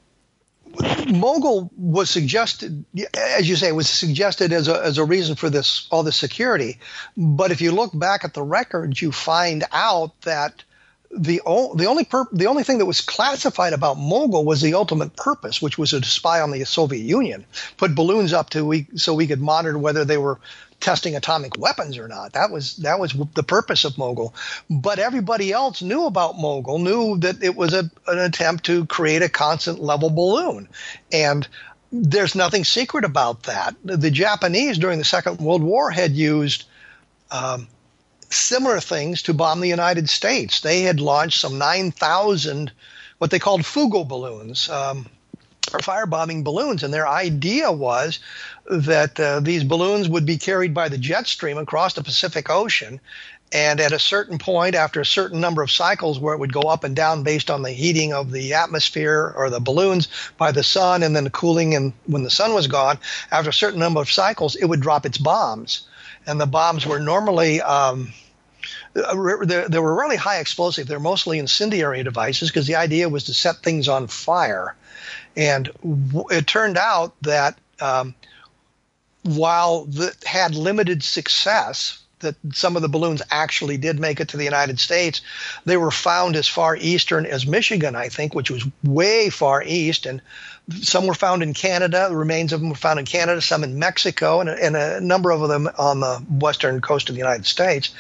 Mogul 1.09 1.71
was 1.77 2.11
suggested, 2.11 2.85
as 3.15 3.49
you 3.49 3.57
say, 3.57 3.73
was 3.73 3.89
suggested 3.91 4.53
as 4.53 4.69
a, 4.69 4.83
as 4.83 4.99
a 4.99 5.05
reason 5.05 5.35
for 5.37 5.51
this 5.51 5.87
all 5.91 6.03
this 6.03 6.17
security. 6.17 6.79
But 7.17 7.51
if 7.51 7.61
you 7.61 7.73
look 7.73 7.91
back 7.93 8.25
at 8.25 8.35
the 8.35 8.43
records, 8.43 9.03
you 9.03 9.13
find 9.13 9.65
out 9.73 10.21
that 10.23 10.63
the 11.17 11.43
o- 11.45 11.75
the 11.75 11.87
only 11.87 12.05
pur- 12.05 12.29
the 12.33 12.47
only 12.47 12.63
thing 12.63 12.79
that 12.79 12.87
was 12.87 13.01
classified 13.01 13.73
about 13.73 13.99
Mogul 13.99 14.45
was 14.45 14.61
the 14.61 14.75
ultimate 14.75 15.15
purpose, 15.17 15.61
which 15.61 15.77
was 15.77 15.91
to 15.91 16.03
spy 16.05 16.41
on 16.41 16.51
the 16.51 16.65
Soviet 16.65 17.03
Union, 17.03 17.45
put 17.77 17.95
balloons 17.95 18.33
up 18.33 18.51
to 18.51 18.65
we 18.65 18.87
so 18.97 19.15
we 19.15 19.27
could 19.27 19.41
monitor 19.41 19.79
whether 19.79 20.05
they 20.05 20.17
were 20.17 20.41
testing 20.81 21.15
atomic 21.15 21.59
weapons 21.59 21.99
or 21.99 22.09
not. 22.09 22.33
That 22.33 22.51
was 22.51 22.77
that 22.77 22.99
was 22.99 23.13
the 23.35 23.43
purpose 23.43 23.85
of 23.85 23.99
Mogul. 23.99 24.35
But 24.71 24.99
everybody 24.99 25.53
else 25.53 25.83
knew 25.83 26.07
about 26.07 26.39
Mogul, 26.39 26.79
knew 26.79 27.19
that 27.19 27.43
it 27.43 27.57
was 27.57 27.75
a, 27.75 27.91
an 28.07 28.19
attempt 28.19 28.65
to 28.65 28.87
create 28.87 29.23
a 29.23 29.29
constant 29.29 29.81
level 29.83 30.09
balloon, 30.09 30.69
and 31.13 31.47
there's 31.93 32.35
nothing 32.35 32.65
secret 32.65 33.05
about 33.05 33.43
that. 33.45 33.77
The 33.85 34.11
Japanese 34.11 34.79
during 34.79 34.99
the 34.99 35.05
Second 35.05 35.41
World 35.41 35.63
War 35.63 35.91
had 35.91 36.13
used. 36.13 36.65
Um, 37.31 37.69
similar 38.33 38.81
things 38.81 39.23
to 39.23 39.35
bomb 39.35 39.61
the 39.61 39.69
United 39.69 40.09
States. 40.09 40.61
They 40.61 40.83
had 40.83 41.01
launched 41.01 41.41
some 41.41 41.59
9,000 41.59 42.73
what 43.23 43.31
they 43.31 43.39
called 43.39 43.61
Fugo 43.61 44.03
balloons, 44.03 44.69
um, 44.69 45.07
or 45.73 45.79
firebombing 45.79 46.43
balloons, 46.43 46.83
and 46.83 46.93
their 46.93 47.07
idea 47.07 47.71
was 47.71 48.19
that 48.69 49.21
uh, 49.21 49.39
these 49.39 49.63
balloons 49.63 50.09
would 50.09 50.27
be 50.27 50.37
carried 50.37 50.75
by 50.75 50.89
the 50.89 50.99
jet 50.99 51.29
stream 51.29 51.57
across 51.57 51.95
the 51.95 52.03
Pacific 52.03 52.51
Ocean. 52.51 53.01
And 53.53 53.81
at 53.81 53.93
a 53.93 53.99
certain 54.01 54.39
point, 54.39 54.75
after 54.75 55.01
a 55.01 55.07
certain 55.07 55.41
number 55.41 55.63
of 55.63 55.71
cycles 55.71 56.19
where 56.19 56.35
it 56.35 56.39
would 56.39 56.53
go 56.53 56.63
up 56.63 56.83
and 56.83 56.97
down 56.97 57.23
based 57.23 57.49
on 57.49 57.63
the 57.63 57.71
heating 57.71 58.13
of 58.13 58.33
the 58.33 58.55
atmosphere 58.55 59.33
or 59.37 59.51
the 59.51 59.61
balloons 59.61 60.09
by 60.37 60.51
the 60.51 60.65
sun 60.65 61.05
and 61.05 61.15
then 61.15 61.23
the 61.23 61.31
cooling, 61.31 61.77
and 61.77 61.93
when 62.07 62.25
the 62.25 62.31
sun 62.31 62.55
was 62.55 62.67
gone, 62.67 62.99
after 63.31 63.51
a 63.51 63.53
certain 63.53 63.79
number 63.79 64.01
of 64.01 64.11
cycles, 64.11 64.57
it 64.57 64.65
would 64.65 64.81
drop 64.81 65.07
its 65.07 65.19
bombs. 65.19 65.87
And 66.27 66.41
the 66.41 66.47
bombs 66.47 66.87
were 66.87 67.01
normally 67.01 67.61
um, 67.61 68.13
they, 68.95 69.65
they 69.69 69.79
were 69.79 69.99
really 69.99 70.17
high 70.17 70.39
explosive. 70.39 70.87
They're 70.87 71.01
mostly 71.01 71.39
incendiary 71.39 72.03
devices 72.03 72.51
because 72.51 72.67
the 72.67 72.77
idea 72.77 73.09
was 73.09 73.25
to 73.25 73.35
set 73.35 73.63
things 73.63 73.89
on 73.89 74.07
fire. 74.07 74.75
And 75.37 75.71
w- 75.83 76.27
it 76.31 76.47
turned 76.47 76.77
out 76.77 77.15
that 77.23 77.59
um, 77.81 78.15
while 79.23 79.85
that 79.87 80.23
had 80.25 80.55
limited 80.55 81.03
success, 81.03 82.02
that 82.23 82.35
some 82.53 82.75
of 82.77 82.83
the 82.83 82.89
balloons 82.89 83.23
actually 83.31 83.77
did 83.77 84.01
make 84.01 84.21
it 84.21 84.29
to 84.29 84.37
the 84.37 84.45
United 84.45 84.81
States. 84.81 85.21
They 85.65 85.77
were 85.77 85.91
found 85.91 86.35
as 86.35 86.49
far 86.49 86.77
eastern 86.77 87.27
as 87.27 87.47
Michigan, 87.47 87.95
I 87.95 88.09
think, 88.09 88.35
which 88.35 88.51
was 88.51 88.67
way 88.83 89.31
far 89.31 89.63
east, 89.63 90.07
and 90.07 90.23
some 90.81 91.07
were 91.07 91.15
found 91.15 91.43
in 91.43 91.55
Canada. 91.55 92.07
The 92.09 92.17
remains 92.17 92.53
of 92.53 92.61
them 92.61 92.71
were 92.71 92.77
found 92.77 92.99
in 92.99 93.05
Canada, 93.05 93.41
some 93.41 93.65
in 93.65 93.79
Mexico, 93.79 94.41
and, 94.41 94.49
and 94.49 94.77
a 94.77 95.01
number 95.01 95.31
of 95.31 95.47
them 95.49 95.69
on 95.77 96.01
the 96.01 96.17
western 96.31 96.81
coast 96.81 97.09
of 97.09 97.15
the 97.15 97.21
United 97.21 97.47
States. 97.47 97.95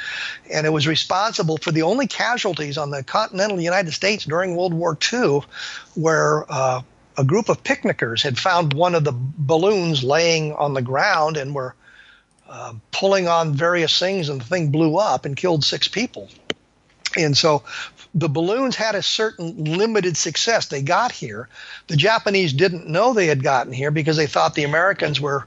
And 0.50 0.66
it 0.66 0.70
was 0.70 0.86
responsible 0.86 1.58
for 1.58 1.72
the 1.72 1.82
only 1.82 2.06
casualties 2.06 2.78
on 2.78 2.90
the 2.90 3.02
continental 3.02 3.60
United 3.60 3.92
States 3.92 4.24
during 4.24 4.56
World 4.56 4.74
War 4.74 4.96
II, 5.12 5.40
where 5.94 6.44
uh, 6.48 6.82
a 7.16 7.24
group 7.24 7.48
of 7.48 7.62
picnickers 7.62 8.22
had 8.22 8.38
found 8.38 8.72
one 8.72 8.94
of 8.94 9.04
the 9.04 9.12
balloons 9.14 10.02
laying 10.02 10.52
on 10.52 10.74
the 10.74 10.82
ground 10.82 11.36
and 11.36 11.54
were 11.54 11.74
uh, 12.52 12.74
pulling 12.90 13.28
on 13.28 13.54
various 13.54 13.98
things, 13.98 14.28
and 14.28 14.38
the 14.38 14.44
thing 14.44 14.70
blew 14.70 14.98
up 14.98 15.24
and 15.24 15.34
killed 15.34 15.64
six 15.64 15.88
people. 15.88 16.28
And 17.16 17.34
so 17.34 17.62
the 18.14 18.28
balloons 18.28 18.76
had 18.76 18.94
a 18.94 19.02
certain 19.02 19.64
limited 19.64 20.18
success. 20.18 20.66
They 20.66 20.82
got 20.82 21.12
here. 21.12 21.48
The 21.86 21.96
Japanese 21.96 22.52
didn't 22.52 22.86
know 22.86 23.14
they 23.14 23.26
had 23.26 23.42
gotten 23.42 23.72
here 23.72 23.90
because 23.90 24.18
they 24.18 24.26
thought 24.26 24.54
the 24.54 24.64
Americans 24.64 25.18
were 25.18 25.46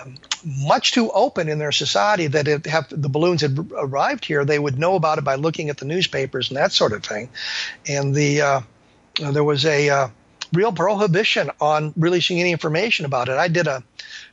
um, 0.00 0.16
much 0.44 0.90
too 0.90 1.12
open 1.12 1.48
in 1.48 1.60
their 1.60 1.70
society 1.70 2.26
that 2.26 2.48
if 2.48 2.88
the 2.90 3.08
balloons 3.08 3.42
had 3.42 3.56
arrived 3.76 4.24
here, 4.24 4.44
they 4.44 4.58
would 4.58 4.80
know 4.80 4.96
about 4.96 5.18
it 5.18 5.24
by 5.24 5.36
looking 5.36 5.70
at 5.70 5.78
the 5.78 5.84
newspapers 5.84 6.48
and 6.48 6.56
that 6.56 6.72
sort 6.72 6.92
of 6.92 7.04
thing. 7.04 7.28
And 7.86 8.12
the 8.12 8.40
uh, 8.40 8.60
there 9.14 9.44
was 9.44 9.64
a 9.64 9.88
uh, 9.90 10.08
real 10.56 10.72
prohibition 10.72 11.50
on 11.60 11.92
releasing 11.96 12.40
any 12.40 12.52
information 12.52 13.04
about 13.04 13.28
it. 13.28 13.36
I 13.36 13.48
did 13.48 13.66
a 13.66 13.82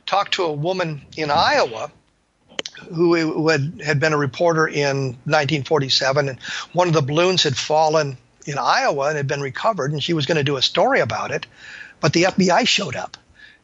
talk 0.06 0.30
to 0.32 0.44
a 0.44 0.52
woman 0.52 1.02
in 1.16 1.30
Iowa 1.30 1.90
who 2.92 3.48
had, 3.48 3.80
had 3.84 4.00
been 4.00 4.12
a 4.12 4.18
reporter 4.18 4.66
in 4.66 5.16
1947, 5.24 6.28
and 6.28 6.40
one 6.72 6.88
of 6.88 6.94
the 6.94 7.02
balloons 7.02 7.42
had 7.42 7.56
fallen 7.56 8.16
in 8.46 8.58
Iowa 8.58 9.08
and 9.08 9.16
had 9.16 9.26
been 9.26 9.40
recovered, 9.40 9.92
and 9.92 10.02
she 10.02 10.12
was 10.12 10.26
going 10.26 10.36
to 10.36 10.44
do 10.44 10.56
a 10.56 10.62
story 10.62 11.00
about 11.00 11.30
it, 11.30 11.46
but 12.00 12.12
the 12.12 12.24
FBI 12.24 12.66
showed 12.66 12.96
up 12.96 13.16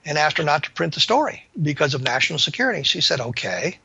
and 0.04 0.16
asked 0.16 0.38
her 0.38 0.44
not 0.44 0.64
to 0.64 0.70
print 0.70 0.94
the 0.94 1.00
story 1.00 1.46
because 1.60 1.94
of 1.94 2.02
national 2.02 2.38
security. 2.38 2.82
She 2.82 3.00
said, 3.00 3.20
"Okay." 3.20 3.78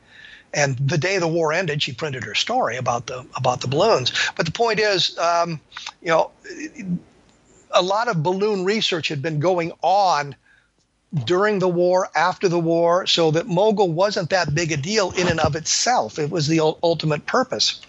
And 0.54 0.76
the 0.76 0.96
day 0.96 1.18
the 1.18 1.28
war 1.28 1.52
ended, 1.52 1.82
she 1.82 1.92
printed 1.92 2.24
her 2.24 2.34
story 2.34 2.76
about 2.76 3.06
the 3.06 3.26
about 3.36 3.60
the 3.60 3.68
balloons. 3.68 4.12
But 4.36 4.46
the 4.46 4.52
point 4.52 4.80
is, 4.80 5.18
um, 5.18 5.60
you 6.00 6.08
know, 6.08 6.30
a 7.70 7.82
lot 7.82 8.08
of 8.08 8.22
balloon 8.22 8.64
research 8.64 9.08
had 9.08 9.22
been 9.22 9.40
going 9.40 9.72
on 9.82 10.34
during 11.24 11.58
the 11.58 11.68
war, 11.68 12.08
after 12.14 12.48
the 12.48 12.58
war, 12.58 13.06
so 13.06 13.30
that 13.30 13.46
Mogul 13.46 13.90
wasn't 13.90 14.30
that 14.30 14.54
big 14.54 14.72
a 14.72 14.76
deal 14.76 15.12
in 15.12 15.28
and 15.28 15.40
of 15.40 15.56
itself. 15.56 16.18
It 16.18 16.30
was 16.30 16.46
the 16.46 16.60
ultimate 16.60 17.26
purpose. 17.26 17.80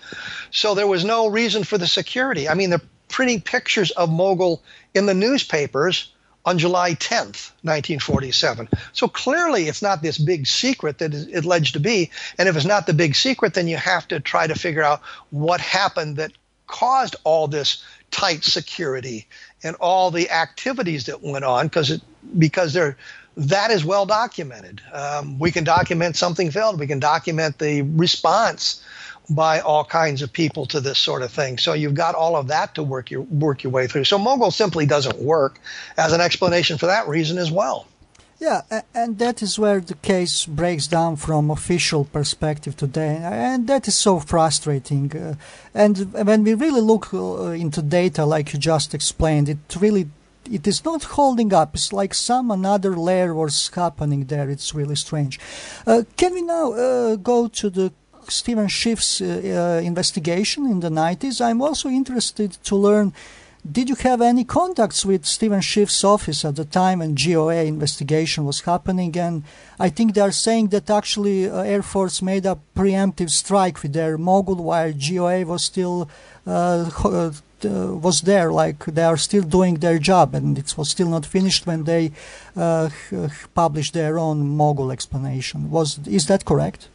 So 0.52 0.76
there 0.76 0.88
was 0.88 1.04
no 1.04 1.28
reason 1.28 1.64
for 1.64 1.78
the 1.78 1.88
security. 1.88 2.48
I 2.48 2.54
mean, 2.54 2.70
they're 2.70 2.82
printing 3.10 3.42
pictures 3.42 3.92
of 3.92 4.10
Mogul 4.10 4.62
in 4.94 5.06
the 5.06 5.14
newspapers 5.14 6.14
on 6.46 6.58
July 6.58 6.94
10th, 6.94 7.52
1947. 7.64 8.70
So 8.94 9.08
clearly 9.08 9.68
it's 9.68 9.82
not 9.82 10.02
this 10.02 10.18
big 10.18 10.48
secret 10.48 11.00
that 11.00 11.14
it's 11.14 11.46
alleged 11.46 11.74
to 11.74 11.80
be. 11.80 12.10
And 12.38 12.48
if 12.48 12.56
it's 12.56 12.66
not 12.66 12.88
the 12.88 12.94
big 12.94 13.16
secret, 13.16 13.54
then 13.54 13.68
you 13.68 13.76
have 13.76 14.08
to 14.10 14.22
try 14.22 14.48
to 14.48 14.56
figure 14.56 14.84
out 14.84 15.02
what 15.30 15.60
happened 15.60 16.16
that 16.18 16.32
caused 16.68 17.18
all 17.26 17.48
this 17.48 17.84
tight 18.12 18.44
security 18.44 19.28
and 19.64 19.76
all 19.78 20.12
the 20.12 20.30
activities 20.30 21.06
that 21.06 21.22
went 21.22 21.46
on 21.46 21.68
because 21.68 21.92
it 21.92 22.02
because 22.38 22.74
they're 22.74 22.98
that 23.38 23.70
is 23.70 23.86
well 23.86 24.06
documented. 24.06 24.82
Um, 24.92 25.38
we 25.38 25.52
can 25.52 25.64
document 25.64 26.16
something 26.16 26.50
failed. 26.50 26.80
We 26.80 26.88
can 26.88 27.00
document 27.00 27.60
the 27.60 27.84
response 27.84 28.84
by 29.30 29.60
all 29.60 29.84
kinds 29.84 30.22
of 30.22 30.32
people 30.32 30.66
to 30.68 30.80
this 30.80 30.98
sort 30.98 31.22
of 31.22 31.32
thing. 31.32 31.58
So 31.58 31.74
you've 31.74 31.94
got 31.94 32.16
all 32.16 32.36
of 32.36 32.48
that 32.48 32.76
to 32.76 32.84
work 32.84 33.12
your 33.12 33.22
work 33.22 33.64
your 33.64 33.72
way 33.72 33.88
through. 33.88 34.06
So 34.06 34.18
Mogul 34.18 34.52
simply 34.52 34.86
doesn't 34.86 35.20
work 35.20 35.60
as 35.98 36.14
an 36.14 36.22
explanation 36.22 36.78
for 36.78 36.88
that 36.88 37.08
reason 37.08 37.38
as 37.38 37.52
well. 37.52 37.88
Yeah, 38.40 38.62
and 38.94 39.18
that 39.18 39.42
is 39.42 39.58
where 39.58 39.80
the 39.80 39.96
case 39.96 40.46
breaks 40.46 40.86
down 40.86 41.16
from 41.16 41.50
official 41.50 42.06
perspective 42.06 42.78
today, 42.78 43.18
and 43.20 43.66
that 43.66 43.88
is 43.88 43.96
so 43.96 44.20
frustrating. 44.20 45.12
Uh, 45.16 45.36
and 45.74 46.14
when 46.14 46.44
we 46.44 46.54
really 46.54 46.82
look 46.82 47.12
uh, 47.16 47.48
into 47.48 47.82
data, 47.82 48.26
like 48.26 48.54
you 48.54 48.60
just 48.60 48.94
explained, 48.94 49.50
it 49.50 49.76
really 49.80 50.10
it 50.52 50.68
is 50.68 50.86
not 50.86 51.04
holding 51.04 51.52
up. 51.52 51.74
It's 51.74 51.92
like 51.92 52.14
some 52.14 52.52
another 52.52 52.96
layer 52.96 53.34
was 53.34 53.70
happening 53.74 54.26
there. 54.26 54.50
It's 54.52 54.74
really 54.76 54.96
strange. 54.96 55.40
Uh, 55.88 56.04
can 56.16 56.34
we 56.36 56.44
now 56.44 56.74
uh, 56.74 57.16
go 57.16 57.48
to 57.48 57.70
the 57.72 57.92
Steven 58.30 58.68
Schiff's 58.68 59.20
uh, 59.20 59.80
uh 59.82 59.86
investigation 59.86 60.66
in 60.68 60.80
the 60.82 60.90
90s? 60.90 61.42
I'm 61.42 61.62
also 61.62 61.90
interested 61.90 62.52
to 62.66 62.76
learn. 62.76 63.14
Did 63.72 63.90
you 63.90 63.96
have 63.96 64.22
any 64.22 64.44
contacts 64.44 65.04
with 65.04 65.26
Steven 65.26 65.62
Schiff's 65.62 66.04
office 66.04 66.46
at 66.46 66.56
the 66.56 66.66
time 66.66 67.00
when 67.00 67.16
GOA 67.16 67.66
investigation 67.66 68.46
was 68.46 68.62
happening? 68.62 69.18
And 69.18 69.44
I 69.80 69.90
think 69.90 70.14
they 70.14 70.22
are 70.22 70.32
saying 70.32 70.68
that 70.70 70.90
actually 70.90 71.50
uh, 71.50 71.62
Air 71.62 71.82
Force 71.82 72.22
made 72.22 72.46
a 72.46 72.60
preemptive 72.76 73.30
strike 73.30 73.82
with 73.82 73.94
their 73.94 74.18
mogul 74.18 74.56
while 74.56 74.94
GOA 74.94 75.46
was 75.46 75.64
still 75.64 76.10
uh, 76.46 76.90
uh 77.04 77.32
uh, 77.66 77.98
was 77.98 78.22
there, 78.22 78.52
like 78.52 78.86
they 78.86 79.04
are 79.04 79.18
still 79.18 79.42
doing 79.42 79.76
their 79.76 79.98
job, 79.98 80.36
and 80.36 80.60
it 80.60 80.78
was 80.78 80.90
still 80.90 81.10
not 81.10 81.26
finished 81.26 81.66
when 81.66 81.86
they 81.86 82.12
uh, 82.56 82.88
published 83.56 83.96
their 83.96 84.20
own 84.20 84.48
mogul 84.48 84.92
explanation. 84.92 85.72
Was 85.72 86.00
is 86.08 86.28
that 86.28 86.46
correct? 86.46 86.88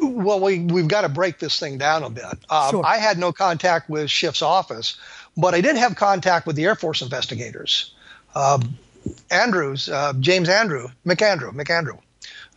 Well, 0.00 0.40
we 0.40 0.60
we've 0.60 0.86
got 0.86 1.00
to 1.00 1.08
break 1.08 1.40
this 1.40 1.58
thing 1.58 1.78
down 1.78 2.04
a 2.04 2.10
bit. 2.10 2.38
Um, 2.48 2.70
sure. 2.70 2.86
I 2.86 2.98
had 2.98 3.18
no 3.18 3.32
contact 3.32 3.90
with 3.90 4.08
Schiff's 4.08 4.42
office, 4.42 4.96
but 5.38 5.54
I 5.54 5.62
did 5.62 5.76
have 5.76 5.96
contact 5.96 6.46
with 6.46 6.56
the 6.56 6.66
Air 6.66 6.74
Force 6.74 7.00
investigators. 7.00 7.94
Um, 8.34 8.78
Andrews, 9.30 9.88
uh, 9.88 10.12
James 10.20 10.50
Andrew, 10.50 10.88
McAndrew, 11.06 11.54
McAndrew, 11.54 11.98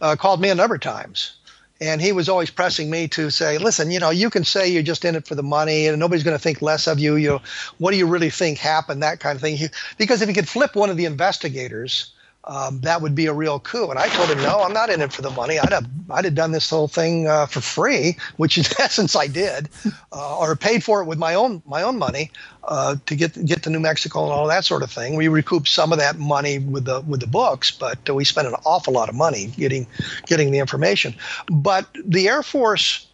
uh, 0.02 0.18
called 0.18 0.42
me 0.42 0.50
a 0.50 0.56
number 0.56 0.76
of 0.76 0.82
times 0.82 1.38
and 1.82 2.00
he 2.00 2.12
was 2.12 2.30
always 2.30 2.52
pressing 2.52 2.90
me 2.92 3.08
to 3.08 3.32
say, 3.32 3.58
listen, 3.58 3.90
you 3.90 4.00
know, 4.00 4.12
you 4.12 4.30
can 4.30 4.44
say 4.44 4.70
you're 4.70 4.84
just 4.84 5.04
in 5.04 5.16
it 5.16 5.26
for 5.26 5.34
the 5.34 5.44
money 5.44 5.88
and 5.88 6.00
nobody's 6.00 6.24
going 6.24 6.38
to 6.38 6.42
think 6.42 6.62
less 6.62 6.86
of 6.86 7.00
you. 7.00 7.16
You, 7.16 7.42
what 7.80 7.92
do 7.92 7.98
you 7.98 8.06
really 8.06 8.30
think 8.30 8.60
happened? 8.60 9.02
That 9.02 9.20
kind 9.20 9.36
of 9.36 9.42
thing. 9.42 9.58
He, 9.58 9.68
because 9.98 10.22
if 10.22 10.30
he 10.30 10.36
could 10.36 10.48
flip 10.48 10.76
one 10.76 10.92
of 10.92 10.98
the 10.98 11.06
investigators, 11.06 12.14
um, 12.44 12.82
that 12.82 13.02
would 13.02 13.16
be 13.16 13.26
a 13.26 13.34
real 13.34 13.60
coup. 13.60 13.90
And 13.90 13.98
I 13.98 14.08
told 14.10 14.30
him, 14.30 14.38
no, 14.38 14.62
I'm 14.62 14.74
not 14.74 14.92
in 14.92 15.02
it 15.02 15.12
for 15.12 15.24
the 15.24 15.32
money. 15.32 15.58
I'd 15.58 15.74
have, 15.74 15.88
I'd 16.12 16.26
have 16.26 16.36
done 16.36 16.52
this 16.52 16.70
whole 16.70 16.88
thing 16.88 17.28
uh, 17.28 17.48
for 17.48 17.62
free, 17.62 18.18
which 18.38 18.58
in 18.60 18.66
essence 18.80 19.16
I 19.16 19.26
did, 19.26 19.70
uh, 20.12 20.38
or 20.38 20.56
paid 20.56 20.84
for 20.84 21.02
it 21.02 21.06
with 21.06 21.18
my 21.18 21.34
own 21.34 21.64
my 21.66 21.82
own 21.82 21.98
money 21.98 22.32
uh, 22.64 22.96
to 23.06 23.16
get 23.16 23.46
get 23.46 23.64
to 23.64 23.70
New 23.70 23.80
Mexico 23.80 24.24
and 24.24 24.32
all 24.32 24.48
that 24.48 24.66
sort 24.66 24.84
of 24.84 24.92
thing. 24.92 25.16
We 25.16 25.28
recouped 25.28 25.68
some 25.68 25.92
of 25.92 26.00
that 26.00 26.18
money 26.18 26.60
with 26.60 26.86
the 26.86 27.02
with 27.02 27.20
the 27.20 27.28
books, 27.28 27.72
but 27.72 28.10
we 28.10 28.26
spent 28.26 28.48
an 28.48 28.56
awful 28.66 28.94
lot 28.94 29.10
of 29.10 29.16
money 29.16 29.48
getting 29.48 29.88
getting 30.26 30.52
the 30.52 30.60
information. 30.60 31.16
But 31.48 31.88
the 32.06 32.30
Air 32.30 32.44
Force. 32.44 33.08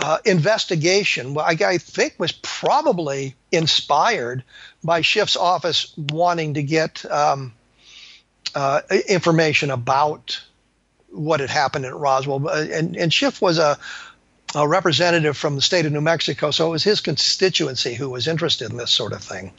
Uh, 0.00 0.18
investigation, 0.24 1.36
I, 1.36 1.56
I 1.60 1.78
think, 1.78 2.14
was 2.18 2.30
probably 2.30 3.34
inspired 3.50 4.44
by 4.84 5.00
Schiff's 5.00 5.36
office 5.36 5.92
wanting 5.96 6.54
to 6.54 6.62
get 6.62 7.04
um, 7.10 7.52
uh, 8.54 8.82
information 9.08 9.72
about 9.72 10.40
what 11.10 11.40
had 11.40 11.50
happened 11.50 11.84
at 11.84 11.94
Roswell. 11.96 12.48
Uh, 12.48 12.66
and, 12.72 12.96
and 12.96 13.12
Schiff 13.12 13.42
was 13.42 13.58
a, 13.58 13.78
a, 14.54 14.66
representative 14.66 15.36
from 15.36 15.56
the 15.56 15.62
state 15.62 15.86
of 15.86 15.92
New 15.92 16.00
Mexico, 16.00 16.50
so 16.50 16.68
it 16.68 16.70
was 16.70 16.84
his 16.84 17.00
constituency 17.00 17.94
who 17.94 18.10
was 18.10 18.28
interested 18.28 18.70
in 18.70 18.76
this 18.76 18.90
sort 18.90 19.12
of 19.12 19.22
thing. 19.22 19.52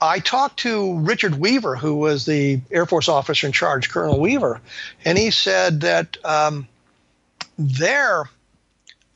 I 0.00 0.18
talked 0.20 0.60
to 0.60 0.98
Richard 0.98 1.36
Weaver, 1.36 1.76
who 1.76 1.96
was 1.96 2.24
the 2.24 2.60
Air 2.70 2.86
Force 2.86 3.08
officer 3.08 3.46
in 3.46 3.52
charge, 3.52 3.90
Colonel 3.90 4.20
Weaver, 4.20 4.60
and 5.04 5.18
he 5.18 5.30
said 5.30 5.82
that 5.82 6.16
um, 6.24 6.68
their 7.58 8.30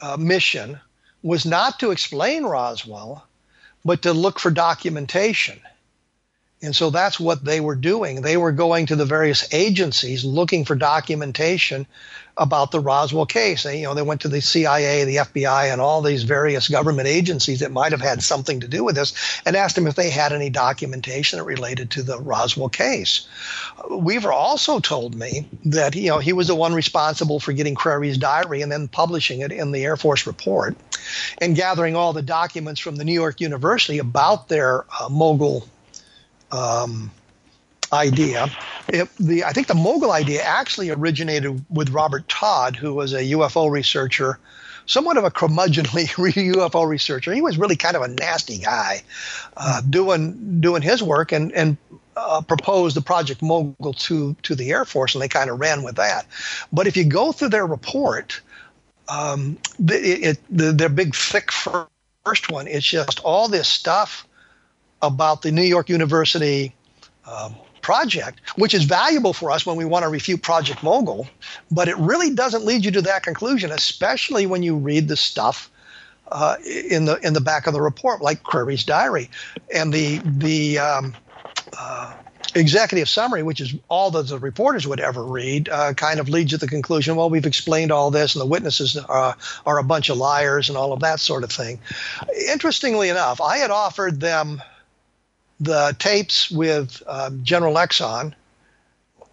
uh, 0.00 0.16
mission 0.16 0.80
was 1.22 1.46
not 1.46 1.80
to 1.80 1.90
explain 1.90 2.44
Roswell, 2.44 3.26
but 3.84 4.02
to 4.02 4.12
look 4.12 4.38
for 4.38 4.50
documentation. 4.50 5.61
And 6.62 6.74
so 6.74 6.88
that's 6.88 7.20
what 7.20 7.44
they 7.44 7.61
were 7.61 7.74
doing. 7.74 8.22
They 8.22 8.38
were 8.38 8.52
going 8.52 8.86
to 8.86 8.96
the 8.96 9.04
various 9.04 9.52
agencies 9.52 10.24
looking 10.24 10.64
for 10.64 10.74
documentation 10.74 11.86
about 12.38 12.70
the 12.70 12.80
Roswell 12.80 13.26
case. 13.26 13.62
They, 13.62 13.80
you 13.80 13.84
know, 13.84 13.94
they 13.94 14.02
went 14.02 14.22
to 14.22 14.28
the 14.28 14.40
CIA, 14.40 15.04
the 15.04 15.16
FBI, 15.16 15.70
and 15.70 15.80
all 15.80 16.00
these 16.00 16.22
various 16.22 16.68
government 16.68 17.09
agencies 17.09 17.61
that 17.61 17.72
might 17.72 17.92
have 17.92 18.00
had 18.00 18.22
something 18.22 18.61
to 18.61 18.68
do 18.68 18.84
with 18.84 18.94
this, 18.94 19.40
and 19.44 19.54
asked 19.54 19.74
them 19.74 19.86
if 19.86 19.94
they 19.94 20.11
had 20.11 20.32
any 20.32 20.50
documentation 20.50 21.38
that 21.38 21.44
related 21.44 21.90
to 21.90 22.02
the 22.02 22.18
Roswell 22.18 22.68
case. 22.68 23.26
Weaver 23.90 24.32
also 24.32 24.80
told 24.80 25.14
me 25.14 25.48
that 25.66 25.94
you 25.94 26.09
know 26.09 26.18
he 26.18 26.32
was 26.32 26.48
the 26.48 26.54
one 26.54 26.74
responsible 26.74 27.40
for 27.40 27.52
getting 27.52 27.74
Crary 27.74 28.14
diary 28.16 28.62
and 28.62 28.70
then 28.70 28.88
publishing 28.88 29.40
it 29.40 29.52
in 29.52 29.72
the 29.72 29.84
Air 29.84 29.96
Force 29.96 30.26
report, 30.26 30.76
and 31.38 31.57
gathering 31.57 31.96
all 31.96 32.12
the 32.12 32.22
documents 32.22 32.80
from 32.80 32.96
the 32.96 33.04
New 33.04 33.14
York 33.14 33.40
University 33.40 33.98
about 33.98 34.48
their 34.48 34.84
uh, 35.00 35.09
mogul 35.09 35.66
um, 36.53 37.11
idea. 37.92 38.51
It, 38.88 39.09
the, 39.18 39.44
I 39.44 39.53
think 39.53 39.66
the 39.66 39.74
mogul 39.74 40.12
idea 40.12 40.42
actually 40.42 40.90
originated 40.90 41.64
with 41.70 41.90
Robert 41.90 42.28
Todd, 42.28 42.76
who 42.76 42.94
was 42.94 43.12
a 43.12 43.22
UFO 43.22 43.70
researcher, 43.70 44.38
somewhat 44.86 45.16
of 45.16 45.24
a 45.24 45.30
curmudgeonly 45.30 46.07
UFO 46.55 46.86
researcher. 46.88 47.32
He 47.32 47.42
was 47.42 47.59
really 47.59 47.76
kind 47.76 47.97
of 47.97 48.03
a 48.03 48.09
nasty 48.09 48.59
guy, 48.59 49.03
uh, 49.57 49.80
doing 49.82 50.61
doing 50.61 50.82
his 50.82 51.03
work 51.03 51.32
and 51.32 51.53
and 51.53 51.76
uh, 52.16 52.40
proposed 52.42 52.97
the 52.97 53.03
Project 53.03 53.42
Mogul 53.42 53.92
to 53.94 54.36
to 54.42 54.55
the 54.55 54.70
Air 54.70 54.84
Force, 54.84 55.14
and 55.14 55.22
they 55.22 55.28
kind 55.28 55.51
of 55.51 55.61
ran 55.61 55.82
with 55.82 55.97
that. 55.97 56.26
But 56.72 56.86
if 56.86 56.97
you 56.97 57.05
go 57.05 57.32
through 57.32 57.51
their 57.51 57.66
report, 57.66 58.40
um, 59.09 59.59
it, 59.78 60.24
it, 60.24 60.38
the, 60.51 60.72
their 60.72 60.88
big 60.88 61.14
thick 61.14 61.51
first 61.53 62.51
one, 62.51 62.66
it's 62.66 62.86
just 62.86 63.20
all 63.20 63.49
this 63.49 63.68
stuff 63.68 64.26
about 65.03 65.42
the 65.42 65.53
New 65.53 65.62
York 65.62 65.88
University 65.88 66.74
um, 67.26 67.55
project, 67.82 68.40
which 68.57 68.74
is 68.74 68.84
valuable 68.84 69.32
for 69.32 69.51
us 69.51 69.64
when 69.64 69.76
we 69.76 69.84
want 69.84 70.03
to 70.03 70.09
refute 70.09 70.42
Project 70.42 70.82
Mogul, 70.82 71.28
but 71.70 71.88
it 71.88 71.97
really 71.99 72.34
doesn't 72.34 72.64
lead 72.64 72.84
you 72.84 72.90
to 72.92 73.03
that 73.03 73.22
conclusion, 73.22 73.70
especially 73.70 74.47
when 74.47 74.62
you 74.62 74.76
read 74.76 75.09
the 75.09 75.16
stuff 75.16 75.70
uh, 76.28 76.57
in 76.64 77.05
the 77.05 77.16
in 77.24 77.32
the 77.32 77.40
back 77.40 77.68
of 77.68 77.72
the 77.72 77.80
report, 77.80 78.20
like 78.20 78.42
Crary's 78.42 78.82
diary, 78.82 79.30
and 79.72 79.92
the 79.92 80.20
the 80.24 80.78
um, 80.80 81.14
uh, 81.78 82.14
executive 82.57 83.09
summary, 83.09 83.42
which 83.42 83.61
is 83.61 83.74
all 83.88 84.11
that 84.11 84.26
the 84.28 84.38
reporters 84.38 84.86
would 84.86 85.01
ever 85.01 85.22
read, 85.22 85.68
uh, 85.68 85.92
kind 85.94 86.18
of 86.18 86.28
leads 86.28 86.51
to 86.51 86.59
the 86.59 86.66
conclusion, 86.66 87.14
well, 87.16 87.30
we've 87.30 87.47
explained 87.47 87.92
all 87.92 88.11
this, 88.11 88.34
and 88.34 88.40
the 88.40 88.47
witnesses 88.47 88.97
are, 88.97 89.36
are 89.64 89.78
a 89.78 89.84
bunch 89.84 90.09
of 90.09 90.16
liars, 90.16 90.68
and 90.68 90.78
all 90.78 90.92
of 90.92 91.01
that 91.01 91.20
sort 91.20 91.44
of 91.44 91.53
thing. 91.53 91.78
Interestingly 92.51 93.09
enough, 93.09 93.40
I 93.40 93.59
had 93.59 93.70
offered 93.70 94.20
them 94.20 94.62
the 95.61 95.96
tapes 95.98 96.50
with 96.50 97.02
um, 97.07 97.42
General 97.42 97.74
Exon, 97.74 98.34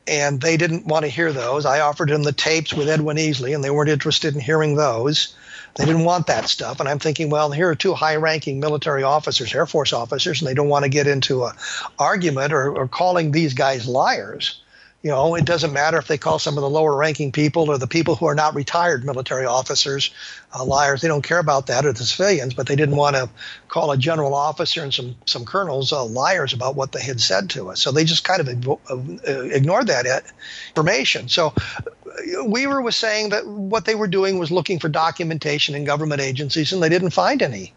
and 0.07 0.41
they 0.41 0.57
didn't 0.57 0.85
want 0.85 1.03
to 1.05 1.09
hear 1.09 1.31
those. 1.31 1.65
I 1.65 1.79
offered 1.79 2.09
them 2.09 2.23
the 2.23 2.33
tapes 2.33 2.73
with 2.73 2.89
Edwin 2.89 3.17
Easley, 3.17 3.55
and 3.55 3.63
they 3.63 3.69
weren't 3.69 3.89
interested 3.89 4.33
in 4.33 4.41
hearing 4.41 4.75
those. 4.75 5.35
They 5.75 5.85
didn't 5.85 6.05
want 6.05 6.27
that 6.27 6.49
stuff. 6.49 6.79
And 6.79 6.87
I'm 6.87 6.99
thinking, 6.99 7.29
well, 7.29 7.51
here 7.51 7.69
are 7.69 7.75
two 7.75 7.93
high 7.93 8.17
ranking 8.17 8.59
military 8.59 9.03
officers, 9.03 9.53
Air 9.53 9.65
Force 9.65 9.93
officers, 9.93 10.41
and 10.41 10.47
they 10.47 10.53
don't 10.53 10.69
want 10.69 10.83
to 10.83 10.89
get 10.89 11.07
into 11.07 11.45
an 11.45 11.53
argument 11.97 12.53
or, 12.53 12.75
or 12.75 12.87
calling 12.87 13.31
these 13.31 13.53
guys 13.53 13.87
liars. 13.87 14.61
You 15.03 15.09
know, 15.09 15.35
it 15.35 15.43
doesn't 15.43 15.73
matter 15.73 15.97
if 15.97 16.07
they 16.07 16.17
call 16.17 16.39
some 16.39 16.57
of 16.57 16.61
the 16.61 16.69
lower 16.69 16.95
ranking 16.95 17.33
people 17.33 17.69
or 17.69 17.77
the 17.77 17.87
people 17.87 18.15
who 18.15 18.25
are 18.25 18.35
not 18.35 18.55
retired 18.55 19.03
military 19.03 19.45
officers 19.45 20.11
uh, 20.57 20.63
liars. 20.63 21.01
They 21.01 21.09
don't 21.09 21.21
care 21.21 21.39
about 21.39 21.67
that 21.67 21.85
or 21.85 21.91
the 21.91 22.05
civilians, 22.05 22.53
but 22.53 22.67
they 22.67 22.77
didn't 22.77 22.95
want 22.95 23.17
to 23.17 23.29
call 23.67 23.91
a 23.91 23.97
general 23.97 24.33
officer 24.33 24.81
and 24.81 24.93
some, 24.93 25.17
some 25.25 25.43
colonels 25.43 25.91
uh, 25.91 26.05
liars 26.05 26.53
about 26.53 26.75
what 26.75 26.93
they 26.93 27.01
had 27.01 27.19
said 27.19 27.49
to 27.49 27.69
us. 27.69 27.81
So 27.81 27.91
they 27.91 28.05
just 28.05 28.23
kind 28.23 28.39
of 28.39 28.79
uh, 28.89 28.97
ignored 29.27 29.87
that 29.87 30.23
information. 30.69 31.27
So 31.27 31.53
uh, 31.57 32.45
Weaver 32.45 32.81
was 32.81 32.95
saying 32.95 33.29
that 33.29 33.45
what 33.45 33.83
they 33.83 33.95
were 33.95 34.07
doing 34.07 34.39
was 34.39 34.51
looking 34.51 34.79
for 34.79 34.87
documentation 34.87 35.75
in 35.75 35.83
government 35.83 36.21
agencies, 36.21 36.71
and 36.71 36.81
they 36.81 36.87
didn't 36.87 37.09
find 37.09 37.41
any. 37.41 37.73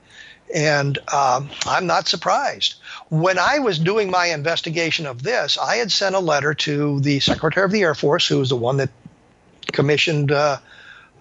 And 0.54 0.98
um, 1.12 1.50
I'm 1.66 1.86
not 1.86 2.08
surprised. 2.08 2.76
When 3.08 3.38
I 3.38 3.58
was 3.58 3.78
doing 3.78 4.10
my 4.10 4.26
investigation 4.26 5.06
of 5.06 5.22
this, 5.22 5.58
I 5.58 5.76
had 5.76 5.90
sent 5.90 6.14
a 6.14 6.20
letter 6.20 6.54
to 6.54 7.00
the 7.00 7.20
Secretary 7.20 7.64
of 7.64 7.72
the 7.72 7.82
Air 7.82 7.94
Force, 7.94 8.28
who 8.28 8.38
was 8.38 8.50
the 8.50 8.56
one 8.56 8.76
that 8.76 8.90
commissioned 9.72 10.30
uh, 10.30 10.58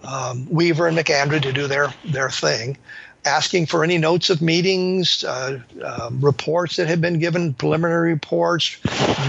um, 0.04 0.48
Weaver 0.48 0.86
and 0.86 0.96
McAndrew 0.96 1.42
to 1.42 1.52
do 1.52 1.66
their, 1.66 1.92
their 2.04 2.30
thing, 2.30 2.78
asking 3.24 3.66
for 3.66 3.82
any 3.82 3.98
notes 3.98 4.30
of 4.30 4.40
meetings, 4.40 5.24
uh, 5.24 5.60
uh, 5.82 6.10
reports 6.12 6.76
that 6.76 6.86
had 6.86 7.00
been 7.00 7.18
given, 7.18 7.52
preliminary 7.52 8.12
reports, 8.12 8.78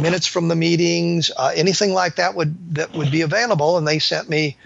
minutes 0.01 0.27
from 0.27 0.47
the 0.47 0.55
meetings, 0.55 1.31
uh, 1.35 1.51
anything 1.55 1.93
like 1.93 2.15
that 2.17 2.35
would 2.35 2.75
that 2.75 2.93
would 2.93 3.11
be 3.11 3.21
available. 3.21 3.77
And 3.77 3.87
they 3.87 3.97
sent 3.97 4.29
me 4.29 4.57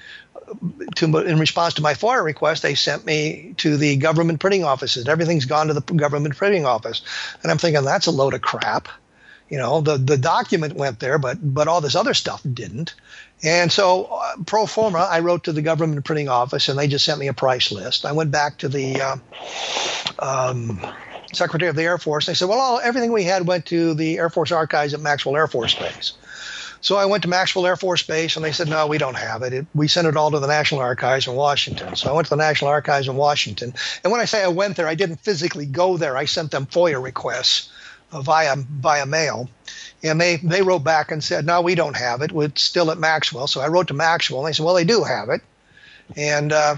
to, 0.96 1.18
in 1.20 1.40
response 1.40 1.76
to 1.76 1.82
my 1.82 1.94
FOIA 1.94 2.24
request, 2.24 2.64
they 2.64 2.76
sent 2.76 3.06
me 3.06 3.54
to 3.58 3.78
the 3.78 3.98
government 3.98 4.40
printing 4.40 4.64
offices. 4.64 5.08
Everything's 5.08 5.46
gone 5.46 5.68
to 5.68 5.74
the 5.74 5.82
government 5.82 6.36
printing 6.36 6.66
office, 6.66 7.02
and 7.42 7.52
I'm 7.52 7.58
thinking 7.58 7.84
that's 7.84 8.08
a 8.08 8.12
load 8.12 8.34
of 8.34 8.42
crap. 8.42 8.88
You 9.50 9.58
know, 9.58 9.82
the 9.82 9.98
the 9.98 10.18
document 10.18 10.76
went 10.76 11.00
there, 11.00 11.18
but 11.18 11.38
but 11.42 11.68
all 11.68 11.82
this 11.82 11.96
other 11.96 12.14
stuff 12.14 12.42
didn't. 12.42 12.96
And 13.44 13.72
so, 13.72 14.06
uh, 14.06 14.44
pro 14.46 14.66
forma, 14.66 15.00
I 15.00 15.20
wrote 15.20 15.46
to 15.46 15.52
the 15.52 15.62
government 15.62 16.06
printing 16.06 16.30
office, 16.30 16.70
and 16.70 16.80
they 16.80 16.88
just 16.88 17.04
sent 17.04 17.20
me 17.20 17.28
a 17.28 17.34
price 17.34 17.72
list. 17.72 18.06
I 18.06 18.12
went 18.12 18.32
back 18.32 18.60
to 18.60 18.70
the 18.70 19.02
uh, 19.02 19.18
um, 20.20 20.80
Secretary 21.34 21.70
of 21.70 21.76
the 21.76 21.84
Air 21.84 21.98
Force. 21.98 22.28
They 22.28 22.34
said, 22.34 22.48
"Well, 22.48 22.60
all, 22.60 22.80
everything 22.80 23.12
we 23.12 23.24
had 23.24 23.46
went 23.46 23.66
to 23.68 23.94
the 23.94 24.20
Air 24.20 24.30
Force 24.30 24.52
archives 24.52 24.94
at 24.94 25.02
Maxwell 25.02 25.36
Air 25.36 25.48
Force 25.48 25.76
Base." 25.76 26.14
So 26.82 26.98
I 26.98 27.06
went 27.06 27.24
to 27.24 27.30
Maxwell 27.30 27.66
Air 27.68 27.76
Force 27.76 28.04
Base, 28.04 28.36
and 28.36 28.44
they 28.44 28.52
said, 28.52 28.68
"No, 28.68 28.88
we 28.88 28.98
don't 28.98 29.18
have 29.18 29.44
it. 29.44 29.54
it. 29.54 29.66
We 29.74 29.88
sent 29.88 30.08
it 30.08 30.18
all 30.18 30.32
to 30.32 30.40
the 30.40 30.48
National 30.48 30.82
Archives 30.82 31.28
in 31.28 31.36
Washington." 31.36 31.96
So 31.96 32.10
I 32.10 32.14
went 32.14 32.26
to 32.28 32.32
the 32.32 32.44
National 32.44 32.72
Archives 32.72 33.08
in 33.08 33.16
Washington, 33.16 33.74
and 34.04 34.12
when 34.12 34.22
I 34.22 34.26
say 34.26 34.44
I 34.44 34.48
went 34.48 34.78
there, 34.78 34.88
I 34.88 34.96
didn't 34.96 35.18
physically 35.22 35.66
go 35.66 35.98
there. 35.98 36.18
I 36.18 36.26
sent 36.26 36.52
them 36.52 36.66
FOIA 36.66 37.02
requests 37.02 37.70
uh, 38.12 38.22
via 38.22 38.56
via 38.58 39.06
mail 39.06 39.50
and 40.04 40.20
they, 40.20 40.38
they 40.38 40.62
wrote 40.62 40.84
back 40.84 41.12
and 41.12 41.24
said, 41.24 41.46
no, 41.46 41.62
we 41.62 41.76
don't 41.76 41.96
have 41.96 42.22
it. 42.22 42.32
It's 42.34 42.64
still 42.64 42.92
at 42.92 42.98
Maxwell. 42.98 43.48
So 43.48 43.62
I 43.62 43.68
wrote 43.68 43.88
to 43.90 43.94
Maxwell, 43.94 44.42
and 44.42 44.50
they 44.50 44.54
said, 44.54 44.66
well, 44.66 44.76
they 44.76 44.84
do 44.84 45.04
have 45.04 45.30
it. 45.30 45.42
And 46.16 46.52
uh, 46.52 46.76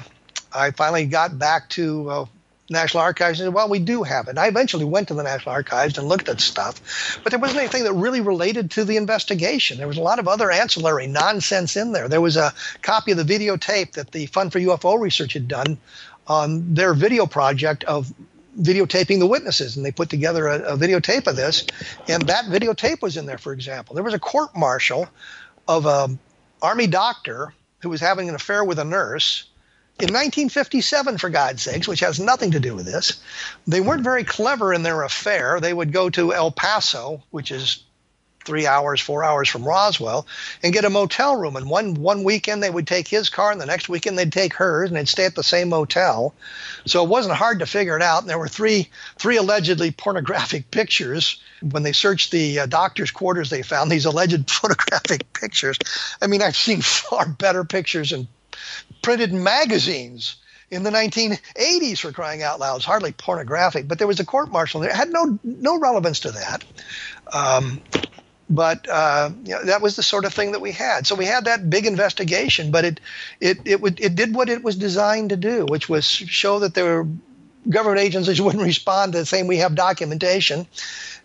I 0.53 0.71
finally 0.71 1.05
got 1.05 1.39
back 1.39 1.69
to 1.69 2.09
uh, 2.09 2.25
National 2.73 3.03
Archives 3.03 3.39
and 3.39 3.47
said, 3.47 3.53
well, 3.53 3.69
we 3.69 3.79
do 3.79 4.03
have 4.03 4.27
it. 4.27 4.31
And 4.31 4.39
I 4.39 4.47
eventually 4.47 4.85
went 4.85 5.07
to 5.07 5.13
the 5.13 5.23
National 5.23 5.53
Archives 5.53 5.97
and 5.97 6.07
looked 6.07 6.29
at 6.29 6.41
stuff, 6.41 7.19
but 7.23 7.31
there 7.31 7.39
wasn't 7.39 7.61
anything 7.61 7.83
that 7.85 7.93
really 7.93 8.21
related 8.21 8.71
to 8.71 8.85
the 8.85 8.97
investigation. 8.97 9.77
There 9.77 9.87
was 9.87 9.97
a 9.97 10.01
lot 10.01 10.19
of 10.19 10.27
other 10.27 10.51
ancillary 10.51 11.07
nonsense 11.07 11.77
in 11.77 11.91
there. 11.91 12.07
There 12.07 12.21
was 12.21 12.37
a 12.37 12.53
copy 12.81 13.11
of 13.11 13.17
the 13.17 13.23
videotape 13.23 13.93
that 13.93 14.11
the 14.11 14.25
Fund 14.27 14.51
for 14.51 14.59
UFO 14.59 14.99
Research 14.99 15.33
had 15.33 15.47
done 15.47 15.77
on 16.27 16.73
their 16.73 16.93
video 16.93 17.25
project 17.25 17.83
of 17.85 18.11
videotaping 18.59 19.19
the 19.19 19.27
witnesses, 19.27 19.77
and 19.77 19.85
they 19.85 19.91
put 19.91 20.09
together 20.09 20.47
a, 20.47 20.73
a 20.73 20.77
videotape 20.77 21.27
of 21.27 21.35
this, 21.35 21.65
and 22.07 22.23
that 22.23 22.45
videotape 22.45 23.01
was 23.01 23.17
in 23.17 23.25
there. 23.25 23.37
For 23.37 23.53
example, 23.53 23.95
there 23.95 24.03
was 24.03 24.13
a 24.13 24.19
court 24.19 24.55
martial 24.55 25.07
of 25.67 25.85
an 25.85 26.19
army 26.61 26.87
doctor 26.87 27.53
who 27.79 27.89
was 27.89 28.01
having 28.01 28.29
an 28.29 28.35
affair 28.35 28.63
with 28.63 28.79
a 28.79 28.85
nurse 28.85 29.45
in 29.99 30.07
1957, 30.07 31.19
for 31.19 31.29
God's 31.29 31.61
sakes, 31.61 31.87
which 31.87 31.99
has 31.99 32.19
nothing 32.19 32.51
to 32.51 32.59
do 32.59 32.75
with 32.75 32.85
this. 32.85 33.21
They 33.67 33.79
weren't 33.79 34.03
very 34.03 34.23
clever 34.23 34.73
in 34.73 34.81
their 34.81 35.03
affair. 35.03 35.59
They 35.59 35.73
would 35.73 35.93
go 35.93 36.09
to 36.09 36.33
El 36.33 36.51
Paso, 36.51 37.21
which 37.29 37.51
is 37.51 37.83
three 38.43 38.67
hours, 38.67 38.99
four 38.99 39.23
hours 39.23 39.47
from 39.47 39.63
Roswell, 39.63 40.25
and 40.61 40.73
get 40.73 40.83
a 40.83 40.89
motel 40.89 41.35
room. 41.35 41.55
And 41.55 41.69
one 41.69 41.93
one 41.93 42.23
weekend 42.23 42.61
they 42.61 42.69
would 42.69 42.87
take 42.87 43.07
his 43.07 43.29
car, 43.29 43.51
and 43.51 43.61
the 43.61 43.65
next 43.65 43.87
weekend 43.87 44.17
they'd 44.17 44.33
take 44.33 44.55
hers, 44.55 44.89
and 44.89 44.97
they'd 44.97 45.07
stay 45.07 45.25
at 45.25 45.35
the 45.35 45.43
same 45.43 45.69
motel. 45.69 46.33
So 46.85 47.03
it 47.03 47.09
wasn't 47.09 47.35
hard 47.35 47.59
to 47.59 47.65
figure 47.65 47.95
it 47.95 48.01
out. 48.01 48.21
And 48.21 48.29
there 48.29 48.39
were 48.39 48.47
three 48.47 48.89
three 49.17 49.37
allegedly 49.37 49.91
pornographic 49.91 50.71
pictures. 50.71 51.41
When 51.61 51.83
they 51.83 51.93
searched 51.93 52.31
the 52.31 52.61
uh, 52.61 52.65
doctor's 52.65 53.11
quarters, 53.11 53.49
they 53.49 53.61
found 53.61 53.91
these 53.91 54.05
alleged 54.05 54.49
photographic 54.51 55.31
pictures. 55.33 55.77
I 56.21 56.27
mean, 56.27 56.41
I've 56.41 56.57
seen 56.57 56.81
far 56.81 57.27
better 57.27 57.63
pictures 57.63 58.11
in 58.11 58.27
printed 59.03 59.31
magazines 59.31 60.37
in 60.71 60.81
the 60.81 60.89
1980s 60.89 61.99
for 61.99 62.11
crying 62.11 62.41
out 62.41 62.59
loud. 62.59 62.77
It's 62.77 62.85
hardly 62.85 63.11
pornographic, 63.11 63.87
but 63.87 63.99
there 63.99 64.07
was 64.07 64.19
a 64.19 64.25
court 64.25 64.51
martial. 64.51 64.81
It 64.81 64.91
had 64.91 65.11
no 65.11 65.37
no 65.43 65.79
relevance 65.79 66.21
to 66.21 66.31
that. 66.31 66.63
Um, 67.31 67.79
but 68.49 68.87
uh, 68.89 69.29
you 69.43 69.53
know, 69.53 69.63
that 69.65 69.81
was 69.81 69.95
the 69.95 70.03
sort 70.03 70.25
of 70.25 70.33
thing 70.33 70.51
that 70.53 70.61
we 70.61 70.71
had. 70.71 71.05
So 71.05 71.15
we 71.15 71.25
had 71.25 71.45
that 71.45 71.69
big 71.69 71.85
investigation, 71.85 72.71
but 72.71 72.85
it 72.85 72.99
it 73.39 73.59
it 73.65 73.81
would 73.81 73.99
it 73.99 74.15
did 74.15 74.33
what 74.33 74.49
it 74.49 74.63
was 74.63 74.75
designed 74.75 75.29
to 75.29 75.37
do, 75.37 75.65
which 75.65 75.87
was 75.87 76.05
show 76.05 76.59
that 76.59 76.73
there 76.73 76.85
were 76.85 77.07
government 77.69 78.01
agencies 78.01 78.41
wouldn't 78.45 78.63
respond 78.63 79.13
to 79.13 79.25
saying 79.25 79.47
we 79.47 79.57
have 79.57 79.75
documentation, 79.75 80.67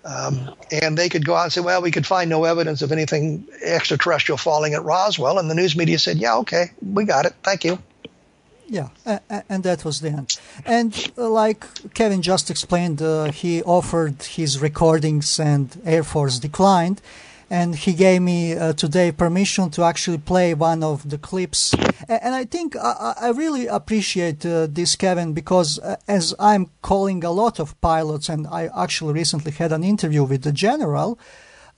um, 0.04 0.54
and 0.70 0.96
they 0.96 1.08
could 1.08 1.24
go 1.24 1.34
out 1.34 1.44
and 1.44 1.52
say, 1.52 1.60
well, 1.60 1.82
we 1.82 1.90
could 1.90 2.06
find 2.06 2.30
no 2.30 2.44
evidence 2.44 2.82
of 2.82 2.92
anything 2.92 3.46
extraterrestrial 3.62 4.38
falling 4.38 4.74
at 4.74 4.82
Roswell, 4.84 5.38
and 5.38 5.50
the 5.50 5.54
news 5.54 5.76
media 5.76 5.98
said, 5.98 6.18
yeah, 6.18 6.36
okay, 6.36 6.70
we 6.80 7.04
got 7.04 7.26
it, 7.26 7.34
thank 7.42 7.64
you. 7.64 7.78
Yeah, 8.70 8.88
and 9.48 9.62
that 9.64 9.82
was 9.82 10.00
the 10.02 10.10
end. 10.10 10.38
And 10.66 11.10
uh, 11.16 11.30
like 11.30 11.64
Kevin 11.94 12.20
just 12.20 12.50
explained, 12.50 13.00
uh, 13.00 13.32
he 13.32 13.62
offered 13.62 14.22
his 14.22 14.60
recordings 14.60 15.40
and 15.40 15.80
Air 15.86 16.04
Force 16.04 16.38
declined. 16.38 17.00
And 17.50 17.74
he 17.74 17.94
gave 17.94 18.20
me 18.20 18.54
uh, 18.54 18.74
today 18.74 19.10
permission 19.10 19.70
to 19.70 19.82
actually 19.82 20.18
play 20.18 20.52
one 20.52 20.82
of 20.82 21.08
the 21.08 21.16
clips. 21.16 21.74
And 22.08 22.34
I 22.34 22.44
think 22.44 22.76
I, 22.76 23.14
I 23.20 23.28
really 23.30 23.66
appreciate 23.66 24.44
uh, 24.44 24.66
this, 24.70 24.96
Kevin, 24.96 25.32
because 25.32 25.78
uh, 25.78 25.96
as 26.06 26.34
I'm 26.38 26.70
calling 26.82 27.24
a 27.24 27.30
lot 27.30 27.58
of 27.58 27.80
pilots, 27.80 28.28
and 28.28 28.46
I 28.46 28.68
actually 28.76 29.14
recently 29.14 29.52
had 29.52 29.72
an 29.72 29.82
interview 29.82 30.24
with 30.24 30.42
the 30.42 30.52
general, 30.52 31.18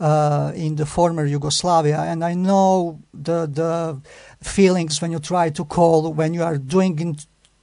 uh, 0.01 0.53
in 0.55 0.77
the 0.77 0.87
former 0.87 1.25
Yugoslavia, 1.27 2.01
and 2.01 2.25
I 2.25 2.35
know 2.35 3.01
the 3.13 3.47
the 3.47 4.01
feelings 4.43 5.01
when 5.03 5.13
you 5.13 5.19
try 5.19 5.51
to 5.51 5.65
call 5.65 6.13
when 6.15 6.33
you 6.33 6.43
are 6.43 6.57
doing 6.57 7.19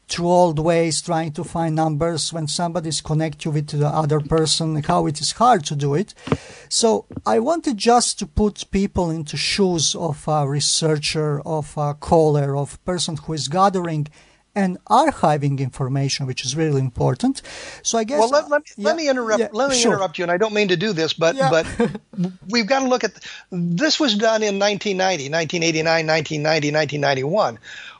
through 0.07 0.27
old 0.27 0.59
ways, 0.59 1.01
trying 1.01 1.33
to 1.33 1.43
find 1.43 1.75
numbers 1.75 2.31
when 2.31 2.47
somebody's 2.47 3.01
connect 3.01 3.43
you 3.43 3.51
with 3.51 3.67
the 3.67 3.87
other 3.87 4.19
person, 4.21 4.81
how 4.83 5.05
it 5.05 5.19
is 5.19 5.31
hard 5.33 5.65
to 5.65 5.75
do 5.75 5.93
it. 5.95 6.13
So 6.69 7.05
I 7.25 7.39
wanted 7.39 7.77
just 7.77 8.17
to 8.19 8.25
put 8.25 8.71
people 8.71 9.09
into 9.09 9.35
shoes 9.35 9.95
of 9.95 10.27
a 10.27 10.47
researcher, 10.47 11.41
of 11.41 11.73
a 11.77 11.93
caller, 11.93 12.55
of 12.55 12.83
person 12.85 13.17
who 13.17 13.33
is 13.33 13.47
gathering 13.47 14.07
and 14.57 14.83
archiving 14.85 15.59
information, 15.59 16.25
which 16.25 16.43
is 16.43 16.55
really 16.55 16.81
important. 16.81 17.43
So 17.83 17.99
I 17.99 18.03
guess. 18.03 18.19
Well, 18.19 18.29
let, 18.29 18.49
let, 18.49 18.61
me, 18.63 18.67
yeah, 18.75 18.87
let 18.87 18.97
me 18.97 19.07
interrupt. 19.07 19.39
Yeah, 19.39 19.49
let 19.53 19.69
me 19.69 19.75
sure. 19.75 19.93
interrupt 19.93 20.17
you, 20.17 20.23
and 20.23 20.31
I 20.31 20.37
don't 20.37 20.53
mean 20.53 20.69
to 20.69 20.75
do 20.75 20.93
this, 20.93 21.13
but 21.13 21.35
yeah. 21.35 21.51
but 21.51 21.67
we've 22.49 22.65
got 22.65 22.79
to 22.79 22.87
look 22.87 23.03
at 23.03 23.13
this 23.51 23.99
was 23.99 24.15
done 24.15 24.41
in 24.41 24.57
1990, 24.57 25.29
1989, 25.29 26.07
1990, 26.07 26.71
1991. 26.71 27.59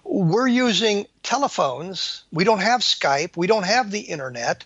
We're 0.09 0.47
using 0.47 1.05
telephones. 1.21 2.23
We 2.31 2.45
don't 2.45 2.61
have 2.61 2.81
Skype. 2.81 3.35
We 3.35 3.47
don't 3.47 3.65
have 3.65 3.91
the 3.91 3.99
internet, 3.99 4.63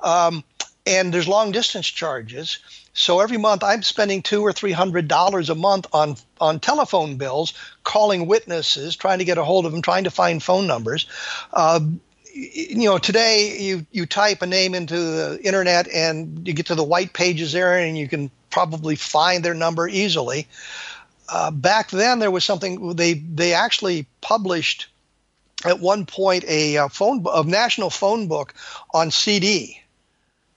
um, 0.00 0.44
and 0.86 1.12
there's 1.12 1.26
long 1.26 1.50
distance 1.50 1.86
charges. 1.86 2.58
So 2.92 3.18
every 3.18 3.38
month 3.38 3.64
I'm 3.64 3.82
spending 3.82 4.22
two 4.22 4.42
or 4.42 4.52
three 4.52 4.70
hundred 4.70 5.08
dollars 5.08 5.50
a 5.50 5.56
month 5.56 5.88
on 5.92 6.16
on 6.40 6.60
telephone 6.60 7.16
bills, 7.16 7.54
calling 7.82 8.26
witnesses, 8.26 8.94
trying 8.94 9.18
to 9.18 9.24
get 9.24 9.36
a 9.36 9.44
hold 9.44 9.66
of 9.66 9.72
them, 9.72 9.82
trying 9.82 10.04
to 10.04 10.10
find 10.10 10.40
phone 10.40 10.68
numbers. 10.68 11.06
Uh, 11.52 11.80
you 12.32 12.84
know, 12.84 12.98
today 12.98 13.58
you 13.58 13.86
you 13.90 14.06
type 14.06 14.42
a 14.42 14.46
name 14.46 14.74
into 14.74 14.96
the 14.96 15.40
internet 15.42 15.88
and 15.88 16.46
you 16.46 16.54
get 16.54 16.66
to 16.66 16.76
the 16.76 16.84
white 16.84 17.12
pages 17.12 17.52
there, 17.52 17.76
and 17.78 17.98
you 17.98 18.08
can 18.08 18.30
probably 18.50 18.94
find 18.94 19.44
their 19.44 19.54
number 19.54 19.88
easily. 19.88 20.46
Uh, 21.28 21.50
back 21.50 21.90
then, 21.90 22.18
there 22.18 22.30
was 22.30 22.44
something 22.44 22.94
they 22.94 23.14
they 23.14 23.54
actually 23.54 24.06
published 24.20 24.88
at 25.64 25.80
one 25.80 26.06
point 26.06 26.44
a, 26.44 26.76
a 26.76 26.88
phone 26.88 27.24
a 27.32 27.42
national 27.44 27.90
phone 27.90 28.28
book 28.28 28.54
on 28.92 29.10
CD 29.10 29.80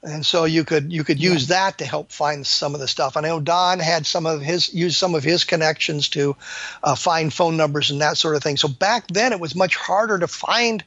and 0.03 0.25
so 0.25 0.45
you 0.45 0.63
could 0.63 0.91
you 0.91 1.03
could 1.03 1.19
use 1.19 1.49
yeah. 1.49 1.55
that 1.55 1.77
to 1.79 1.85
help 1.85 2.11
find 2.11 2.45
some 2.45 2.73
of 2.73 2.79
the 2.79 2.87
stuff. 2.87 3.17
I 3.17 3.21
know 3.21 3.39
Don 3.39 3.79
had 3.79 4.05
some 4.05 4.25
of 4.25 4.41
his 4.41 4.73
used 4.73 4.97
some 4.97 5.15
of 5.15 5.23
his 5.23 5.43
connections 5.43 6.09
to 6.09 6.35
uh, 6.83 6.95
find 6.95 7.33
phone 7.33 7.57
numbers 7.57 7.89
and 7.89 8.01
that 8.01 8.17
sort 8.17 8.35
of 8.35 8.43
thing. 8.43 8.57
So 8.57 8.67
back 8.67 9.07
then 9.07 9.33
it 9.33 9.39
was 9.39 9.55
much 9.55 9.75
harder 9.75 10.19
to 10.19 10.27
find. 10.27 10.83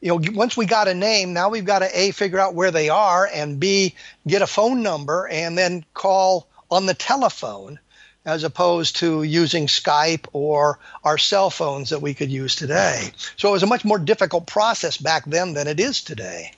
You 0.00 0.08
know, 0.08 0.30
once 0.34 0.56
we 0.56 0.66
got 0.66 0.88
a 0.88 0.94
name, 0.94 1.32
now 1.32 1.48
we've 1.48 1.64
got 1.64 1.78
to 1.78 1.98
a 1.98 2.10
figure 2.10 2.38
out 2.38 2.54
where 2.54 2.70
they 2.70 2.90
are 2.90 3.28
and 3.32 3.58
b 3.58 3.94
get 4.26 4.42
a 4.42 4.46
phone 4.46 4.82
number 4.82 5.26
and 5.26 5.56
then 5.56 5.84
call 5.94 6.46
on 6.70 6.84
the 6.84 6.94
telephone 6.94 7.78
as 8.26 8.42
opposed 8.44 8.96
to 8.96 9.22
using 9.22 9.68
Skype 9.68 10.26
or 10.32 10.78
our 11.04 11.16
cell 11.16 11.48
phones 11.48 11.90
that 11.90 12.02
we 12.02 12.12
could 12.12 12.30
use 12.30 12.56
today. 12.56 13.12
So 13.36 13.48
it 13.48 13.52
was 13.52 13.62
a 13.62 13.66
much 13.74 13.84
more 13.84 13.98
difficult 13.98 14.46
process 14.46 14.98
back 14.98 15.24
then 15.24 15.54
than 15.54 15.68
it 15.68 15.80
is 15.80 16.02
today. 16.02 16.52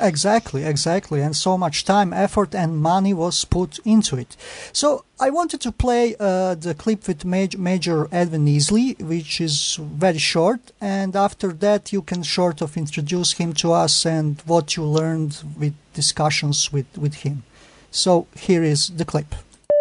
Exactly, 0.00 0.64
exactly. 0.64 1.20
And 1.20 1.36
so 1.36 1.56
much 1.58 1.84
time, 1.84 2.12
effort, 2.12 2.54
and 2.54 2.78
money 2.78 3.12
was 3.14 3.44
put 3.44 3.78
into 3.84 4.16
it. 4.16 4.36
So 4.72 5.04
I 5.20 5.30
wanted 5.30 5.60
to 5.60 5.70
play 5.70 6.16
uh, 6.18 6.54
the 6.54 6.74
clip 6.74 7.06
with 7.06 7.24
Major, 7.24 7.58
Major 7.58 8.08
Edwin 8.10 8.46
Easley, 8.46 9.00
which 9.00 9.40
is 9.40 9.78
very 9.80 10.18
short. 10.18 10.72
And 10.80 11.14
after 11.14 11.52
that, 11.52 11.92
you 11.92 12.02
can 12.02 12.24
sort 12.24 12.62
of 12.62 12.76
introduce 12.76 13.32
him 13.32 13.52
to 13.54 13.72
us 13.72 14.06
and 14.06 14.42
what 14.46 14.76
you 14.76 14.84
learned 14.84 15.42
with 15.58 15.74
discussions 15.92 16.72
with, 16.72 16.86
with 16.96 17.16
him. 17.16 17.44
So 17.90 18.26
here 18.34 18.64
is 18.64 18.88
the 18.88 19.04
clip. 19.04 19.34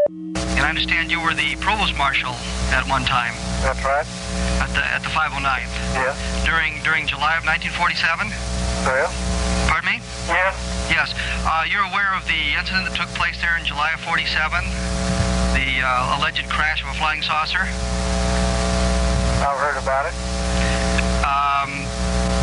And 0.10 0.60
I 0.60 0.70
understand 0.70 1.12
you 1.12 1.22
were 1.22 1.34
the 1.34 1.56
provost 1.58 1.96
marshal 1.98 2.34
at 2.74 2.88
one 2.90 3.06
time. 3.06 3.34
That's 3.62 3.84
right. 3.86 4.06
At 4.58 4.74
the 4.74 4.84
at 4.84 5.04
the 5.04 5.10
509th. 5.14 5.74
Yes. 5.94 6.18
During 6.46 6.82
during 6.84 7.06
July 7.06 7.38
of 7.38 7.46
1947. 7.46 8.34
Yeah. 8.86 9.10
Pardon 9.70 9.94
me? 9.94 9.98
Yes. 10.28 10.58
Yes. 10.90 11.14
Uh, 11.46 11.66
you're 11.70 11.86
aware 11.86 12.14
of 12.18 12.26
the 12.26 12.58
incident 12.58 12.90
that 12.90 12.98
took 12.98 13.10
place 13.14 13.40
there 13.42 13.58
in 13.58 13.66
July 13.66 13.94
of 13.94 14.02
47? 14.02 14.66
The 15.54 15.86
uh, 15.86 16.18
alleged 16.18 16.50
crash 16.50 16.82
of 16.82 16.90
a 16.90 16.98
flying 16.98 17.22
saucer? 17.22 17.62
I've 19.42 19.58
heard 19.62 19.78
about 19.78 20.10
it. 20.10 20.16
Um, 21.26 21.86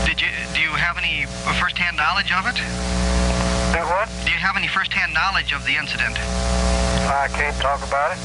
did 0.06 0.22
you 0.22 0.30
do 0.54 0.61
you 0.62 0.78
have 0.78 0.98
any 0.98 1.26
first-hand 1.59 1.96
knowledge 1.96 2.30
of 2.30 2.46
it? 2.46 2.59
Do 3.74 3.82
what? 3.86 4.09
Do 4.24 4.30
you 4.30 4.38
have 4.38 4.56
any 4.56 4.68
first-hand 4.68 5.12
knowledge 5.12 5.52
of 5.52 5.66
the 5.66 5.74
incident? 5.74 6.18
I 7.09 7.28
can't 7.28 7.56
talk 7.56 7.82
about 7.86 8.12
it. 8.12 8.18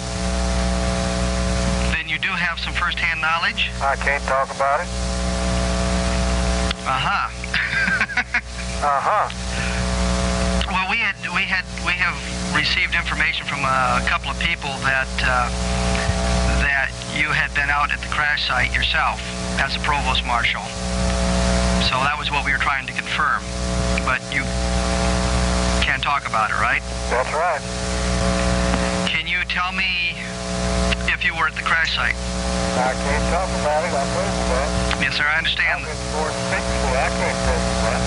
Then 1.96 2.10
you 2.10 2.20
do 2.20 2.30
have 2.30 2.60
some 2.60 2.74
first-hand 2.74 3.22
knowledge? 3.22 3.72
I 3.82 3.96
can't 3.96 4.24
talk 4.24 4.54
about 4.54 4.82
it. 4.82 4.88
Uh-huh. 6.86 7.30
Uh-huh. 8.84 9.32
Well, 10.68 10.92
we 10.92 10.98
had 10.98 11.16
we 11.32 11.44
had 11.48 11.64
we 11.88 11.94
have 11.94 12.20
received 12.54 12.96
information 12.96 13.48
from 13.48 13.64
a 13.64 14.04
couple 14.12 14.30
of 14.30 14.38
people 14.40 14.76
that 14.84 15.08
uh, 15.24 15.48
that 16.60 16.92
you 17.16 17.32
had 17.32 17.56
been 17.56 17.70
out 17.70 17.94
at 17.94 18.02
the 18.02 18.12
crash 18.12 18.46
site 18.46 18.76
yourself 18.76 19.24
as 19.58 19.78
a 19.78 19.80
provost 19.88 20.26
marshal. 20.26 20.64
So 21.88 21.96
that 22.04 22.20
was 22.20 22.30
what 22.30 22.44
we 22.44 22.52
were 22.52 22.60
trying 22.60 22.86
to 22.88 22.94
confirm. 22.94 23.40
But 24.04 24.20
you 24.36 24.44
can't 25.80 26.04
talk 26.04 26.28
about 26.28 26.52
it, 26.52 26.60
right? 26.60 26.84
That's 27.08 27.32
right. 27.32 27.64
Tell 29.50 29.72
me 29.72 30.16
if 31.14 31.24
you 31.24 31.36
were 31.36 31.48
at 31.48 31.56
the 31.56 31.62
crash 31.62 31.96
site? 31.96 32.16
I 32.16 32.94
can't 32.94 33.30
talk 33.30 33.50
about 33.62 33.84
it. 33.86 33.94
I 33.94 34.04
told 34.14 34.26
you 34.26 34.46
that. 34.50 35.02
Yes, 35.02 35.16
sir. 35.16 35.26
I 35.26 35.38
understand. 35.38 35.84
I'm 35.84 35.86
in 35.86 35.96
I 36.96 37.10
can't 37.10 37.38
you 37.62 37.76
that. 37.86 38.02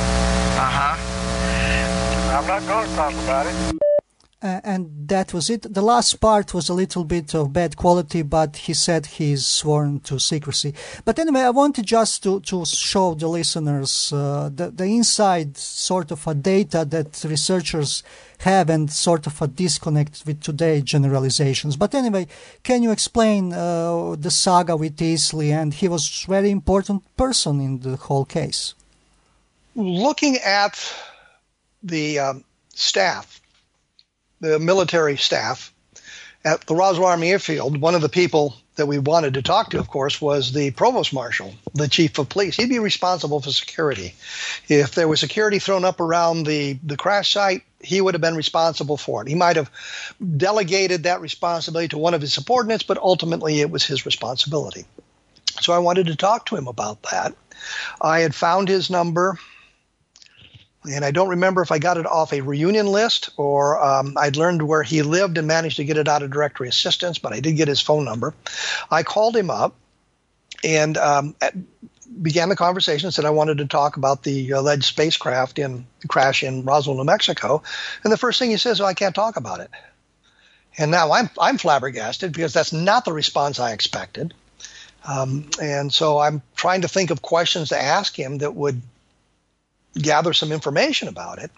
Uh 0.59 0.71
huh. 0.75 2.37
I'm 2.37 2.47
not 2.47 2.67
going 2.67 2.89
to 2.89 2.97
talk 2.97 3.13
about 3.13 3.47
it. 3.47 3.86
Uh, 4.43 4.61
and 4.65 5.09
that 5.09 5.33
was 5.33 5.49
it. 5.49 5.63
The 5.73 5.81
last 5.81 6.21
part 6.21 6.53
was 6.53 6.69
a 6.69 6.75
little 6.75 7.05
bit 7.05 7.35
of 7.35 7.55
bad 7.55 7.77
quality, 7.77 8.21
but 8.21 8.57
he 8.57 8.75
said 8.75 9.07
he's 9.07 9.47
sworn 9.47 10.01
to 10.01 10.19
secrecy. 10.19 10.75
But 11.07 11.19
anyway, 11.19 11.41
I 11.41 11.51
wanted 11.51 11.87
just 11.87 12.23
to, 12.25 12.41
to 12.41 12.67
show 12.67 13.15
the 13.15 13.29
listeners 13.29 14.13
uh, 14.13 14.51
the, 14.55 14.71
the 14.71 14.85
inside 14.85 15.57
sort 15.57 16.11
of 16.11 16.27
a 16.27 16.35
data 16.35 16.85
that 16.85 17.25
researchers 17.25 18.03
have 18.41 18.69
and 18.69 18.91
sort 18.91 19.27
of 19.27 19.41
a 19.41 19.47
disconnect 19.47 20.23
with 20.27 20.43
today 20.43 20.83
generalizations. 20.83 21.79
But 21.79 21.95
anyway, 21.95 22.27
can 22.63 22.83
you 22.83 22.91
explain 22.91 23.55
uh, 23.55 24.17
the 24.19 24.31
saga 24.31 24.77
with 24.77 24.99
Easley? 24.99 25.51
And 25.51 25.73
he 25.73 25.89
was 25.89 26.27
very 26.29 26.51
important 26.51 27.05
person 27.17 27.59
in 27.63 27.81
the 27.81 27.97
whole 27.97 28.27
case. 28.27 28.75
Looking 29.75 30.37
at 30.45 30.93
the 31.83 32.19
um, 32.19 32.45
staff 32.75 33.41
the 34.41 34.59
military 34.59 35.17
staff 35.17 35.73
at 36.45 36.65
the 36.67 36.75
Roswell 36.75 37.09
Army 37.09 37.31
Airfield, 37.31 37.81
one 37.81 37.95
of 37.95 38.03
the 38.03 38.09
people 38.09 38.57
that 38.77 38.87
we 38.87 38.99
wanted 38.99 39.35
to 39.35 39.43
talk 39.43 39.71
to, 39.71 39.81
of 39.81 39.89
course, 39.89 40.21
was 40.21 40.53
the 40.53 40.71
provost 40.71 41.13
marshal, 41.13 41.55
the 41.75 41.89
chief 41.89 42.19
of 42.19 42.29
police. 42.29 42.57
He'd 42.57 42.69
be 42.69 42.79
responsible 42.79 43.41
for 43.41 43.51
security. 43.51 44.15
If 44.69 44.95
there 44.95 45.09
was 45.09 45.19
security 45.19 45.59
thrown 45.59 45.85
up 45.85 45.99
around 45.99 46.45
the, 46.45 46.79
the 46.85 46.97
crash 46.97 47.33
site, 47.33 47.63
he 47.81 48.01
would 48.01 48.15
have 48.15 48.21
been 48.21 48.37
responsible 48.37 48.97
for 48.97 49.23
it. 49.23 49.29
He 49.29 49.35
might 49.35 49.57
have 49.57 49.71
delegated 50.37 51.05
that 51.05 51.21
responsibility 51.21 51.89
to 51.89 51.99
one 51.99 52.15
of 52.15 52.21
his 52.21 52.35
subordinates, 52.35 52.85
but 52.85 52.99
ultimately 52.99 53.61
it 53.61 53.71
was 53.71 53.85
his 53.85 54.07
responsibility. 54.07 54.85
So 55.61 55.73
I 55.73 55.79
wanted 55.79 56.07
to 56.07 56.17
talk 56.17 56.47
to 56.47 56.57
him 56.57 56.69
about 56.69 57.03
that. 57.11 57.35
I 58.01 58.21
had 58.21 58.35
found 58.35 58.69
his 58.69 58.91
number 58.91 59.39
and 60.91 61.05
I 61.05 61.11
don't 61.11 61.29
remember 61.29 61.63
if 61.63 61.73
I 61.73 61.79
got 61.79 61.97
it 61.97 62.07
off 62.07 62.33
a 62.33 62.41
reunion 62.41 62.87
list 62.87 63.31
or 63.37 63.83
um, 63.83 64.15
I'd 64.17 64.37
learned 64.37 64.67
where 64.67 64.83
he 64.83 65.03
lived 65.03 65.39
and 65.39 65.47
managed 65.47 65.77
to 65.77 65.85
get 65.85 65.97
it 65.97 66.09
out 66.09 66.23
of 66.23 66.31
directory 66.31 66.69
assistance, 66.69 67.19
but 67.19 67.33
I 67.33 67.41
did 67.41 67.57
get 67.57 67.69
his 67.69 67.81
phone 67.81 68.05
number. 68.05 68.35
I 68.91 69.03
called 69.03 69.37
him 69.37 69.51
up 69.51 69.75
and 70.65 70.97
um, 70.97 71.35
began 72.21 72.49
the 72.49 72.57
conversation. 72.57 73.11
Said 73.11 73.25
I 73.25 73.31
wanted 73.31 73.59
to 73.59 73.67
talk 73.67 73.97
about 73.97 74.23
the 74.23 74.51
alleged 74.51 74.85
spacecraft 74.85 75.59
in 75.59 75.87
crash 76.09 76.43
in 76.43 76.65
Roswell, 76.65 76.97
New 76.97 77.05
Mexico, 77.05 77.63
and 78.03 78.13
the 78.13 78.17
first 78.17 78.39
thing 78.39 78.51
he 78.51 78.57
says, 78.57 78.81
"Oh, 78.81 78.87
I 78.87 78.95
can't 78.95 79.15
talk 79.15 79.37
about 79.37 79.61
it." 79.61 79.71
And 80.79 80.91
now 80.91 81.13
I'm 81.13 81.31
I'm 81.39 81.59
flabbergasted 81.59 82.33
because 82.33 82.53
that's 82.53 82.73
not 82.73 83.05
the 83.05 83.13
response 83.13 83.59
I 83.59 83.73
expected. 83.73 84.35
Um, 85.07 85.51
and 85.61 85.93
so 85.93 86.19
I'm 86.19 86.43
trying 86.57 86.83
to 86.83 86.89
think 86.89 87.11
of 87.11 87.23
questions 87.23 87.69
to 87.69 87.81
ask 87.81 88.19
him 88.19 88.39
that 88.39 88.55
would 88.55 88.83
gather 90.01 90.33
some 90.33 90.53
information 90.53 91.09
about 91.09 91.39
it. 91.39 91.51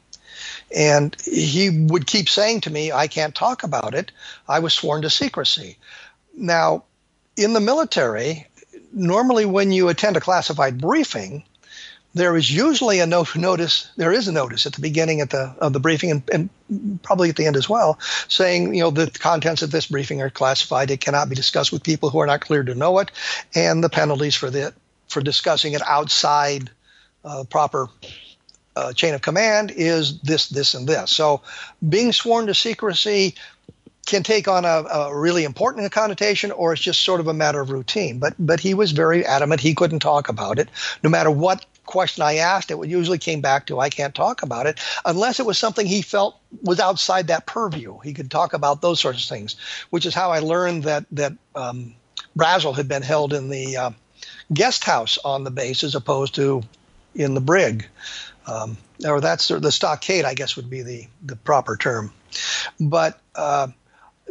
And 0.75 1.17
he 1.23 1.71
would 1.71 2.07
keep 2.07 2.29
saying 2.29 2.63
to 2.63 2.71
me, 2.71 2.93
I 2.93 3.07
can't 3.07 3.35
talk 3.35 3.63
about 3.63 3.95
it. 3.95 4.13
I 4.47 4.61
was 4.61 4.75
sworn 4.75 5.03
to 5.03 5.11
secrecy. 5.11 5.79
Now, 6.35 6.85
in 7.37 7.53
the 7.53 7.61
military, 7.61 8.47
normally 8.93 9.45
when 9.45 9.73
you 9.73 9.89
attend 9.89 10.17
a 10.17 10.21
classified 10.21 10.81
briefing, 10.81 11.45
there 12.15 12.37
is 12.37 12.51
usually 12.51 13.01
a 13.01 13.07
no- 13.07 13.27
notice. 13.37 13.91
There 13.97 14.13
is 14.13 14.29
a 14.29 14.33
notice 14.33 14.67
at 14.67 14.73
the 14.73 14.81
beginning 14.81 15.21
at 15.21 15.31
the 15.31 15.55
of 15.59 15.73
the 15.73 15.81
briefing, 15.81 16.11
and, 16.11 16.23
and, 16.33 17.03
probably 17.03 17.29
at 17.29 17.37
the 17.37 17.47
end 17.47 17.57
as 17.57 17.69
well, 17.69 17.99
saying 18.29 18.75
you 18.75 18.83
know 18.83 18.91
the 18.91 19.11
contents 19.11 19.63
of 19.63 19.71
this 19.71 19.87
briefing 19.87 20.23
are 20.23 20.31
classified. 20.31 20.91
It 20.91 21.01
cannot 21.01 21.29
be 21.29 21.37
discussed 21.37 21.71
with 21.71 21.83
people 21.83 22.11
who 22.11 22.19
are 22.19 22.27
not 22.27 22.41
cleared 22.41 22.67
to 22.67 22.75
know 22.75 22.99
it, 22.99 23.11
and 23.55 23.85
the 23.85 23.91
penalties 23.91 24.35
for 24.35 24.51
the 24.51 24.73
for 25.09 25.21
discussing 25.21 25.75
it 25.75 25.83
outside 25.87 26.71
uh, 27.25 27.45
proper 27.45 27.89
uh, 28.79 28.93
chain 28.93 29.15
of 29.15 29.23
command 29.23 29.73
is 29.75 30.21
this, 30.21 30.49
this, 30.49 30.75
and 30.75 30.87
this. 30.87 31.11
So 31.11 31.43
being 31.87 32.13
sworn 32.13 32.47
to 32.47 32.55
secrecy 32.55 33.35
can 34.07 34.23
take 34.23 34.49
on 34.49 34.65
a, 34.65 34.69
a, 34.69 35.15
really 35.15 35.45
important 35.45 35.93
connotation 35.93 36.51
or 36.51 36.73
it's 36.73 36.81
just 36.81 37.03
sort 37.03 37.21
of 37.21 37.27
a 37.27 37.35
matter 37.35 37.61
of 37.61 37.71
routine. 37.71 38.19
But 38.19 38.35
but 38.39 38.61
he 38.61 38.73
was 38.73 38.93
very 38.93 39.27
adamant 39.27 39.61
he 39.61 39.75
couldn't 39.75 40.01
talk 40.01 40.29
about 40.29 40.59
it. 40.59 40.69
No 41.03 41.11
matter 41.11 41.31
what 41.31 41.67
question 41.85 42.23
I 42.23 42.37
asked, 42.37 42.71
it 42.71 42.79
usually 42.87 43.19
came 43.19 43.41
back 43.41 43.67
to 43.67 43.81
I 43.81 43.91
can't 43.91 44.15
talk 44.15 44.43
about 44.43 44.67
it 44.67 44.81
unless 45.05 45.41
it 45.41 45.47
was 45.47 45.59
something 45.59 45.87
he 45.87 46.03
felt 46.03 46.41
was 46.63 46.81
outside 46.81 47.27
that 47.27 47.47
purview. 47.47 47.99
He 47.99 48.15
could 48.15 48.31
talk 48.31 48.55
about 48.55 48.81
those 48.81 49.01
sorts 49.01 49.23
of 49.25 49.29
things, 49.29 49.57
which 49.91 50.07
is 50.07 50.15
how 50.15 50.31
I 50.31 50.39
learned 50.39 50.85
that 50.85 51.05
that 51.13 51.33
um, 51.55 51.95
Brazel 52.37 52.77
had 52.77 52.89
been 52.89 53.03
held 53.03 53.35
in 53.35 53.51
the 53.51 53.77
uh, 53.77 53.91
guest 54.53 54.85
house 54.85 55.19
on 55.23 55.45
the 55.45 55.51
base 55.51 55.85
as 55.85 55.95
opposed 55.95 56.37
to 56.37 56.63
in 57.15 57.35
the 57.35 57.41
brig 57.41 57.87
um, 58.49 58.79
or 59.05 59.21
that's 59.21 59.49
the 59.49 59.71
stockade, 59.71 60.25
I 60.25 60.35
guess 60.35 60.57
would 60.57 60.71
be 60.71 60.83
the 60.83 61.07
the 61.23 61.37
proper 61.37 61.77
term. 61.77 62.13
But 62.81 63.21
uh, 63.35 63.69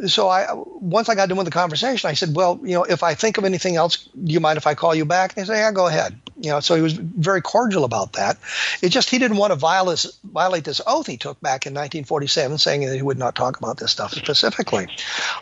so 0.06 0.28
I 0.28 0.48
once 0.52 1.08
I 1.08 1.14
got 1.14 1.28
done 1.28 1.38
with 1.38 1.46
the 1.46 1.52
conversation, 1.52 2.10
I 2.10 2.14
said, 2.14 2.34
"Well, 2.34 2.60
you 2.62 2.74
know, 2.74 2.84
if 2.84 3.02
I 3.02 3.14
think 3.14 3.38
of 3.38 3.44
anything 3.44 3.76
else, 3.76 4.08
do 4.12 4.32
you 4.32 4.40
mind 4.40 4.56
if 4.56 4.66
I 4.66 4.74
call 4.74 4.94
you 4.94 5.04
back?" 5.04 5.36
And 5.36 5.44
he 5.44 5.46
said, 5.46 5.58
"Yeah, 5.58 5.72
go 5.72 5.86
ahead." 5.86 6.20
You 6.40 6.50
know, 6.50 6.60
so 6.60 6.76
he 6.76 6.82
was 6.82 6.92
very 6.92 7.42
cordial 7.42 7.84
about 7.84 8.12
that. 8.14 8.38
It 8.80 8.90
just 8.90 9.10
he 9.10 9.18
didn't 9.18 9.38
want 9.38 9.52
to 9.52 9.56
violate 9.56 10.06
violate 10.24 10.64
this 10.64 10.80
oath 10.86 11.06
he 11.06 11.16
took 11.16 11.40
back 11.40 11.66
in 11.66 11.72
1947, 11.72 12.58
saying 12.58 12.86
that 12.86 12.96
he 12.96 13.02
would 13.02 13.18
not 13.18 13.34
talk 13.34 13.58
about 13.58 13.78
this 13.78 13.90
stuff 13.90 14.12
specifically. 14.12 14.88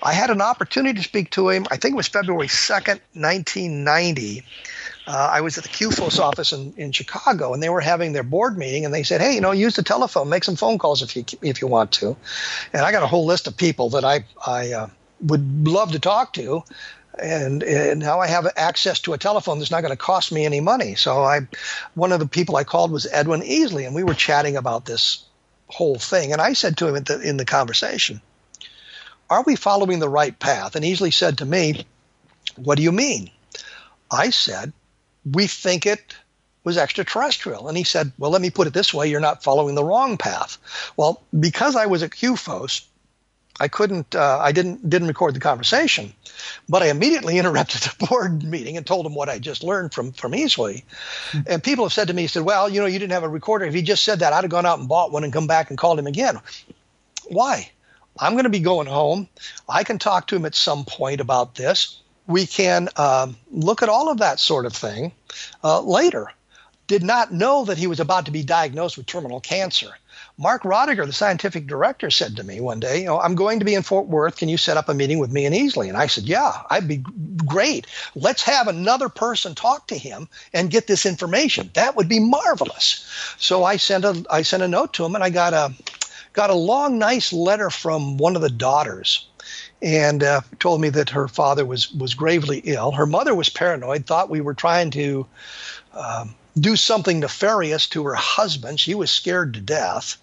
I 0.02 0.12
had 0.12 0.30
an 0.30 0.40
opportunity 0.40 0.98
to 0.98 1.04
speak 1.04 1.30
to 1.30 1.48
him. 1.48 1.66
I 1.70 1.76
think 1.76 1.94
it 1.94 1.96
was 1.96 2.08
February 2.08 2.48
2nd, 2.48 3.00
1990 3.14 4.44
uh, 5.06 5.30
I 5.32 5.40
was 5.40 5.56
at 5.56 5.64
the 5.64 5.70
CUFOS 5.70 6.18
office 6.18 6.52
in, 6.52 6.74
in 6.76 6.90
Chicago, 6.90 7.54
and 7.54 7.62
they 7.62 7.68
were 7.68 7.80
having 7.80 8.12
their 8.12 8.24
board 8.24 8.58
meeting, 8.58 8.84
and 8.84 8.92
they 8.92 9.04
said, 9.04 9.20
"Hey, 9.20 9.36
you 9.36 9.40
know, 9.40 9.52
use 9.52 9.76
the 9.76 9.82
telephone, 9.82 10.28
make 10.28 10.42
some 10.42 10.56
phone 10.56 10.78
calls 10.78 11.02
if 11.02 11.14
you 11.14 11.24
if 11.42 11.60
you 11.62 11.68
want 11.68 11.92
to." 11.92 12.16
And 12.72 12.82
I 12.82 12.90
got 12.90 13.04
a 13.04 13.06
whole 13.06 13.24
list 13.24 13.46
of 13.46 13.56
people 13.56 13.90
that 13.90 14.04
I 14.04 14.24
I 14.44 14.72
uh, 14.72 14.88
would 15.20 15.68
love 15.68 15.92
to 15.92 16.00
talk 16.00 16.32
to, 16.34 16.64
and, 17.18 17.62
and, 17.62 18.00
now 18.00 18.18
I 18.18 18.26
have 18.26 18.48
access 18.56 19.00
to 19.00 19.12
a 19.12 19.18
telephone 19.18 19.58
that's 19.58 19.70
not 19.70 19.82
going 19.82 19.92
to 19.92 19.96
cost 19.96 20.32
me 20.32 20.44
any 20.44 20.60
money. 20.60 20.96
So 20.96 21.22
I, 21.22 21.46
one 21.94 22.12
of 22.12 22.18
the 22.18 22.26
people 22.26 22.56
I 22.56 22.64
called 22.64 22.90
was 22.90 23.06
Edwin 23.10 23.42
Easley, 23.42 23.86
and 23.86 23.94
we 23.94 24.02
were 24.02 24.14
chatting 24.14 24.56
about 24.56 24.84
this 24.84 25.24
whole 25.68 25.96
thing. 25.96 26.32
And 26.32 26.40
I 26.40 26.52
said 26.52 26.76
to 26.78 26.88
him 26.88 27.02
the, 27.04 27.20
in 27.20 27.36
the 27.36 27.44
conversation, 27.44 28.20
"Are 29.30 29.44
we 29.44 29.54
following 29.54 30.00
the 30.00 30.08
right 30.08 30.36
path?" 30.36 30.74
And 30.74 30.84
Easley 30.84 31.12
said 31.12 31.38
to 31.38 31.44
me, 31.44 31.86
"What 32.56 32.74
do 32.74 32.82
you 32.82 32.90
mean?" 32.90 33.30
I 34.10 34.30
said, 34.30 34.72
we 35.30 35.46
think 35.46 35.86
it 35.86 36.14
was 36.64 36.76
extraterrestrial. 36.76 37.68
And 37.68 37.76
he 37.76 37.84
said, 37.84 38.12
Well, 38.18 38.30
let 38.30 38.42
me 38.42 38.50
put 38.50 38.66
it 38.66 38.74
this 38.74 38.92
way 38.92 39.08
you're 39.08 39.20
not 39.20 39.42
following 39.42 39.74
the 39.74 39.84
wrong 39.84 40.16
path. 40.16 40.58
Well, 40.96 41.22
because 41.38 41.76
I 41.76 41.86
was 41.86 42.02
at 42.02 42.10
CUFOS, 42.10 42.82
I 43.58 43.68
couldn't, 43.68 44.14
uh, 44.14 44.38
I 44.40 44.52
didn't, 44.52 44.88
didn't 44.88 45.08
record 45.08 45.34
the 45.34 45.40
conversation, 45.40 46.12
but 46.68 46.82
I 46.82 46.90
immediately 46.90 47.38
interrupted 47.38 47.82
the 47.82 48.06
board 48.06 48.42
meeting 48.42 48.76
and 48.76 48.86
told 48.86 49.06
them 49.06 49.14
what 49.14 49.28
I 49.28 49.38
just 49.38 49.62
learned 49.62 49.94
from, 49.94 50.12
from 50.12 50.32
Easley. 50.32 50.82
Mm-hmm. 51.30 51.40
And 51.46 51.62
people 51.62 51.84
have 51.84 51.92
said 51.92 52.08
to 52.08 52.14
me, 52.14 52.26
said, 52.26 52.42
well, 52.42 52.68
you 52.68 52.80
know, 52.80 52.86
you 52.86 52.98
didn't 52.98 53.12
have 53.12 53.22
a 53.22 53.28
recorder. 53.28 53.64
If 53.64 53.74
he 53.74 53.82
just 53.82 54.04
said 54.04 54.18
that, 54.18 54.32
I'd 54.32 54.44
have 54.44 54.50
gone 54.50 54.66
out 54.66 54.78
and 54.78 54.88
bought 54.88 55.12
one 55.12 55.24
and 55.24 55.32
come 55.32 55.46
back 55.46 55.70
and 55.70 55.78
called 55.78 55.98
him 55.98 56.06
again. 56.06 56.38
Why? 57.28 57.70
I'm 58.18 58.32
going 58.32 58.44
to 58.44 58.50
be 58.50 58.60
going 58.60 58.86
home. 58.86 59.28
I 59.68 59.84
can 59.84 59.98
talk 59.98 60.26
to 60.28 60.36
him 60.36 60.46
at 60.46 60.54
some 60.54 60.84
point 60.84 61.20
about 61.20 61.54
this 61.54 62.00
we 62.26 62.46
can 62.46 62.88
um, 62.96 63.36
look 63.50 63.82
at 63.82 63.88
all 63.88 64.10
of 64.10 64.18
that 64.18 64.40
sort 64.40 64.66
of 64.66 64.72
thing 64.72 65.12
uh, 65.62 65.80
later. 65.80 66.30
Did 66.86 67.02
not 67.02 67.32
know 67.32 67.64
that 67.64 67.78
he 67.78 67.88
was 67.88 67.98
about 67.98 68.26
to 68.26 68.30
be 68.30 68.44
diagnosed 68.44 68.96
with 68.96 69.06
terminal 69.06 69.40
cancer. 69.40 69.90
Mark 70.38 70.62
Rodeghier, 70.64 71.06
the 71.06 71.12
scientific 71.12 71.66
director, 71.66 72.10
said 72.10 72.36
to 72.36 72.44
me 72.44 72.60
one 72.60 72.78
day, 72.78 73.00
you 73.00 73.06
know, 73.06 73.18
I'm 73.18 73.34
going 73.34 73.58
to 73.58 73.64
be 73.64 73.74
in 73.74 73.82
Fort 73.82 74.06
Worth. 74.06 74.36
Can 74.36 74.48
you 74.48 74.58
set 74.58 74.76
up 74.76 74.88
a 74.88 74.94
meeting 74.94 75.18
with 75.18 75.32
me 75.32 75.46
and 75.46 75.54
Easley? 75.54 75.88
And 75.88 75.96
I 75.96 76.06
said, 76.06 76.24
Yeah, 76.24 76.52
I'd 76.70 76.86
be 76.86 77.02
great. 77.46 77.86
Let's 78.14 78.42
have 78.42 78.68
another 78.68 79.08
person 79.08 79.54
talk 79.54 79.88
to 79.88 79.96
him 79.96 80.28
and 80.52 80.70
get 80.70 80.86
this 80.86 81.06
information. 81.06 81.70
That 81.74 81.96
would 81.96 82.08
be 82.08 82.20
marvelous. 82.20 83.06
So 83.38 83.64
I 83.64 83.78
sent 83.78 84.04
a 84.04 84.24
I 84.30 84.42
sent 84.42 84.62
a 84.62 84.68
note 84.68 84.92
to 84.94 85.04
him 85.04 85.14
and 85.14 85.24
I 85.24 85.30
got 85.30 85.54
a 85.54 85.74
got 86.34 86.50
a 86.50 86.54
long, 86.54 86.98
nice 86.98 87.32
letter 87.32 87.70
from 87.70 88.18
one 88.18 88.36
of 88.36 88.42
the 88.42 88.50
daughters 88.50 89.26
and 89.82 90.22
uh, 90.22 90.40
told 90.58 90.80
me 90.80 90.88
that 90.90 91.10
her 91.10 91.28
father 91.28 91.64
was 91.64 91.92
was 91.92 92.14
gravely 92.14 92.58
ill. 92.64 92.92
Her 92.92 93.06
mother 93.06 93.34
was 93.34 93.48
paranoid, 93.48 94.06
thought 94.06 94.30
we 94.30 94.40
were 94.40 94.54
trying 94.54 94.90
to 94.92 95.26
um, 95.92 96.34
do 96.58 96.76
something 96.76 97.20
nefarious 97.20 97.86
to 97.88 98.04
her 98.04 98.14
husband. 98.14 98.80
She 98.80 98.94
was 98.94 99.10
scared 99.10 99.54
to 99.54 99.60
death, 99.60 100.16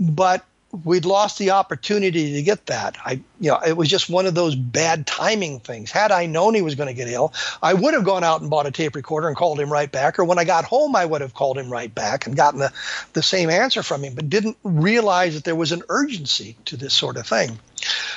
but 0.00 0.44
we'd 0.84 1.06
lost 1.06 1.38
the 1.38 1.50
opportunity 1.50 2.34
to 2.34 2.42
get 2.42 2.66
that. 2.66 2.98
I, 3.04 3.22
you 3.40 3.50
know, 3.50 3.58
it 3.66 3.76
was 3.76 3.88
just 3.88 4.10
one 4.10 4.26
of 4.26 4.34
those 4.34 4.54
bad 4.54 5.06
timing 5.06 5.60
things. 5.60 5.90
Had 5.90 6.12
I 6.12 6.26
known 6.26 6.54
he 6.54 6.60
was 6.60 6.74
going 6.74 6.88
to 6.88 6.94
get 6.94 7.08
ill, 7.08 7.32
I 7.62 7.72
would 7.72 7.94
have 7.94 8.04
gone 8.04 8.22
out 8.22 8.42
and 8.42 8.50
bought 8.50 8.66
a 8.66 8.70
tape 8.70 8.94
recorder 8.94 9.28
and 9.28 9.36
called 9.36 9.58
him 9.58 9.72
right 9.72 9.90
back. 9.90 10.18
Or 10.18 10.24
when 10.24 10.38
I 10.38 10.44
got 10.44 10.64
home, 10.64 10.94
I 10.94 11.06
would 11.06 11.22
have 11.22 11.32
called 11.32 11.56
him 11.56 11.72
right 11.72 11.92
back 11.94 12.26
and 12.26 12.36
gotten 12.36 12.60
the, 12.60 12.72
the 13.14 13.22
same 13.22 13.48
answer 13.48 13.82
from 13.82 14.04
him, 14.04 14.14
but 14.14 14.28
didn't 14.28 14.58
realize 14.62 15.34
that 15.34 15.44
there 15.44 15.56
was 15.56 15.72
an 15.72 15.82
urgency 15.88 16.56
to 16.66 16.76
this 16.76 16.92
sort 16.92 17.16
of 17.16 17.26
thing. 17.26 17.58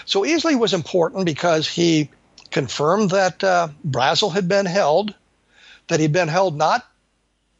So 0.05 0.23
Easley 0.23 0.59
was 0.59 0.73
important 0.73 1.25
because 1.25 1.69
he 1.69 2.09
confirmed 2.49 3.11
that 3.11 3.41
uh, 3.43 3.69
Brazel 3.87 4.33
had 4.33 4.49
been 4.49 4.65
held, 4.65 5.15
that 5.87 6.01
he'd 6.01 6.11
been 6.11 6.27
held 6.27 6.57
not 6.57 6.85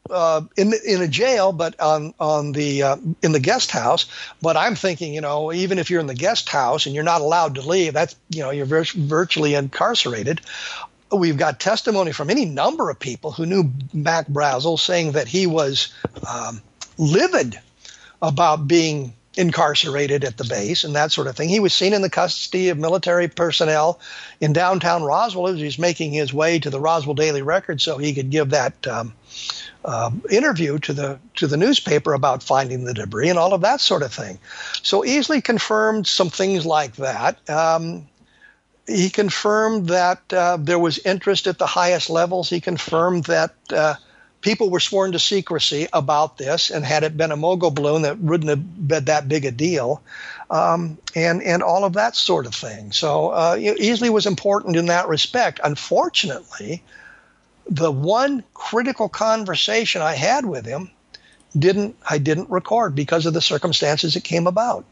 uh, 0.10 0.42
in 0.58 0.74
in 0.86 1.02
a 1.02 1.08
jail, 1.08 1.52
but 1.52 1.80
on 1.80 2.14
on 2.20 2.52
the 2.52 2.84
uh, 2.84 2.98
in 3.22 3.32
the 3.32 3.40
guest 3.40 3.72
house. 3.72 4.06
But 4.42 4.58
I'm 4.58 4.76
thinking, 4.76 5.14
you 5.14 5.22
know, 5.22 5.54
even 5.54 5.80
if 5.80 5.90
you're 5.90 6.00
in 6.00 6.08
the 6.08 6.16
guest 6.16 6.50
house 6.50 6.86
and 6.86 6.96
you're 6.96 7.04
not 7.04 7.22
allowed 7.22 7.56
to 7.56 7.62
leave, 7.62 7.94
that's 7.94 8.16
you 8.30 8.42
know 8.42 8.52
you're 8.52 8.66
vir- 8.66 8.86
virtually 8.96 9.56
incarcerated. 9.56 10.42
We've 11.12 11.38
got 11.38 11.60
testimony 11.60 12.14
from 12.14 12.30
any 12.30 12.46
number 12.46 12.90
of 12.90 12.98
people 12.98 13.32
who 13.32 13.46
knew 13.46 13.72
Mac 13.94 14.28
Brazel 14.28 14.80
saying 14.80 15.14
that 15.14 15.28
he 15.28 15.46
was 15.46 15.94
um, 16.28 16.62
livid 16.98 17.60
about 18.22 18.68
being 18.68 19.14
incarcerated 19.38 20.26
at 20.26 20.38
the 20.38 20.44
base 20.44 20.84
and 20.84 20.96
that 20.96 21.12
sort 21.12 21.28
of 21.28 21.36
thing. 21.36 21.48
He 21.48 21.62
was 21.62 21.74
seen 21.74 21.94
in 21.94 22.02
the 22.02 22.10
custody 22.10 22.70
of 22.70 22.78
military 22.78 23.28
personnel 23.30 24.00
in 24.42 24.52
downtown 24.52 25.04
Roswell 25.04 25.48
as 25.48 25.60
he's 25.60 25.80
making 25.80 26.12
his 26.12 26.34
way 26.34 26.60
to 26.60 26.70
the 26.70 26.80
Roswell 26.80 27.16
Daily 27.16 27.42
Record 27.42 27.80
so 27.80 27.98
he 27.98 28.14
could 28.14 28.30
give 28.30 28.50
that 28.50 28.86
um, 28.88 29.14
uh, 29.86 30.12
interview 30.30 30.80
to 30.80 30.94
the 30.94 31.20
to 31.36 31.48
the 31.48 31.58
newspaper 31.58 32.14
about 32.14 32.44
finding 32.44 32.84
the 32.84 32.94
debris 32.94 33.30
and 33.30 33.40
all 33.40 33.54
of 33.54 33.62
that 33.62 33.80
sort 33.80 34.04
of 34.04 34.14
thing. 34.14 34.38
So 34.84 35.02
Easley 35.02 35.44
confirmed 35.44 36.08
some 36.08 36.30
things 36.30 36.66
like 36.66 36.98
that. 36.98 37.50
Um, 37.50 38.08
he 38.88 39.10
confirmed 39.10 39.88
that 39.88 40.22
uh, 40.34 40.58
there 40.60 40.80
was 40.80 41.00
interest 41.00 41.48
at 41.48 41.58
the 41.58 41.68
highest 41.68 42.10
levels. 42.10 42.50
He 42.50 42.60
confirmed 42.60 43.26
that 43.26 43.56
uh, 43.70 43.96
people 44.42 44.70
were 44.70 44.80
sworn 44.80 45.12
to 45.14 45.20
secrecy 45.20 45.88
about 45.94 46.38
this, 46.38 46.70
and 46.70 46.84
had 46.84 47.04
it 47.04 47.16
been 47.16 47.32
a 47.32 47.38
mogul 47.38 47.72
balloon, 47.72 48.02
that 48.02 48.20
wouldn't 48.20 48.50
have 48.50 48.88
been 48.88 49.06
that 49.06 49.28
big 49.28 49.46
a 49.46 49.52
deal, 49.52 50.02
um, 50.50 50.98
and 51.16 51.42
and 51.44 51.64
all 51.64 51.86
of 51.86 51.94
that 51.94 52.16
sort 52.16 52.46
of 52.46 52.56
thing. 52.56 52.92
So 52.92 53.30
uh, 53.30 53.56
Easley 53.58 54.10
was 54.10 54.26
important 54.26 54.76
in 54.76 54.88
that 54.88 55.08
respect. 55.08 55.60
Unfortunately, 55.64 56.84
the 57.70 57.92
one 57.92 58.44
critical 58.54 59.10
conversation 59.10 60.02
I 60.02 60.16
had 60.16 60.46
with 60.46 60.66
him 60.66 60.92
didn't 61.58 61.96
I 62.08 62.18
didn't 62.18 62.50
record 62.50 62.96
because 62.96 63.26
of 63.26 63.34
the 63.34 63.42
circumstances 63.42 64.16
it 64.16 64.24
came 64.24 64.48
about. 64.48 64.86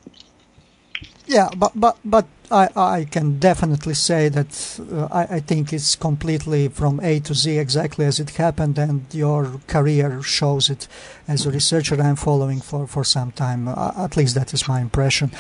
Yeah, 1.25 1.49
but 1.55 1.71
but 1.75 1.97
but 2.03 2.25
I, 2.51 2.69
I 2.75 3.05
can 3.05 3.37
definitely 3.39 3.93
say 3.93 4.29
that 4.29 4.79
uh, 4.91 5.07
I, 5.11 5.35
I 5.35 5.39
think 5.39 5.71
it's 5.71 5.95
completely 5.95 6.67
from 6.67 6.99
A 7.01 7.19
to 7.21 7.33
Z 7.33 7.57
exactly 7.57 8.05
as 8.05 8.19
it 8.19 8.31
happened, 8.31 8.77
and 8.77 9.05
your 9.11 9.59
career 9.67 10.21
shows 10.23 10.69
it 10.69 10.87
as 11.29 11.45
a 11.45 11.51
researcher 11.51 11.95
I'm 12.01 12.15
following 12.15 12.59
for, 12.59 12.87
for 12.87 13.03
some 13.03 13.31
time. 13.31 13.67
Uh, 13.67 13.93
at 13.95 14.17
least 14.17 14.33
that 14.35 14.53
is 14.53 14.67
my 14.67 14.81
impression. 14.81 15.31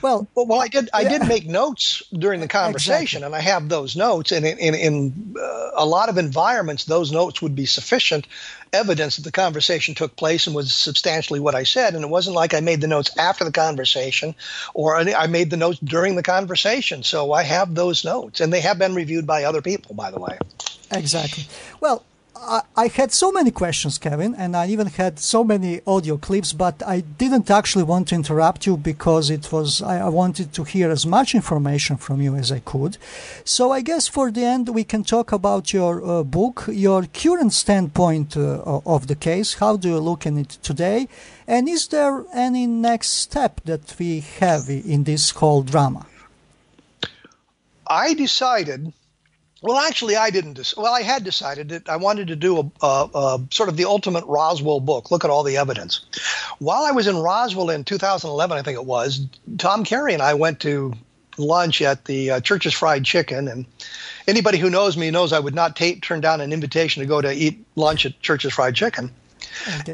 Well, 0.00 0.26
well, 0.34 0.46
well 0.46 0.60
I 0.60 0.68
did 0.68 0.88
I 0.94 1.02
yeah. 1.02 1.18
did 1.18 1.28
make 1.28 1.46
notes 1.46 2.02
during 2.12 2.40
the 2.40 2.48
conversation, 2.62 3.18
exactly. 3.18 3.26
and 3.26 3.34
I 3.34 3.40
have 3.40 3.68
those 3.68 3.94
notes. 3.94 4.32
And 4.32 4.46
in 4.46 4.58
in, 4.58 4.74
in 4.74 5.36
uh, 5.38 5.70
a 5.74 5.86
lot 5.86 6.08
of 6.08 6.16
environments, 6.16 6.86
those 6.86 7.12
notes 7.12 7.42
would 7.42 7.54
be 7.54 7.66
sufficient 7.66 8.26
evidence 8.72 9.16
that 9.16 9.22
the 9.22 9.32
conversation 9.32 9.94
took 9.94 10.16
place 10.16 10.46
and 10.46 10.56
was 10.56 10.72
substantially 10.72 11.40
what 11.40 11.54
I 11.54 11.62
said. 11.62 11.94
And 11.94 12.02
it 12.02 12.10
wasn't 12.10 12.36
like 12.36 12.54
I 12.54 12.60
made 12.60 12.80
the 12.80 12.88
notes 12.88 13.10
after 13.18 13.44
the 13.44 13.52
conversation 13.52 14.34
or 14.72 14.96
I 14.96 15.26
made 15.26 15.50
the 15.50 15.56
notes 15.56 15.78
during 15.78 16.16
the 16.16 16.22
conversation. 16.22 17.02
So 17.02 17.32
I 17.32 17.42
have 17.42 17.74
those 17.74 18.04
notes, 18.04 18.40
and 18.40 18.52
they 18.52 18.60
have 18.60 18.78
been 18.78 18.94
reviewed 18.94 19.26
by 19.26 19.44
other 19.44 19.62
people, 19.62 19.94
by 19.94 20.10
the 20.10 20.18
way. 20.18 20.38
Exactly. 20.90 21.44
Well, 21.80 22.04
I, 22.76 22.88
had 22.88 23.12
so 23.12 23.32
many 23.32 23.50
questions, 23.50 23.98
Kevin, 23.98 24.34
and 24.34 24.56
I 24.56 24.66
even 24.68 24.88
had 24.88 25.18
so 25.18 25.44
many 25.44 25.80
audio 25.86 26.16
clips, 26.16 26.52
but 26.52 26.82
I 26.86 27.00
didn't 27.00 27.50
actually 27.50 27.84
want 27.84 28.08
to 28.08 28.14
interrupt 28.14 28.66
you 28.66 28.76
because 28.76 29.30
it 29.30 29.50
was 29.50 29.80
I, 29.82 30.00
I 30.00 30.08
wanted 30.08 30.52
to 30.54 30.64
hear 30.64 30.90
as 30.90 31.06
much 31.06 31.34
information 31.34 31.96
from 31.96 32.20
you 32.20 32.34
as 32.34 32.52
I 32.52 32.60
could. 32.60 32.98
So 33.44 33.72
I 33.72 33.80
guess 33.80 34.08
for 34.08 34.30
the 34.30 34.44
end 34.44 34.68
we 34.68 34.84
can 34.84 35.04
talk 35.04 35.32
about 35.32 35.72
your 35.72 36.04
uh, 36.04 36.22
book, 36.22 36.64
your 36.68 37.06
current 37.06 37.52
standpoint 37.52 38.36
uh, 38.36 38.80
of 38.84 39.06
the 39.06 39.16
case. 39.16 39.54
How 39.54 39.76
do 39.76 39.88
you 39.88 40.00
look 40.00 40.26
at 40.26 40.34
it 40.34 40.50
today? 40.62 41.08
And 41.46 41.68
is 41.68 41.88
there 41.88 42.24
any 42.34 42.66
next 42.66 43.08
step 43.10 43.60
that 43.64 43.94
we 43.98 44.20
have 44.40 44.68
in 44.68 45.04
this 45.04 45.30
whole 45.30 45.62
drama? 45.62 46.06
I 47.86 48.14
decided 48.14 48.92
well, 49.64 49.78
actually, 49.78 50.14
I 50.14 50.28
didn't. 50.28 50.52
Dis- 50.54 50.76
well, 50.76 50.94
I 50.94 51.00
had 51.00 51.24
decided 51.24 51.70
that 51.70 51.88
I 51.88 51.96
wanted 51.96 52.28
to 52.28 52.36
do 52.36 52.58
a, 52.58 52.86
a, 52.86 53.10
a, 53.14 53.40
sort 53.50 53.70
of 53.70 53.78
the 53.78 53.86
ultimate 53.86 54.26
Roswell 54.26 54.78
book. 54.78 55.10
Look 55.10 55.24
at 55.24 55.30
all 55.30 55.42
the 55.42 55.56
evidence. 55.56 56.04
While 56.58 56.82
I 56.82 56.90
was 56.90 57.06
in 57.06 57.16
Roswell 57.16 57.70
in 57.70 57.82
2011, 57.82 58.58
I 58.58 58.60
think 58.60 58.76
it 58.76 58.84
was, 58.84 59.26
Tom 59.56 59.84
Carey 59.84 60.12
and 60.12 60.22
I 60.22 60.34
went 60.34 60.60
to 60.60 60.92
lunch 61.38 61.80
at 61.80 62.04
the 62.04 62.32
uh, 62.32 62.40
Church's 62.40 62.74
Fried 62.74 63.06
Chicken, 63.06 63.48
and 63.48 63.64
anybody 64.28 64.58
who 64.58 64.68
knows 64.68 64.98
me 64.98 65.10
knows 65.10 65.32
I 65.32 65.40
would 65.40 65.54
not 65.54 65.76
take, 65.76 66.02
turn 66.02 66.20
down 66.20 66.42
an 66.42 66.52
invitation 66.52 67.00
to 67.00 67.06
go 67.06 67.22
to 67.22 67.32
eat 67.32 67.64
lunch 67.74 68.04
at 68.04 68.20
Church's 68.20 68.52
Fried 68.52 68.74
Chicken. 68.74 69.10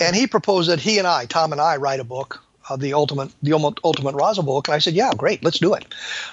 And 0.01 0.17
he 0.17 0.27
proposed 0.27 0.69
that 0.69 0.81
he 0.81 0.99
and 0.99 1.07
I, 1.07 1.27
Tom 1.27 1.53
and 1.53 1.61
I, 1.61 1.77
write 1.77 2.01
a 2.01 2.05
book 2.05 2.43
uh, 2.71 2.77
the 2.77 2.95
ultimate 2.95 3.31
the 3.43 3.53
ultimate 3.53 4.15
Roswell 4.15 4.47
book, 4.47 4.69
and 4.69 4.75
I 4.75 4.79
said, 4.79 4.95
"Yeah, 4.95 5.13
great, 5.17 5.43
let's 5.43 5.59
do 5.59 5.75
it." 5.75 5.85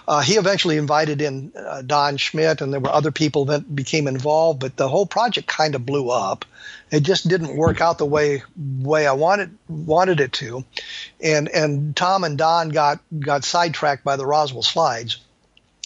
Uh, 0.08 0.22
he 0.22 0.34
eventually 0.34 0.78
invited 0.78 1.22
in 1.22 1.52
uh, 1.58 1.82
Don 1.82 2.18
Schmitt, 2.18 2.62
and 2.62 2.72
there 2.72 2.80
were 2.80 2.92
other 2.92 3.12
people 3.12 3.46
that 3.46 3.76
became 3.76 4.08
involved, 4.08 4.60
but 4.60 4.78
the 4.78 4.88
whole 4.88 5.06
project 5.06 5.48
kind 5.48 5.74
of 5.76 5.86
blew 5.86 6.10
up. 6.10 6.46
It 6.92 7.02
just 7.02 7.28
didn't 7.28 7.58
work 7.58 7.82
out 7.82 7.98
the 7.98 8.06
way 8.06 8.44
way 8.56 9.08
I 9.08 9.14
wanted 9.14 9.58
wanted 9.68 10.20
it 10.20 10.34
to, 10.34 10.64
and 11.20 11.50
and 11.50 11.96
Tom 11.96 12.24
and 12.24 12.38
Don 12.38 12.70
got 12.70 13.00
got 13.20 13.44
sidetracked 13.44 14.04
by 14.04 14.16
the 14.16 14.26
Roswell 14.26 14.64
slides. 14.64 15.18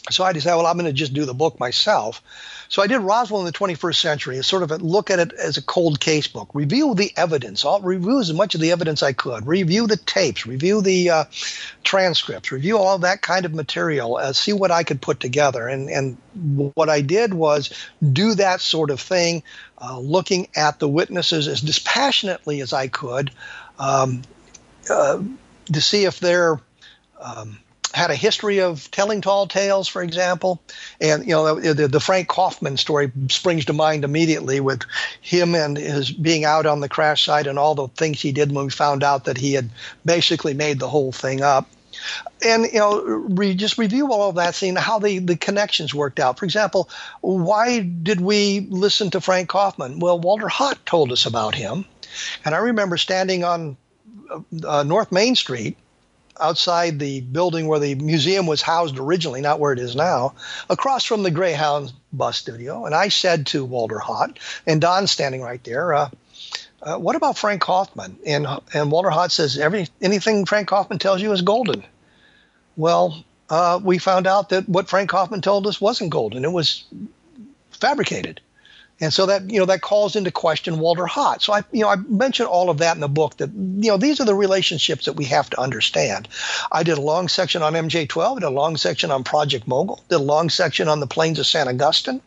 So 0.10 0.24
I 0.24 0.34
decided, 0.34 0.58
well, 0.58 0.66
I'm 0.66 0.78
going 0.78 0.88
to 0.88 0.94
just 0.94 1.14
do 1.14 1.26
the 1.26 1.34
book 1.34 1.60
myself. 1.60 2.24
So 2.70 2.82
I 2.82 2.88
did 2.88 3.00
Roswell 3.00 3.42
in 3.42 3.46
the 3.46 3.52
21st 3.52 3.96
century, 3.96 4.38
a 4.40 4.44
sort 4.44 4.64
of 4.64 4.72
a 4.72 4.78
look 4.78 5.12
at 5.12 5.20
it 5.20 5.32
as 5.34 5.58
a 5.58 5.62
cold 5.62 6.00
case 6.00 6.28
book, 6.28 6.50
review 6.56 6.96
the 6.96 7.12
evidence, 7.16 7.64
I'll 7.66 7.82
review 7.82 8.20
as 8.20 8.34
much 8.34 8.56
of 8.56 8.62
the 8.62 8.72
evidence 8.72 9.04
I 9.04 9.14
could, 9.14 9.46
review 9.46 9.86
the 9.86 9.98
tapes, 9.98 10.48
review 10.48 10.82
the 10.82 11.10
uh, 11.10 11.26
transcripts, 11.84 12.52
review 12.52 12.80
all 12.80 12.98
that 13.00 13.22
kind 13.22 13.46
of 13.46 13.54
material, 13.54 14.18
uh, 14.18 14.34
see 14.34 14.54
what 14.54 14.72
I 14.72 14.84
could 14.84 15.02
put 15.02 15.20
together. 15.20 15.68
And, 15.68 15.90
and 15.90 16.18
what 16.74 16.90
I 16.90 17.02
did 17.02 17.34
was 17.34 17.72
do 18.02 18.34
that 18.36 18.62
sort 18.62 18.90
of 18.90 19.00
thing, 19.00 19.44
uh, 19.78 20.00
looking 20.00 20.48
at 20.56 20.80
the 20.80 20.90
witnesses 20.90 21.48
as 21.48 21.62
dispassionately 21.62 22.62
as 22.62 22.74
I 22.74 22.88
could 22.88 23.32
um, 23.78 24.24
uh, 24.90 25.22
to 25.74 25.82
see 25.82 26.06
if 26.06 26.20
they're 26.20 26.60
um, 27.20 27.60
had 27.94 28.12
a 28.12 28.16
history 28.16 28.62
of 28.62 28.90
telling 28.92 29.22
tall 29.22 29.48
tales, 29.48 29.88
for 29.88 30.02
example. 30.02 30.62
And, 31.00 31.26
you 31.26 31.32
know, 31.32 31.60
the, 31.60 31.88
the, 31.88 32.00
Frank 32.00 32.28
Kaufman 32.28 32.78
story 32.78 33.12
springs 33.30 33.66
to 33.66 33.74
mind 33.74 34.04
immediately 34.04 34.60
with 34.60 34.84
him 35.22 35.56
and 35.56 35.78
his 35.78 36.12
being 36.12 36.46
out 36.46 36.66
on 36.66 36.80
the 36.80 36.90
crash 36.90 37.26
site 37.26 37.48
and 37.48 37.60
all 37.60 37.76
the 37.76 37.88
things 37.88 38.22
he 38.22 38.32
did 38.32 38.52
when 38.52 38.66
we 38.66 38.72
found 38.72 39.04
out 39.04 39.26
that 39.26 39.38
he 39.38 39.54
had 39.54 39.70
basically 40.06 40.54
made 40.54 40.80
the 40.80 40.90
whole 40.90 41.12
thing 41.12 41.42
up. 41.42 41.70
And, 42.44 42.66
you 42.66 42.80
know, 42.80 43.02
re, 43.02 43.54
just 43.54 43.78
review 43.78 44.12
all 44.12 44.30
of 44.30 44.36
that, 44.36 44.56
seeing 44.56 44.76
how 44.76 45.00
the, 45.00 45.20
the 45.20 45.36
connections 45.36 45.94
worked 45.94 46.20
out. 46.20 46.40
For 46.40 46.46
example, 46.46 46.90
why 47.20 47.82
did 47.82 48.22
we 48.22 48.62
listen 48.62 49.12
to 49.12 49.22
Frank 49.22 49.50
Kaufman? 49.50 50.00
Well, 50.00 50.20
Walter 50.20 50.48
Haut 50.48 50.84
told 50.86 51.12
us 51.12 51.26
about 51.26 51.54
him. 51.54 51.86
And 52.44 52.56
I 52.56 52.60
remember 52.60 52.98
standing 52.98 53.44
on 53.44 53.78
uh, 54.66 54.84
North 54.84 55.12
Main 55.12 55.36
Street 55.36 55.78
outside 56.42 57.00
the 57.00 57.22
building 57.22 57.68
where 57.68 57.80
the 57.80 57.96
museum 57.96 58.48
was 58.48 58.62
housed 58.62 58.98
originally, 58.98 59.42
not 59.42 59.60
where 59.60 59.74
it 59.74 59.80
is 59.80 59.96
now, 59.96 60.34
across 60.70 61.06
from 61.06 61.24
the 61.24 61.32
Greyhound 61.32 61.94
bus 62.12 62.38
studio. 62.38 62.86
And 62.86 62.96
I 62.96 63.10
said 63.10 63.48
to 63.48 63.64
Walter 63.64 64.00
Haut, 64.00 64.40
and 64.66 64.82
Don 64.82 65.08
standing 65.08 65.42
right 65.42 65.64
there, 65.64 65.94
uh, 65.94 66.10
uh, 66.82 66.98
what 66.98 67.16
about 67.16 67.38
Frank 67.38 67.62
Kaufman? 67.62 68.18
And, 68.26 68.48
and 68.74 68.92
Walter 68.92 69.12
Haut 69.12 69.32
says, 69.32 69.58
Every, 69.58 69.88
anything 70.02 70.46
Frank 70.46 70.68
Kaufman 70.68 71.00
tells 71.00 71.22
you 71.22 71.32
is 71.32 71.42
golden. 71.42 71.84
Well, 72.76 73.24
uh, 73.50 73.80
we 73.84 73.98
found 73.98 74.28
out 74.28 74.50
that 74.50 74.68
what 74.68 74.90
Frank 74.90 75.10
Kaufman 75.10 75.42
told 75.42 75.68
us 75.68 75.80
wasn't 75.80 76.10
golden. 76.10 76.44
It 76.44 76.52
was 76.52 76.86
fabricated. 77.70 78.42
And 79.02 79.12
so 79.12 79.26
that, 79.26 79.50
you 79.50 79.60
know, 79.60 79.66
that 79.66 79.82
calls 79.82 80.16
into 80.16 80.30
question 80.30 80.80
Walter 80.80 81.08
Haut. 81.08 81.42
So 81.42 81.54
I, 81.54 81.64
you 81.72 81.82
know, 81.82 81.90
I 81.90 81.96
mentioned 81.96 82.48
all 82.48 82.70
of 82.70 82.78
that 82.78 82.96
in 82.96 83.02
the 83.02 83.10
book 83.10 83.36
that, 83.38 83.50
you 83.50 83.90
know, 83.90 83.98
these 83.98 84.22
are 84.22 84.26
the 84.26 84.36
relationships 84.36 85.06
that 85.06 85.14
we 85.14 85.26
have 85.26 85.50
to 85.50 85.60
understand. 85.60 86.28
I 86.72 86.84
did 86.84 87.00
a 87.00 87.02
long 87.02 87.28
section 87.28 87.64
on 87.64 87.74
MJ12, 87.74 88.36
did 88.36 88.44
a 88.44 88.52
long 88.52 88.78
section 88.78 89.10
on 89.10 89.24
Project 89.24 89.68
Mogul, 89.68 90.04
did 90.08 90.18
a 90.18 90.24
long 90.24 90.50
section 90.50 90.88
on 90.88 91.00
the 91.00 91.08
plains 91.08 91.40
of 91.40 91.48
San 91.48 91.68
Augustine. 91.68 92.22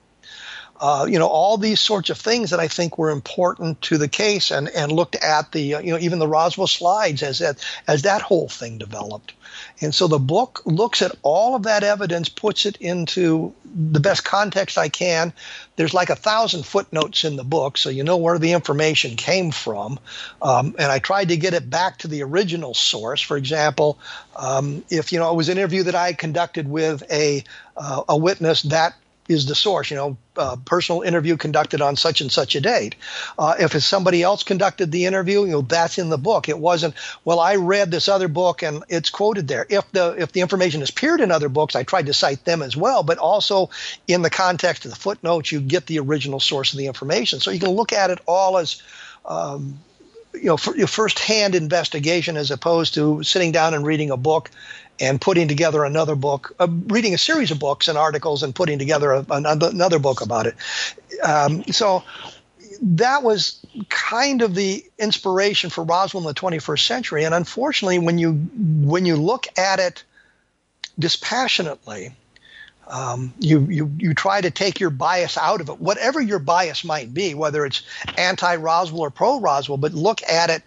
Uh, 0.80 1.06
you 1.08 1.20
know, 1.20 1.28
all 1.28 1.56
these 1.56 1.78
sorts 1.78 2.10
of 2.10 2.18
things 2.18 2.50
that 2.50 2.58
I 2.58 2.66
think 2.66 2.98
were 2.98 3.10
important 3.10 3.80
to 3.82 3.96
the 3.96 4.08
case 4.08 4.50
and, 4.50 4.68
and 4.68 4.90
looked 4.90 5.14
at 5.14 5.52
the, 5.52 5.76
uh, 5.76 5.78
you 5.78 5.92
know, 5.92 5.98
even 6.00 6.18
the 6.18 6.26
Roswell 6.26 6.66
slides 6.66 7.22
as 7.22 7.38
that, 7.38 7.64
as 7.86 8.02
that 8.02 8.20
whole 8.20 8.48
thing 8.48 8.78
developed. 8.78 9.32
And 9.80 9.94
so 9.94 10.06
the 10.06 10.18
book 10.18 10.62
looks 10.64 11.02
at 11.02 11.14
all 11.22 11.56
of 11.56 11.64
that 11.64 11.82
evidence, 11.82 12.28
puts 12.28 12.64
it 12.64 12.76
into 12.76 13.52
the 13.64 14.00
best 14.00 14.24
context 14.24 14.78
I 14.78 14.88
can. 14.88 15.32
There's 15.76 15.92
like 15.92 16.10
a 16.10 16.16
thousand 16.16 16.64
footnotes 16.64 17.24
in 17.24 17.36
the 17.36 17.44
book, 17.44 17.76
so 17.76 17.90
you 17.90 18.04
know 18.04 18.16
where 18.16 18.38
the 18.38 18.52
information 18.52 19.16
came 19.16 19.50
from. 19.50 19.98
Um, 20.40 20.76
and 20.78 20.92
I 20.92 21.00
tried 21.00 21.30
to 21.30 21.36
get 21.36 21.54
it 21.54 21.68
back 21.68 21.98
to 21.98 22.08
the 22.08 22.22
original 22.22 22.72
source. 22.72 23.20
For 23.20 23.36
example, 23.36 23.98
um, 24.36 24.84
if 24.90 25.12
you 25.12 25.18
know 25.18 25.30
it 25.32 25.36
was 25.36 25.48
an 25.48 25.58
interview 25.58 25.82
that 25.84 25.96
I 25.96 26.12
conducted 26.12 26.68
with 26.68 27.02
a 27.10 27.42
uh, 27.76 28.04
a 28.08 28.16
witness 28.16 28.62
that 28.62 28.94
is 29.28 29.46
the 29.46 29.54
source. 29.54 29.90
You 29.90 29.96
know, 29.96 30.16
uh, 30.36 30.56
personal 30.64 31.02
interview 31.02 31.36
conducted 31.36 31.80
on 31.80 31.96
such 31.96 32.20
and 32.20 32.30
such 32.30 32.54
a 32.56 32.60
date. 32.60 32.96
Uh, 33.38 33.54
if 33.58 33.74
it's 33.74 33.86
somebody 33.86 34.22
else 34.22 34.42
conducted 34.42 34.90
the 34.90 35.06
interview, 35.06 35.44
you 35.44 35.52
know, 35.52 35.60
that's 35.62 35.98
in 35.98 36.10
the 36.10 36.18
book. 36.18 36.48
It 36.48 36.58
wasn't. 36.58 36.94
Well, 37.24 37.40
I 37.40 37.56
read 37.56 37.90
this 37.90 38.08
other 38.08 38.28
book 38.28 38.62
and 38.62 38.84
it's 38.88 39.10
quoted 39.10 39.48
there. 39.48 39.66
If 39.68 39.90
the 39.92 40.14
if 40.18 40.32
the 40.32 40.40
information 40.40 40.80
has 40.80 40.90
appeared 40.90 41.20
in 41.20 41.30
other 41.30 41.48
books, 41.48 41.76
I 41.76 41.82
tried 41.82 42.06
to 42.06 42.12
cite 42.12 42.44
them 42.44 42.62
as 42.62 42.76
well. 42.76 43.02
But 43.02 43.18
also 43.18 43.70
in 44.06 44.22
the 44.22 44.30
context 44.30 44.84
of 44.84 44.90
the 44.90 44.96
footnotes, 44.96 45.52
you 45.52 45.60
get 45.60 45.86
the 45.86 46.00
original 46.00 46.40
source 46.40 46.72
of 46.72 46.78
the 46.78 46.86
information. 46.86 47.40
So 47.40 47.50
you 47.50 47.60
can 47.60 47.70
look 47.70 47.92
at 47.92 48.10
it 48.10 48.18
all 48.26 48.58
as. 48.58 48.82
Um, 49.24 49.78
you 50.34 50.46
know, 50.46 50.56
for, 50.56 50.74
first-hand 50.86 51.54
investigation 51.54 52.36
as 52.36 52.50
opposed 52.50 52.94
to 52.94 53.22
sitting 53.22 53.52
down 53.52 53.72
and 53.72 53.86
reading 53.86 54.10
a 54.10 54.16
book 54.16 54.50
and 55.00 55.20
putting 55.20 55.48
together 55.48 55.84
another 55.84 56.14
book, 56.14 56.54
uh, 56.58 56.68
reading 56.86 57.14
a 57.14 57.18
series 57.18 57.50
of 57.50 57.58
books 57.58 57.88
and 57.88 57.98
articles, 57.98 58.42
and 58.42 58.54
putting 58.54 58.78
together 58.78 59.12
a, 59.12 59.26
another 59.28 59.98
book 59.98 60.20
about 60.20 60.46
it. 60.46 60.54
Um, 61.22 61.64
so 61.64 62.04
that 62.82 63.22
was 63.22 63.64
kind 63.88 64.42
of 64.42 64.54
the 64.54 64.84
inspiration 64.98 65.70
for 65.70 65.84
Roswell 65.84 66.22
in 66.22 66.26
the 66.26 66.34
21st 66.34 66.86
century. 66.86 67.24
And 67.24 67.34
unfortunately, 67.34 67.98
when 67.98 68.18
you 68.18 68.32
when 68.32 69.06
you 69.06 69.16
look 69.16 69.46
at 69.58 69.80
it 69.80 70.04
dispassionately, 70.98 72.14
um, 72.86 73.32
you, 73.38 73.60
you 73.60 73.92
you 73.98 74.14
try 74.14 74.40
to 74.40 74.50
take 74.50 74.80
your 74.80 74.90
bias 74.90 75.38
out 75.38 75.60
of 75.60 75.68
it, 75.68 75.80
whatever 75.80 76.20
your 76.20 76.38
bias 76.38 76.84
might 76.84 77.12
be, 77.12 77.34
whether 77.34 77.64
it's 77.64 77.82
anti-Roswell 78.18 79.00
or 79.00 79.10
pro-Roswell. 79.10 79.78
But 79.78 79.94
look 79.94 80.22
at 80.22 80.50
it, 80.50 80.62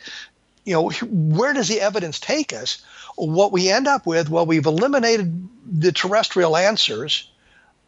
you 0.65 0.73
know, 0.73 0.89
where 0.89 1.53
does 1.53 1.67
the 1.67 1.81
evidence 1.81 2.19
take 2.19 2.53
us? 2.53 2.83
What 3.17 3.51
we 3.51 3.69
end 3.69 3.87
up 3.87 4.05
with, 4.05 4.29
well, 4.29 4.45
we've 4.45 4.65
eliminated 4.65 5.49
the 5.65 5.91
terrestrial 5.91 6.55
answers, 6.55 7.29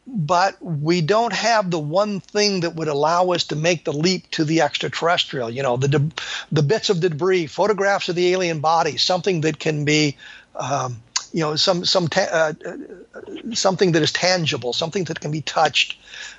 but 0.07 0.57
we 0.59 1.01
don't 1.01 1.33
have 1.33 1.69
the 1.69 1.79
one 1.79 2.19
thing 2.19 2.61
that 2.61 2.75
would 2.75 2.87
allow 2.87 3.29
us 3.29 3.45
to 3.45 3.55
make 3.55 3.85
the 3.85 3.93
leap 3.93 4.29
to 4.31 4.43
the 4.43 4.61
extraterrestrial. 4.61 5.51
You 5.51 5.61
know, 5.61 5.77
the 5.77 5.87
de- 5.87 6.11
the 6.51 6.63
bits 6.63 6.89
of 6.89 6.99
debris, 6.99 7.45
photographs 7.45 8.09
of 8.09 8.15
the 8.15 8.33
alien 8.33 8.59
body, 8.59 8.97
something 8.97 9.41
that 9.41 9.59
can 9.59 9.85
be 9.85 10.17
um, 10.55 10.97
you 11.31 11.41
know 11.41 11.55
some 11.55 11.85
some 11.85 12.07
ta- 12.07 12.29
uh, 12.31 12.53
something 13.53 13.91
that 13.91 14.01
is 14.01 14.11
tangible, 14.11 14.73
something 14.73 15.03
that 15.05 15.19
can 15.19 15.29
be 15.31 15.41
touched 15.41 15.97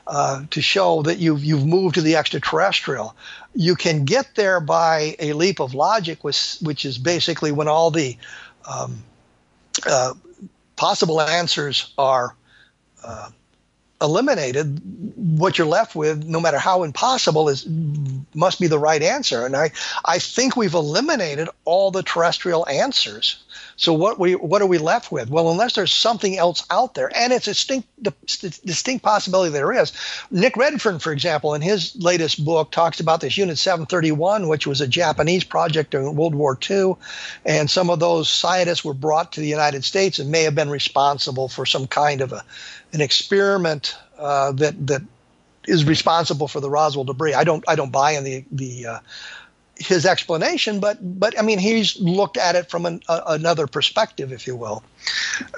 uh, 0.09 0.43
to 0.51 0.61
show 0.61 1.03
that 1.03 1.19
you've 1.19 1.45
you've 1.45 1.67
moved 1.67 1.95
to 1.95 2.03
the 2.03 2.17
extraterrestrial. 2.17 3.15
You 3.55 3.77
can 3.77 4.05
get 4.05 4.35
there 4.35 4.59
by 4.61 5.15
a 5.21 5.33
leap 5.33 5.61
of 5.61 5.75
logic, 5.75 6.25
which 6.25 6.57
which 6.61 6.85
is 6.85 6.99
basically 6.99 7.53
when 7.53 7.69
all 7.69 7.93
the 7.93 8.17
um, 8.71 9.03
uh, 9.87 10.15
possible 10.77 11.21
answers 11.21 11.93
are 11.99 12.35
uh, 13.05 13.31
eliminated, 14.01 14.81
what 15.17 15.59
you're 15.59 15.67
left 15.67 15.95
with, 15.95 16.25
no 16.25 16.41
matter 16.41 16.59
how 16.59 16.85
impossible, 16.85 17.49
is 17.49 17.67
must 18.35 18.61
be 18.61 18.67
the 18.67 18.79
right 18.79 19.03
answer. 19.03 19.45
And 19.45 19.57
I, 19.57 19.73
I 20.05 20.19
think 20.19 20.57
we've 20.57 20.75
eliminated 20.75 21.49
all 21.65 21.91
the 21.91 22.03
terrestrial 22.03 22.67
answers 22.67 23.43
so 23.81 23.95
what 23.95 24.19
we 24.19 24.35
what 24.35 24.61
are 24.61 24.67
we 24.67 24.77
left 24.77 25.11
with? 25.11 25.31
Well, 25.31 25.51
unless 25.51 25.73
there's 25.73 25.91
something 25.91 26.37
else 26.37 26.67
out 26.71 26.93
there, 26.93 27.11
and 27.17 27.33
it's 27.33 27.47
a 27.47 27.53
distinct 27.53 27.89
distinct 28.27 29.03
possibility 29.03 29.53
there 29.53 29.73
is. 29.73 29.95
Nick 30.31 30.59
Redfern, 30.59 30.99
for 30.99 31.13
example, 31.13 31.55
in 31.55 31.63
his 31.63 31.97
latest 31.97 32.45
book, 32.45 32.71
talks 32.73 33.01
about 33.01 33.23
this 33.23 33.39
Unit 33.39 33.57
731, 33.57 34.49
which 34.49 34.67
was 34.67 34.83
a 34.83 34.87
Japanese 34.87 35.45
project 35.45 35.93
during 35.93 36.15
World 36.15 36.35
War 36.35 36.59
II, 36.71 36.97
and 37.47 37.71
some 37.71 37.89
of 37.89 38.01
those 38.01 38.29
scientists 38.29 38.85
were 38.85 38.93
brought 38.93 39.33
to 39.33 39.41
the 39.41 39.49
United 39.49 39.83
States 39.83 40.19
and 40.19 40.31
may 40.31 40.43
have 40.43 40.55
been 40.55 40.69
responsible 40.69 41.49
for 41.49 41.65
some 41.65 41.87
kind 41.87 42.21
of 42.21 42.35
a 42.35 42.45
an 42.93 43.01
experiment 43.01 43.97
uh, 44.19 44.53
that 44.53 44.87
that 44.89 45.01
is 45.67 45.87
responsible 45.87 46.49
for 46.49 46.61
the 46.61 46.69
Roswell 46.69 47.05
debris. 47.05 47.33
I 47.33 47.45
don't 47.45 47.65
I 47.67 47.77
don't 47.77 47.93
buy 47.93 48.13
in 48.13 48.25
the 48.25 48.45
the 48.53 48.87
uh, 48.87 48.99
his 49.81 50.05
explanation, 50.05 50.79
but 50.79 50.99
but 51.01 51.39
I 51.39 51.43
mean 51.43 51.59
he's 51.59 51.99
looked 51.99 52.37
at 52.37 52.55
it 52.55 52.71
from 52.71 52.87
an, 52.87 53.01
a, 53.09 53.23
another 53.29 53.67
perspective, 53.67 54.31
if 54.31 54.47
you 54.47 54.55
will, 54.55 54.85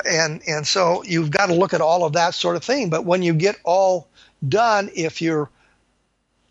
and 0.08 0.40
and 0.46 0.66
so 0.66 1.02
you've 1.02 1.30
got 1.30 1.46
to 1.46 1.54
look 1.54 1.74
at 1.74 1.80
all 1.80 2.04
of 2.04 2.12
that 2.14 2.34
sort 2.34 2.56
of 2.56 2.64
thing. 2.64 2.88
But 2.88 3.04
when 3.04 3.22
you 3.22 3.34
get 3.34 3.58
all 3.64 4.08
done, 4.48 4.90
if 4.94 5.20
you're 5.20 5.50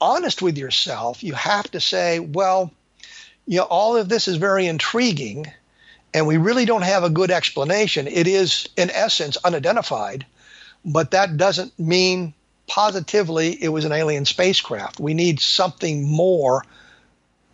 honest 0.02 0.42
with 0.42 0.58
yourself, 0.58 1.24
you 1.24 1.34
have 1.34 1.72
to 1.72 1.80
say, 1.80 2.20
well, 2.20 2.72
you 3.48 3.60
know, 3.60 3.64
all 3.64 3.96
of 3.96 4.10
this 4.10 4.28
is 4.28 4.36
very 4.36 4.68
intriguing, 4.68 5.46
and 6.14 6.28
we 6.28 6.38
really 6.38 6.66
don't 6.66 6.84
have 6.84 7.06
a 7.06 7.10
good 7.10 7.32
explanation. 7.32 8.08
It 8.08 8.28
is 8.28 8.68
in 8.76 8.90
essence 8.90 9.38
unidentified, 9.38 10.26
but 10.84 11.12
that 11.12 11.38
doesn't 11.38 11.80
mean 11.80 12.34
positively 12.68 13.62
it 13.64 13.70
was 13.70 13.86
an 13.86 13.92
alien 13.94 14.26
spacecraft. 14.26 15.00
We 15.00 15.14
need 15.14 15.40
something 15.40 16.10
more 16.10 16.66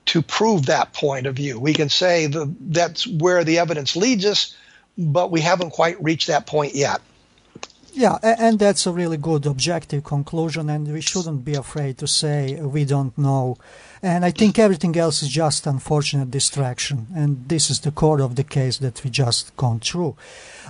to 0.08 0.22
prove 0.22 0.66
that 0.66 0.93
point 0.93 1.28
of 1.28 1.36
view. 1.36 1.60
We 1.60 1.74
can 1.74 1.89
say 1.89 2.28
the, 2.28 2.53
that's 2.60 3.05
where 3.05 3.43
the 3.43 3.60
evidence 3.60 3.95
leads 3.95 4.26
us, 4.26 4.55
but 4.97 5.32
we 5.32 5.41
haven't 5.41 5.72
quite 5.72 6.01
reached 6.03 6.28
that 6.28 6.47
point 6.47 6.76
yet. 6.76 7.01
Yeah, 7.93 8.20
and 8.22 8.60
that's 8.60 8.86
a 8.86 8.91
really 8.91 9.18
good 9.18 9.47
objective 9.47 10.03
conclusion, 10.03 10.70
and 10.70 10.88
we 10.88 11.01
shouldn't 11.01 11.43
be 11.43 11.55
afraid 11.55 11.97
to 11.97 12.08
say 12.08 12.55
we 12.62 12.86
don't 12.86 13.18
know 13.18 13.58
and 14.02 14.24
I 14.26 14.32
think 14.32 14.60
everything 14.60 14.95
else 14.98 15.24
is 15.24 15.30
just 15.30 15.66
unfortunate 15.68 16.32
distraction. 16.32 17.08
And 17.16 17.48
this 17.50 17.70
is 17.70 17.80
the 17.80 17.91
core 17.91 18.22
of 18.22 18.36
the 18.36 18.43
case 18.43 18.78
that 18.78 19.04
we 19.04 19.10
just 19.10 19.56
gone 19.56 19.80
through. 19.80 20.16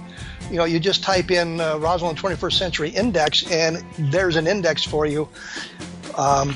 you 0.51 0.57
know, 0.57 0.65
you 0.65 0.81
just 0.81 1.03
type 1.03 1.31
in 1.31 1.61
uh, 1.61 1.77
Roswell 1.77 2.11
in 2.11 2.17
21st 2.17 2.53
Century 2.55 2.89
Index, 2.91 3.51
and 3.51 3.85
there's 3.99 4.37
an 4.37 4.47
index 4.47 4.83
for 4.83 5.05
you 5.05 5.29
um, 6.19 6.51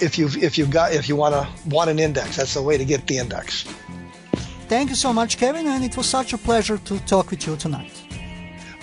if 0.00 0.18
you 0.18 0.28
if 0.40 0.58
you 0.58 0.66
got 0.66 0.92
if 0.92 1.08
you 1.08 1.16
want 1.16 1.34
to 1.34 1.46
want 1.68 1.90
an 1.90 1.98
index. 1.98 2.36
That's 2.36 2.54
the 2.54 2.62
way 2.62 2.76
to 2.78 2.84
get 2.84 3.06
the 3.06 3.18
index. 3.18 3.64
Thank 4.68 4.90
you 4.90 4.96
so 4.96 5.12
much, 5.12 5.38
Kevin, 5.38 5.66
and 5.66 5.84
it 5.84 5.96
was 5.96 6.06
such 6.06 6.32
a 6.32 6.38
pleasure 6.38 6.78
to 6.78 6.98
talk 7.00 7.30
with 7.30 7.46
you 7.46 7.56
tonight. 7.56 7.92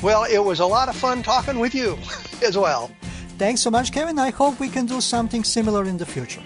Well, 0.02 0.24
it 0.24 0.44
was 0.44 0.60
a 0.60 0.66
lot 0.66 0.90
of 0.90 0.96
fun 0.96 1.24
talking 1.24 1.60
with 1.60 1.76
you 1.76 1.98
as 2.44 2.58
well. 2.58 2.92
Thanks 3.38 3.62
so 3.62 3.70
much, 3.70 3.92
Kevin. 3.92 4.18
I 4.18 4.30
hope 4.30 4.60
we 4.60 4.70
can 4.70 4.86
do 4.86 5.02
something 5.02 5.44
similar 5.44 5.84
in 5.86 5.98
the 5.98 6.06
future. 6.06 6.42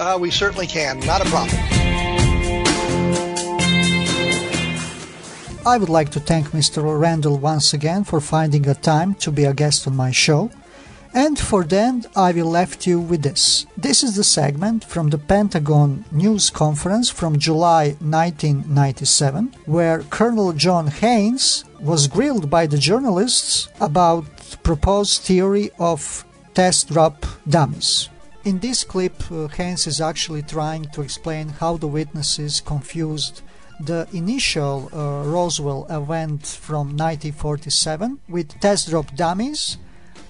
Uh, 0.00 0.18
we 0.20 0.30
certainly 0.30 0.66
can. 0.66 1.00
Not 1.00 1.20
a 1.20 1.28
problem. 1.30 1.58
I 5.66 5.76
would 5.76 5.88
like 5.88 6.10
to 6.10 6.20
thank 6.20 6.48
Mr. 6.48 6.82
Randle 6.98 7.38
once 7.38 7.74
again 7.74 8.04
for 8.04 8.20
finding 8.20 8.66
a 8.68 8.74
time 8.74 9.14
to 9.16 9.30
be 9.30 9.44
a 9.44 9.52
guest 9.52 9.86
on 9.86 9.96
my 9.96 10.10
show. 10.10 10.50
And 11.18 11.36
for 11.36 11.64
then, 11.64 12.04
I 12.14 12.30
will 12.30 12.46
left 12.46 12.86
you 12.86 13.00
with 13.00 13.22
this. 13.22 13.66
This 13.76 14.04
is 14.04 14.14
the 14.14 14.22
segment 14.22 14.84
from 14.84 15.10
the 15.10 15.18
Pentagon 15.18 16.04
News 16.12 16.48
Conference 16.48 17.10
from 17.10 17.40
July 17.40 17.96
1997, 17.98 19.56
where 19.66 20.04
Colonel 20.10 20.52
John 20.52 20.86
Haynes 20.86 21.64
was 21.80 22.06
grilled 22.06 22.48
by 22.48 22.68
the 22.68 22.78
journalists 22.78 23.68
about 23.80 24.26
proposed 24.62 25.22
theory 25.22 25.72
of 25.80 26.24
test 26.54 26.88
drop 26.92 27.26
dummies. 27.48 28.08
In 28.44 28.60
this 28.60 28.84
clip, 28.84 29.18
uh, 29.32 29.48
Haynes 29.48 29.88
is 29.88 30.00
actually 30.00 30.42
trying 30.42 30.84
to 30.92 31.02
explain 31.02 31.48
how 31.48 31.78
the 31.78 31.88
witnesses 31.88 32.60
confused 32.60 33.42
the 33.80 34.06
initial 34.12 34.88
uh, 34.92 35.24
Roswell 35.26 35.84
event 35.90 36.46
from 36.46 36.96
1947 36.96 38.20
with 38.28 38.60
test 38.60 38.90
drop 38.90 39.12
dummies 39.16 39.78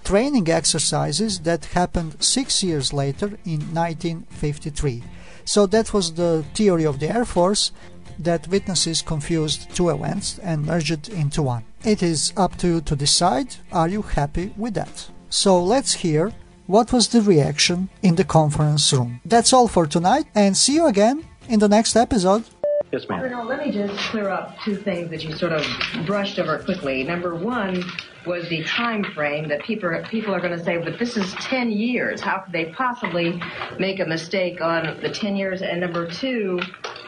training 0.08 0.48
exercises 0.48 1.40
that 1.40 1.66
happened 1.66 2.16
six 2.18 2.62
years 2.62 2.94
later 2.94 3.26
in 3.44 3.60
1953. 3.74 5.02
So 5.44 5.66
that 5.66 5.92
was 5.92 6.14
the 6.14 6.46
theory 6.54 6.86
of 6.86 6.98
the 6.98 7.14
Air 7.14 7.26
Force 7.26 7.72
that 8.18 8.48
witnesses 8.48 9.02
confused 9.02 9.68
two 9.76 9.90
events 9.90 10.38
and 10.38 10.64
merged 10.64 11.10
into 11.10 11.42
one. 11.42 11.64
It 11.84 12.02
is 12.02 12.32
up 12.38 12.56
to 12.56 12.66
you 12.68 12.80
to 12.80 12.96
decide 12.96 13.56
are 13.70 13.88
you 13.88 14.00
happy 14.00 14.54
with 14.56 14.72
that? 14.80 15.10
So 15.28 15.62
let's 15.62 15.92
hear 15.92 16.32
what 16.66 16.90
was 16.90 17.08
the 17.08 17.20
reaction 17.20 17.90
in 18.02 18.14
the 18.14 18.24
conference 18.24 18.90
room. 18.94 19.20
That's 19.26 19.52
all 19.52 19.68
for 19.68 19.86
tonight 19.86 20.24
and 20.34 20.56
see 20.56 20.76
you 20.76 20.86
again 20.86 21.22
in 21.50 21.58
the 21.58 21.68
next 21.68 21.96
episode. 21.96 22.44
Yes, 22.92 23.06
ma'am. 23.10 23.20
Colonel, 23.20 23.44
let 23.44 23.66
me 23.66 23.70
just 23.70 23.94
clear 24.10 24.30
up 24.30 24.56
two 24.64 24.74
things 24.74 25.10
that 25.10 25.22
you 25.22 25.36
sort 25.36 25.52
of 25.52 25.66
brushed 26.06 26.38
over 26.38 26.58
quickly. 26.60 27.04
Number 27.04 27.34
one 27.34 27.84
was 28.28 28.48
the 28.48 28.62
time 28.64 29.02
frame 29.02 29.48
that 29.48 29.62
people 29.62 29.90
people 30.10 30.34
are 30.34 30.40
going 30.40 30.56
to 30.56 30.62
say, 30.62 30.76
but 30.78 30.98
this 30.98 31.16
is 31.16 31.32
10 31.34 31.70
years. 31.70 32.20
How 32.20 32.38
could 32.38 32.52
they 32.52 32.66
possibly 32.66 33.40
make 33.78 33.98
a 33.98 34.04
mistake 34.04 34.60
on 34.60 35.00
the 35.00 35.08
10 35.08 35.34
years? 35.34 35.62
And 35.62 35.80
number 35.80 36.06
two, 36.06 36.60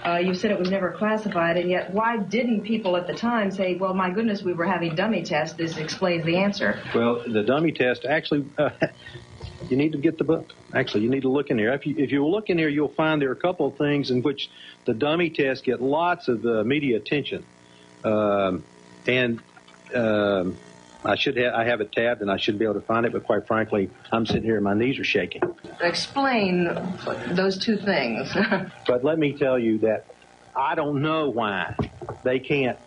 uh, 0.05 0.17
you 0.17 0.35
said 0.35 0.51
it 0.51 0.59
was 0.59 0.71
never 0.71 0.93
classified, 0.93 1.59
and 1.59 1.69
yet 1.69 1.93
why 1.93 2.17
didn't 2.17 2.63
people 2.63 2.97
at 2.97 3.07
the 3.07 3.13
time 3.13 3.51
say, 3.51 3.75
well, 3.75 3.93
my 3.93 4.11
goodness, 4.11 4.43
we 4.43 4.55
were 4.55 4.65
having 4.65 4.95
dummy 4.95 5.23
tests. 5.23 5.57
This 5.57 5.77
explains 5.77 6.25
the 6.25 6.37
answer. 6.37 6.83
Well, 6.95 7.23
the 7.27 7.43
dummy 7.43 7.73
test 7.73 8.07
actually, 8.07 8.47
uh, 8.57 8.71
you 9.69 9.77
need 9.77 9.93
to 9.93 9.99
get 9.99 10.17
the 10.17 10.25
book. 10.25 10.55
Actually, 10.75 11.05
you 11.05 11.11
need 11.11 11.23
to 11.23 11.29
look 11.29 11.51
in 11.51 11.59
here. 11.59 11.73
If 11.75 11.85
you 11.87 11.95
if 11.99 12.11
you 12.11 12.27
look 12.27 12.49
in 12.49 12.57
here, 12.57 12.69
you'll 12.69 12.89
find 12.89 13.21
there 13.21 13.29
are 13.29 13.33
a 13.33 13.37
couple 13.37 13.67
of 13.67 13.77
things 13.77 14.11
in 14.11 14.23
which 14.23 14.51
the 14.87 14.95
dummy 14.95 15.29
tests 15.29 15.63
get 15.63 15.83
lots 15.83 16.29
of 16.29 16.47
uh, 16.47 16.65
media 16.65 16.97
attention, 16.97 17.45
um, 18.05 18.65
and 19.07 19.43
um, 19.95 20.57
I 21.05 21.17
should 21.17 21.37
have 21.37 21.55
I 21.55 21.65
have 21.65 21.81
it 21.81 21.93
tabbed 21.93 22.21
and 22.21 22.31
I 22.31 22.37
should 22.37 22.59
be 22.59 22.65
able 22.65 22.75
to 22.75 22.81
find 22.81 23.07
it. 23.07 23.13
But 23.13 23.25
quite 23.25 23.47
frankly, 23.47 23.91
I'm 24.13 24.27
sitting 24.27 24.43
here 24.43 24.57
and 24.57 24.65
my 24.65 24.75
knees 24.75 24.99
are 24.99 25.05
shaking. 25.05 25.43
Explain 25.81 26.65
those 27.29 27.59
two 27.59 27.77
things. 27.77 28.33
But 28.87 29.05
let 29.05 29.19
me 29.19 29.33
tell 29.33 29.59
you 29.59 29.79
that 29.79 30.07
I 30.55 30.75
don't 30.75 31.01
know 31.01 31.31
why 31.31 31.75
they 32.25 32.39
can't 32.41 32.79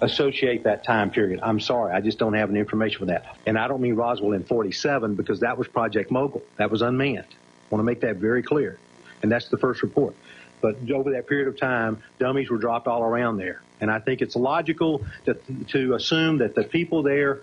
associate 0.00 0.64
that 0.64 0.82
time 0.84 1.10
period. 1.10 1.40
I'm 1.42 1.60
sorry, 1.60 1.92
I 1.94 2.00
just 2.00 2.18
don't 2.18 2.34
have 2.34 2.50
any 2.50 2.58
information 2.58 3.00
for 3.00 3.06
that. 3.06 3.36
And 3.46 3.58
I 3.58 3.68
don't 3.68 3.80
mean 3.80 3.94
Roswell 3.94 4.32
in 4.32 4.44
47 4.44 5.14
because 5.14 5.40
that 5.40 5.58
was 5.58 5.68
Project 5.68 6.10
Mogul. 6.10 6.42
That 6.56 6.70
was 6.70 6.82
unmanned. 6.82 7.26
I 7.28 7.34
want 7.70 7.80
to 7.80 7.84
make 7.84 8.00
that 8.00 8.16
very 8.16 8.42
clear. 8.42 8.78
And 9.22 9.30
that's 9.30 9.48
the 9.48 9.58
first 9.58 9.82
report. 9.82 10.16
But 10.60 10.76
over 10.90 11.12
that 11.12 11.26
period 11.26 11.48
of 11.48 11.58
time, 11.58 12.02
dummies 12.18 12.50
were 12.50 12.58
dropped 12.58 12.86
all 12.86 13.02
around 13.02 13.36
there. 13.36 13.62
And 13.80 13.90
I 13.90 13.98
think 13.98 14.22
it's 14.22 14.36
logical 14.36 15.04
to, 15.26 15.34
to 15.68 15.94
assume 15.94 16.38
that 16.38 16.54
the 16.54 16.64
people 16.64 17.02
there 17.02 17.42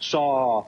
saw 0.00 0.64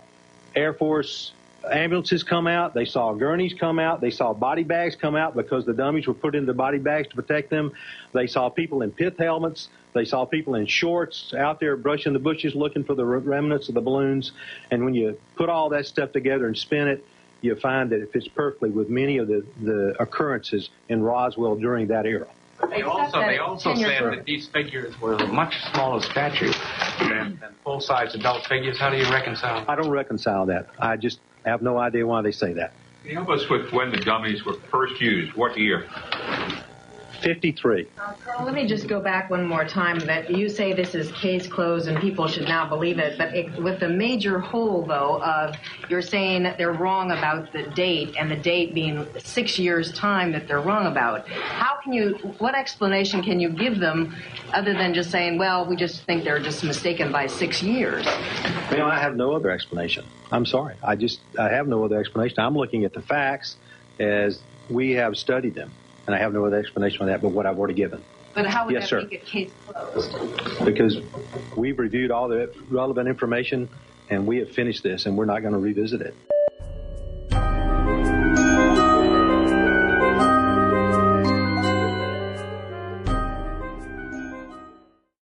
Air 0.55 0.75
Force 0.75 1.33
ambulances 1.71 2.23
come 2.23 2.47
out. 2.47 2.75
They 2.75 2.85
saw 2.85 3.13
gurneys 3.13 3.55
come 3.55 3.79
out. 3.79 4.01
They 4.01 4.11
saw 4.11 4.33
body 4.33 4.65
bags 4.65 4.97
come 4.97 5.17
out 5.17 5.37
because 5.37 5.65
the 5.65 5.73
dummies 5.73 6.07
were 6.07 6.15
put 6.15 6.35
into 6.35 6.53
body 6.55 6.79
bags 6.79 7.09
to 7.09 7.17
protect 7.17 7.51
them. 7.51 7.73
They 8.13 8.27
saw 8.27 8.49
people 8.49 8.83
in 8.83 8.91
pith 8.91 9.17
helmets. 9.19 9.69
They 9.95 10.05
saw 10.05 10.25
people 10.25 10.55
in 10.55 10.67
shorts 10.67 11.35
out 11.35 11.61
there 11.61 11.77
brushing 11.77 12.13
the 12.15 12.19
bushes 12.19 12.55
looking 12.55 12.85
for 12.85 12.95
the 12.95 13.05
remnants 13.05 13.69
of 13.69 13.75
the 13.75 13.81
balloons. 13.81 14.33
And 14.71 14.85
when 14.85 14.95
you 14.95 15.19
put 15.37 15.49
all 15.49 15.69
that 15.71 15.87
stuff 15.87 16.13
together 16.13 16.47
and 16.47 16.57
spin 16.57 16.89
it, 16.89 17.07
you 17.43 17.55
find 17.57 17.91
that 17.91 18.01
it 18.01 18.13
fits 18.13 18.29
perfectly 18.29 18.71
with 18.71 18.89
many 18.89 19.19
of 19.19 19.29
the, 19.29 19.45
the 19.61 19.97
occurrences 20.01 20.71
in 20.89 21.03
Roswell 21.03 21.57
during 21.57 21.89
that 21.89 22.07
era. 22.07 22.29
They 22.71 22.83
also, 22.83 23.21
they 23.21 23.39
also 23.39 23.75
said 23.75 24.03
that 24.05 24.25
these 24.25 24.49
figures 24.49 24.99
were 25.01 25.19
much 25.27 25.55
smaller 25.73 26.01
stature 26.01 26.53
than, 27.01 27.39
than 27.41 27.55
full-size 27.65 28.15
adult 28.15 28.47
figures. 28.47 28.79
How 28.79 28.91
do 28.91 28.97
you 28.97 29.09
reconcile? 29.11 29.65
I 29.69 29.75
don't 29.75 29.91
reconcile 29.91 30.47
that. 30.47 30.69
I 30.79 30.97
just 30.97 31.21
have 31.45 31.63
no 31.63 31.79
idea 31.79 32.07
why 32.07 32.23
they 32.23 32.33
say 32.33 32.53
that. 32.55 32.75
Can 33.03 33.11
you 33.11 33.17
help 33.17 33.31
us 33.31 33.49
with 33.51 33.73
when 33.73 33.91
the 33.91 33.99
dummies 33.99 34.45
were 34.45 34.55
first 34.71 35.01
used? 35.01 35.35
What 35.37 35.59
year? 35.59 35.87
53. 37.23 37.87
Carl, 37.97 38.45
let 38.45 38.55
me 38.55 38.67
just 38.67 38.89
go 38.89 39.01
back 39.01 39.31
one 39.31 39.47
more 39.47 39.65
time. 39.65 39.99
That 40.01 40.31
you 40.31 40.49
say 40.49 40.73
this 40.73 40.95
is 40.95 41.11
case 41.13 41.47
closed 41.47 41.89
and 41.89 41.99
people 42.01 42.27
should 42.27 42.45
now 42.45 42.69
believe 42.69 42.99
it, 42.99 43.17
but 43.17 43.35
it, 43.35 43.63
with 43.63 43.81
the 43.81 43.89
major 43.89 44.39
hole 44.39 44.85
though 44.85 45.23
of 45.23 45.57
you're 45.89 46.03
saying 46.03 46.43
that 46.43 46.59
they're 46.59 46.73
wrong 46.73 47.13
about 47.13 47.53
the 47.53 47.63
date 47.71 48.15
and 48.19 48.31
the 48.31 48.37
date 48.37 48.75
being 48.75 49.07
six 49.19 49.59
years 49.59 49.93
time 49.93 50.33
that 50.33 50.49
they're 50.49 50.61
wrong 50.61 50.87
about. 50.87 51.29
How 51.29 51.77
can 51.83 51.93
you? 51.93 52.15
What 52.39 52.55
explanation 52.55 53.23
can 53.23 53.41
you 53.41 53.51
give 53.51 53.79
them 53.79 54.15
other 54.53 54.73
than 54.73 54.95
just 54.95 55.11
saying, 55.11 55.39
well, 55.39 55.67
we 55.67 55.77
just 55.77 56.03
think 56.05 56.25
they're 56.25 56.41
just 56.41 56.65
mistaken 56.65 57.13
by 57.13 57.27
six 57.27 57.63
years? 57.63 58.07
You 58.71 58.79
know, 58.79 58.87
I 58.87 58.99
have 58.99 59.17
no 59.17 59.33
other 59.33 59.51
explanation. 59.51 60.05
I'm 60.31 60.47
sorry. 60.47 60.75
I 60.83 60.97
just 60.97 61.21
I 61.39 61.49
have 61.51 61.69
no 61.69 61.85
other 61.85 61.99
explanation. 61.99 62.41
I'm 62.41 62.57
looking 62.57 62.85
at 62.85 62.93
the 62.93 63.03
facts 63.03 63.57
as 63.99 64.41
we 64.69 64.93
have 64.93 65.17
studied 65.17 65.55
them, 65.55 65.71
and 66.07 66.15
I 66.17 66.19
have 66.19 66.33
no 66.33 66.45
other 66.47 66.59
explanation 66.59 66.99
for 66.99 67.07
that 67.07 67.23
but 67.23 67.31
what 67.31 67.47
I've 67.47 67.59
already 67.59 67.75
given. 67.75 68.05
But 68.35 68.47
how 68.47 68.65
would 68.67 68.73
Yes, 68.75 68.85
that 68.85 68.89
sir. 68.89 69.03
make 69.03 69.13
it 69.13 69.27
case 69.27 69.51
closed? 69.67 70.65
Because 70.65 70.99
we've 71.57 71.79
reviewed 71.79 72.11
all 72.11 72.29
the 72.29 72.53
relevant 72.71 73.09
information 73.09 73.69
and 74.09 74.27
we 74.27 74.39
have 74.39 74.51
finished 74.51 74.83
this 74.83 75.07
and 75.07 75.17
we're 75.17 75.27
not 75.27 75.41
going 75.41 75.53
to 75.53 75.59
revisit 75.59 76.01
it. 76.01 76.17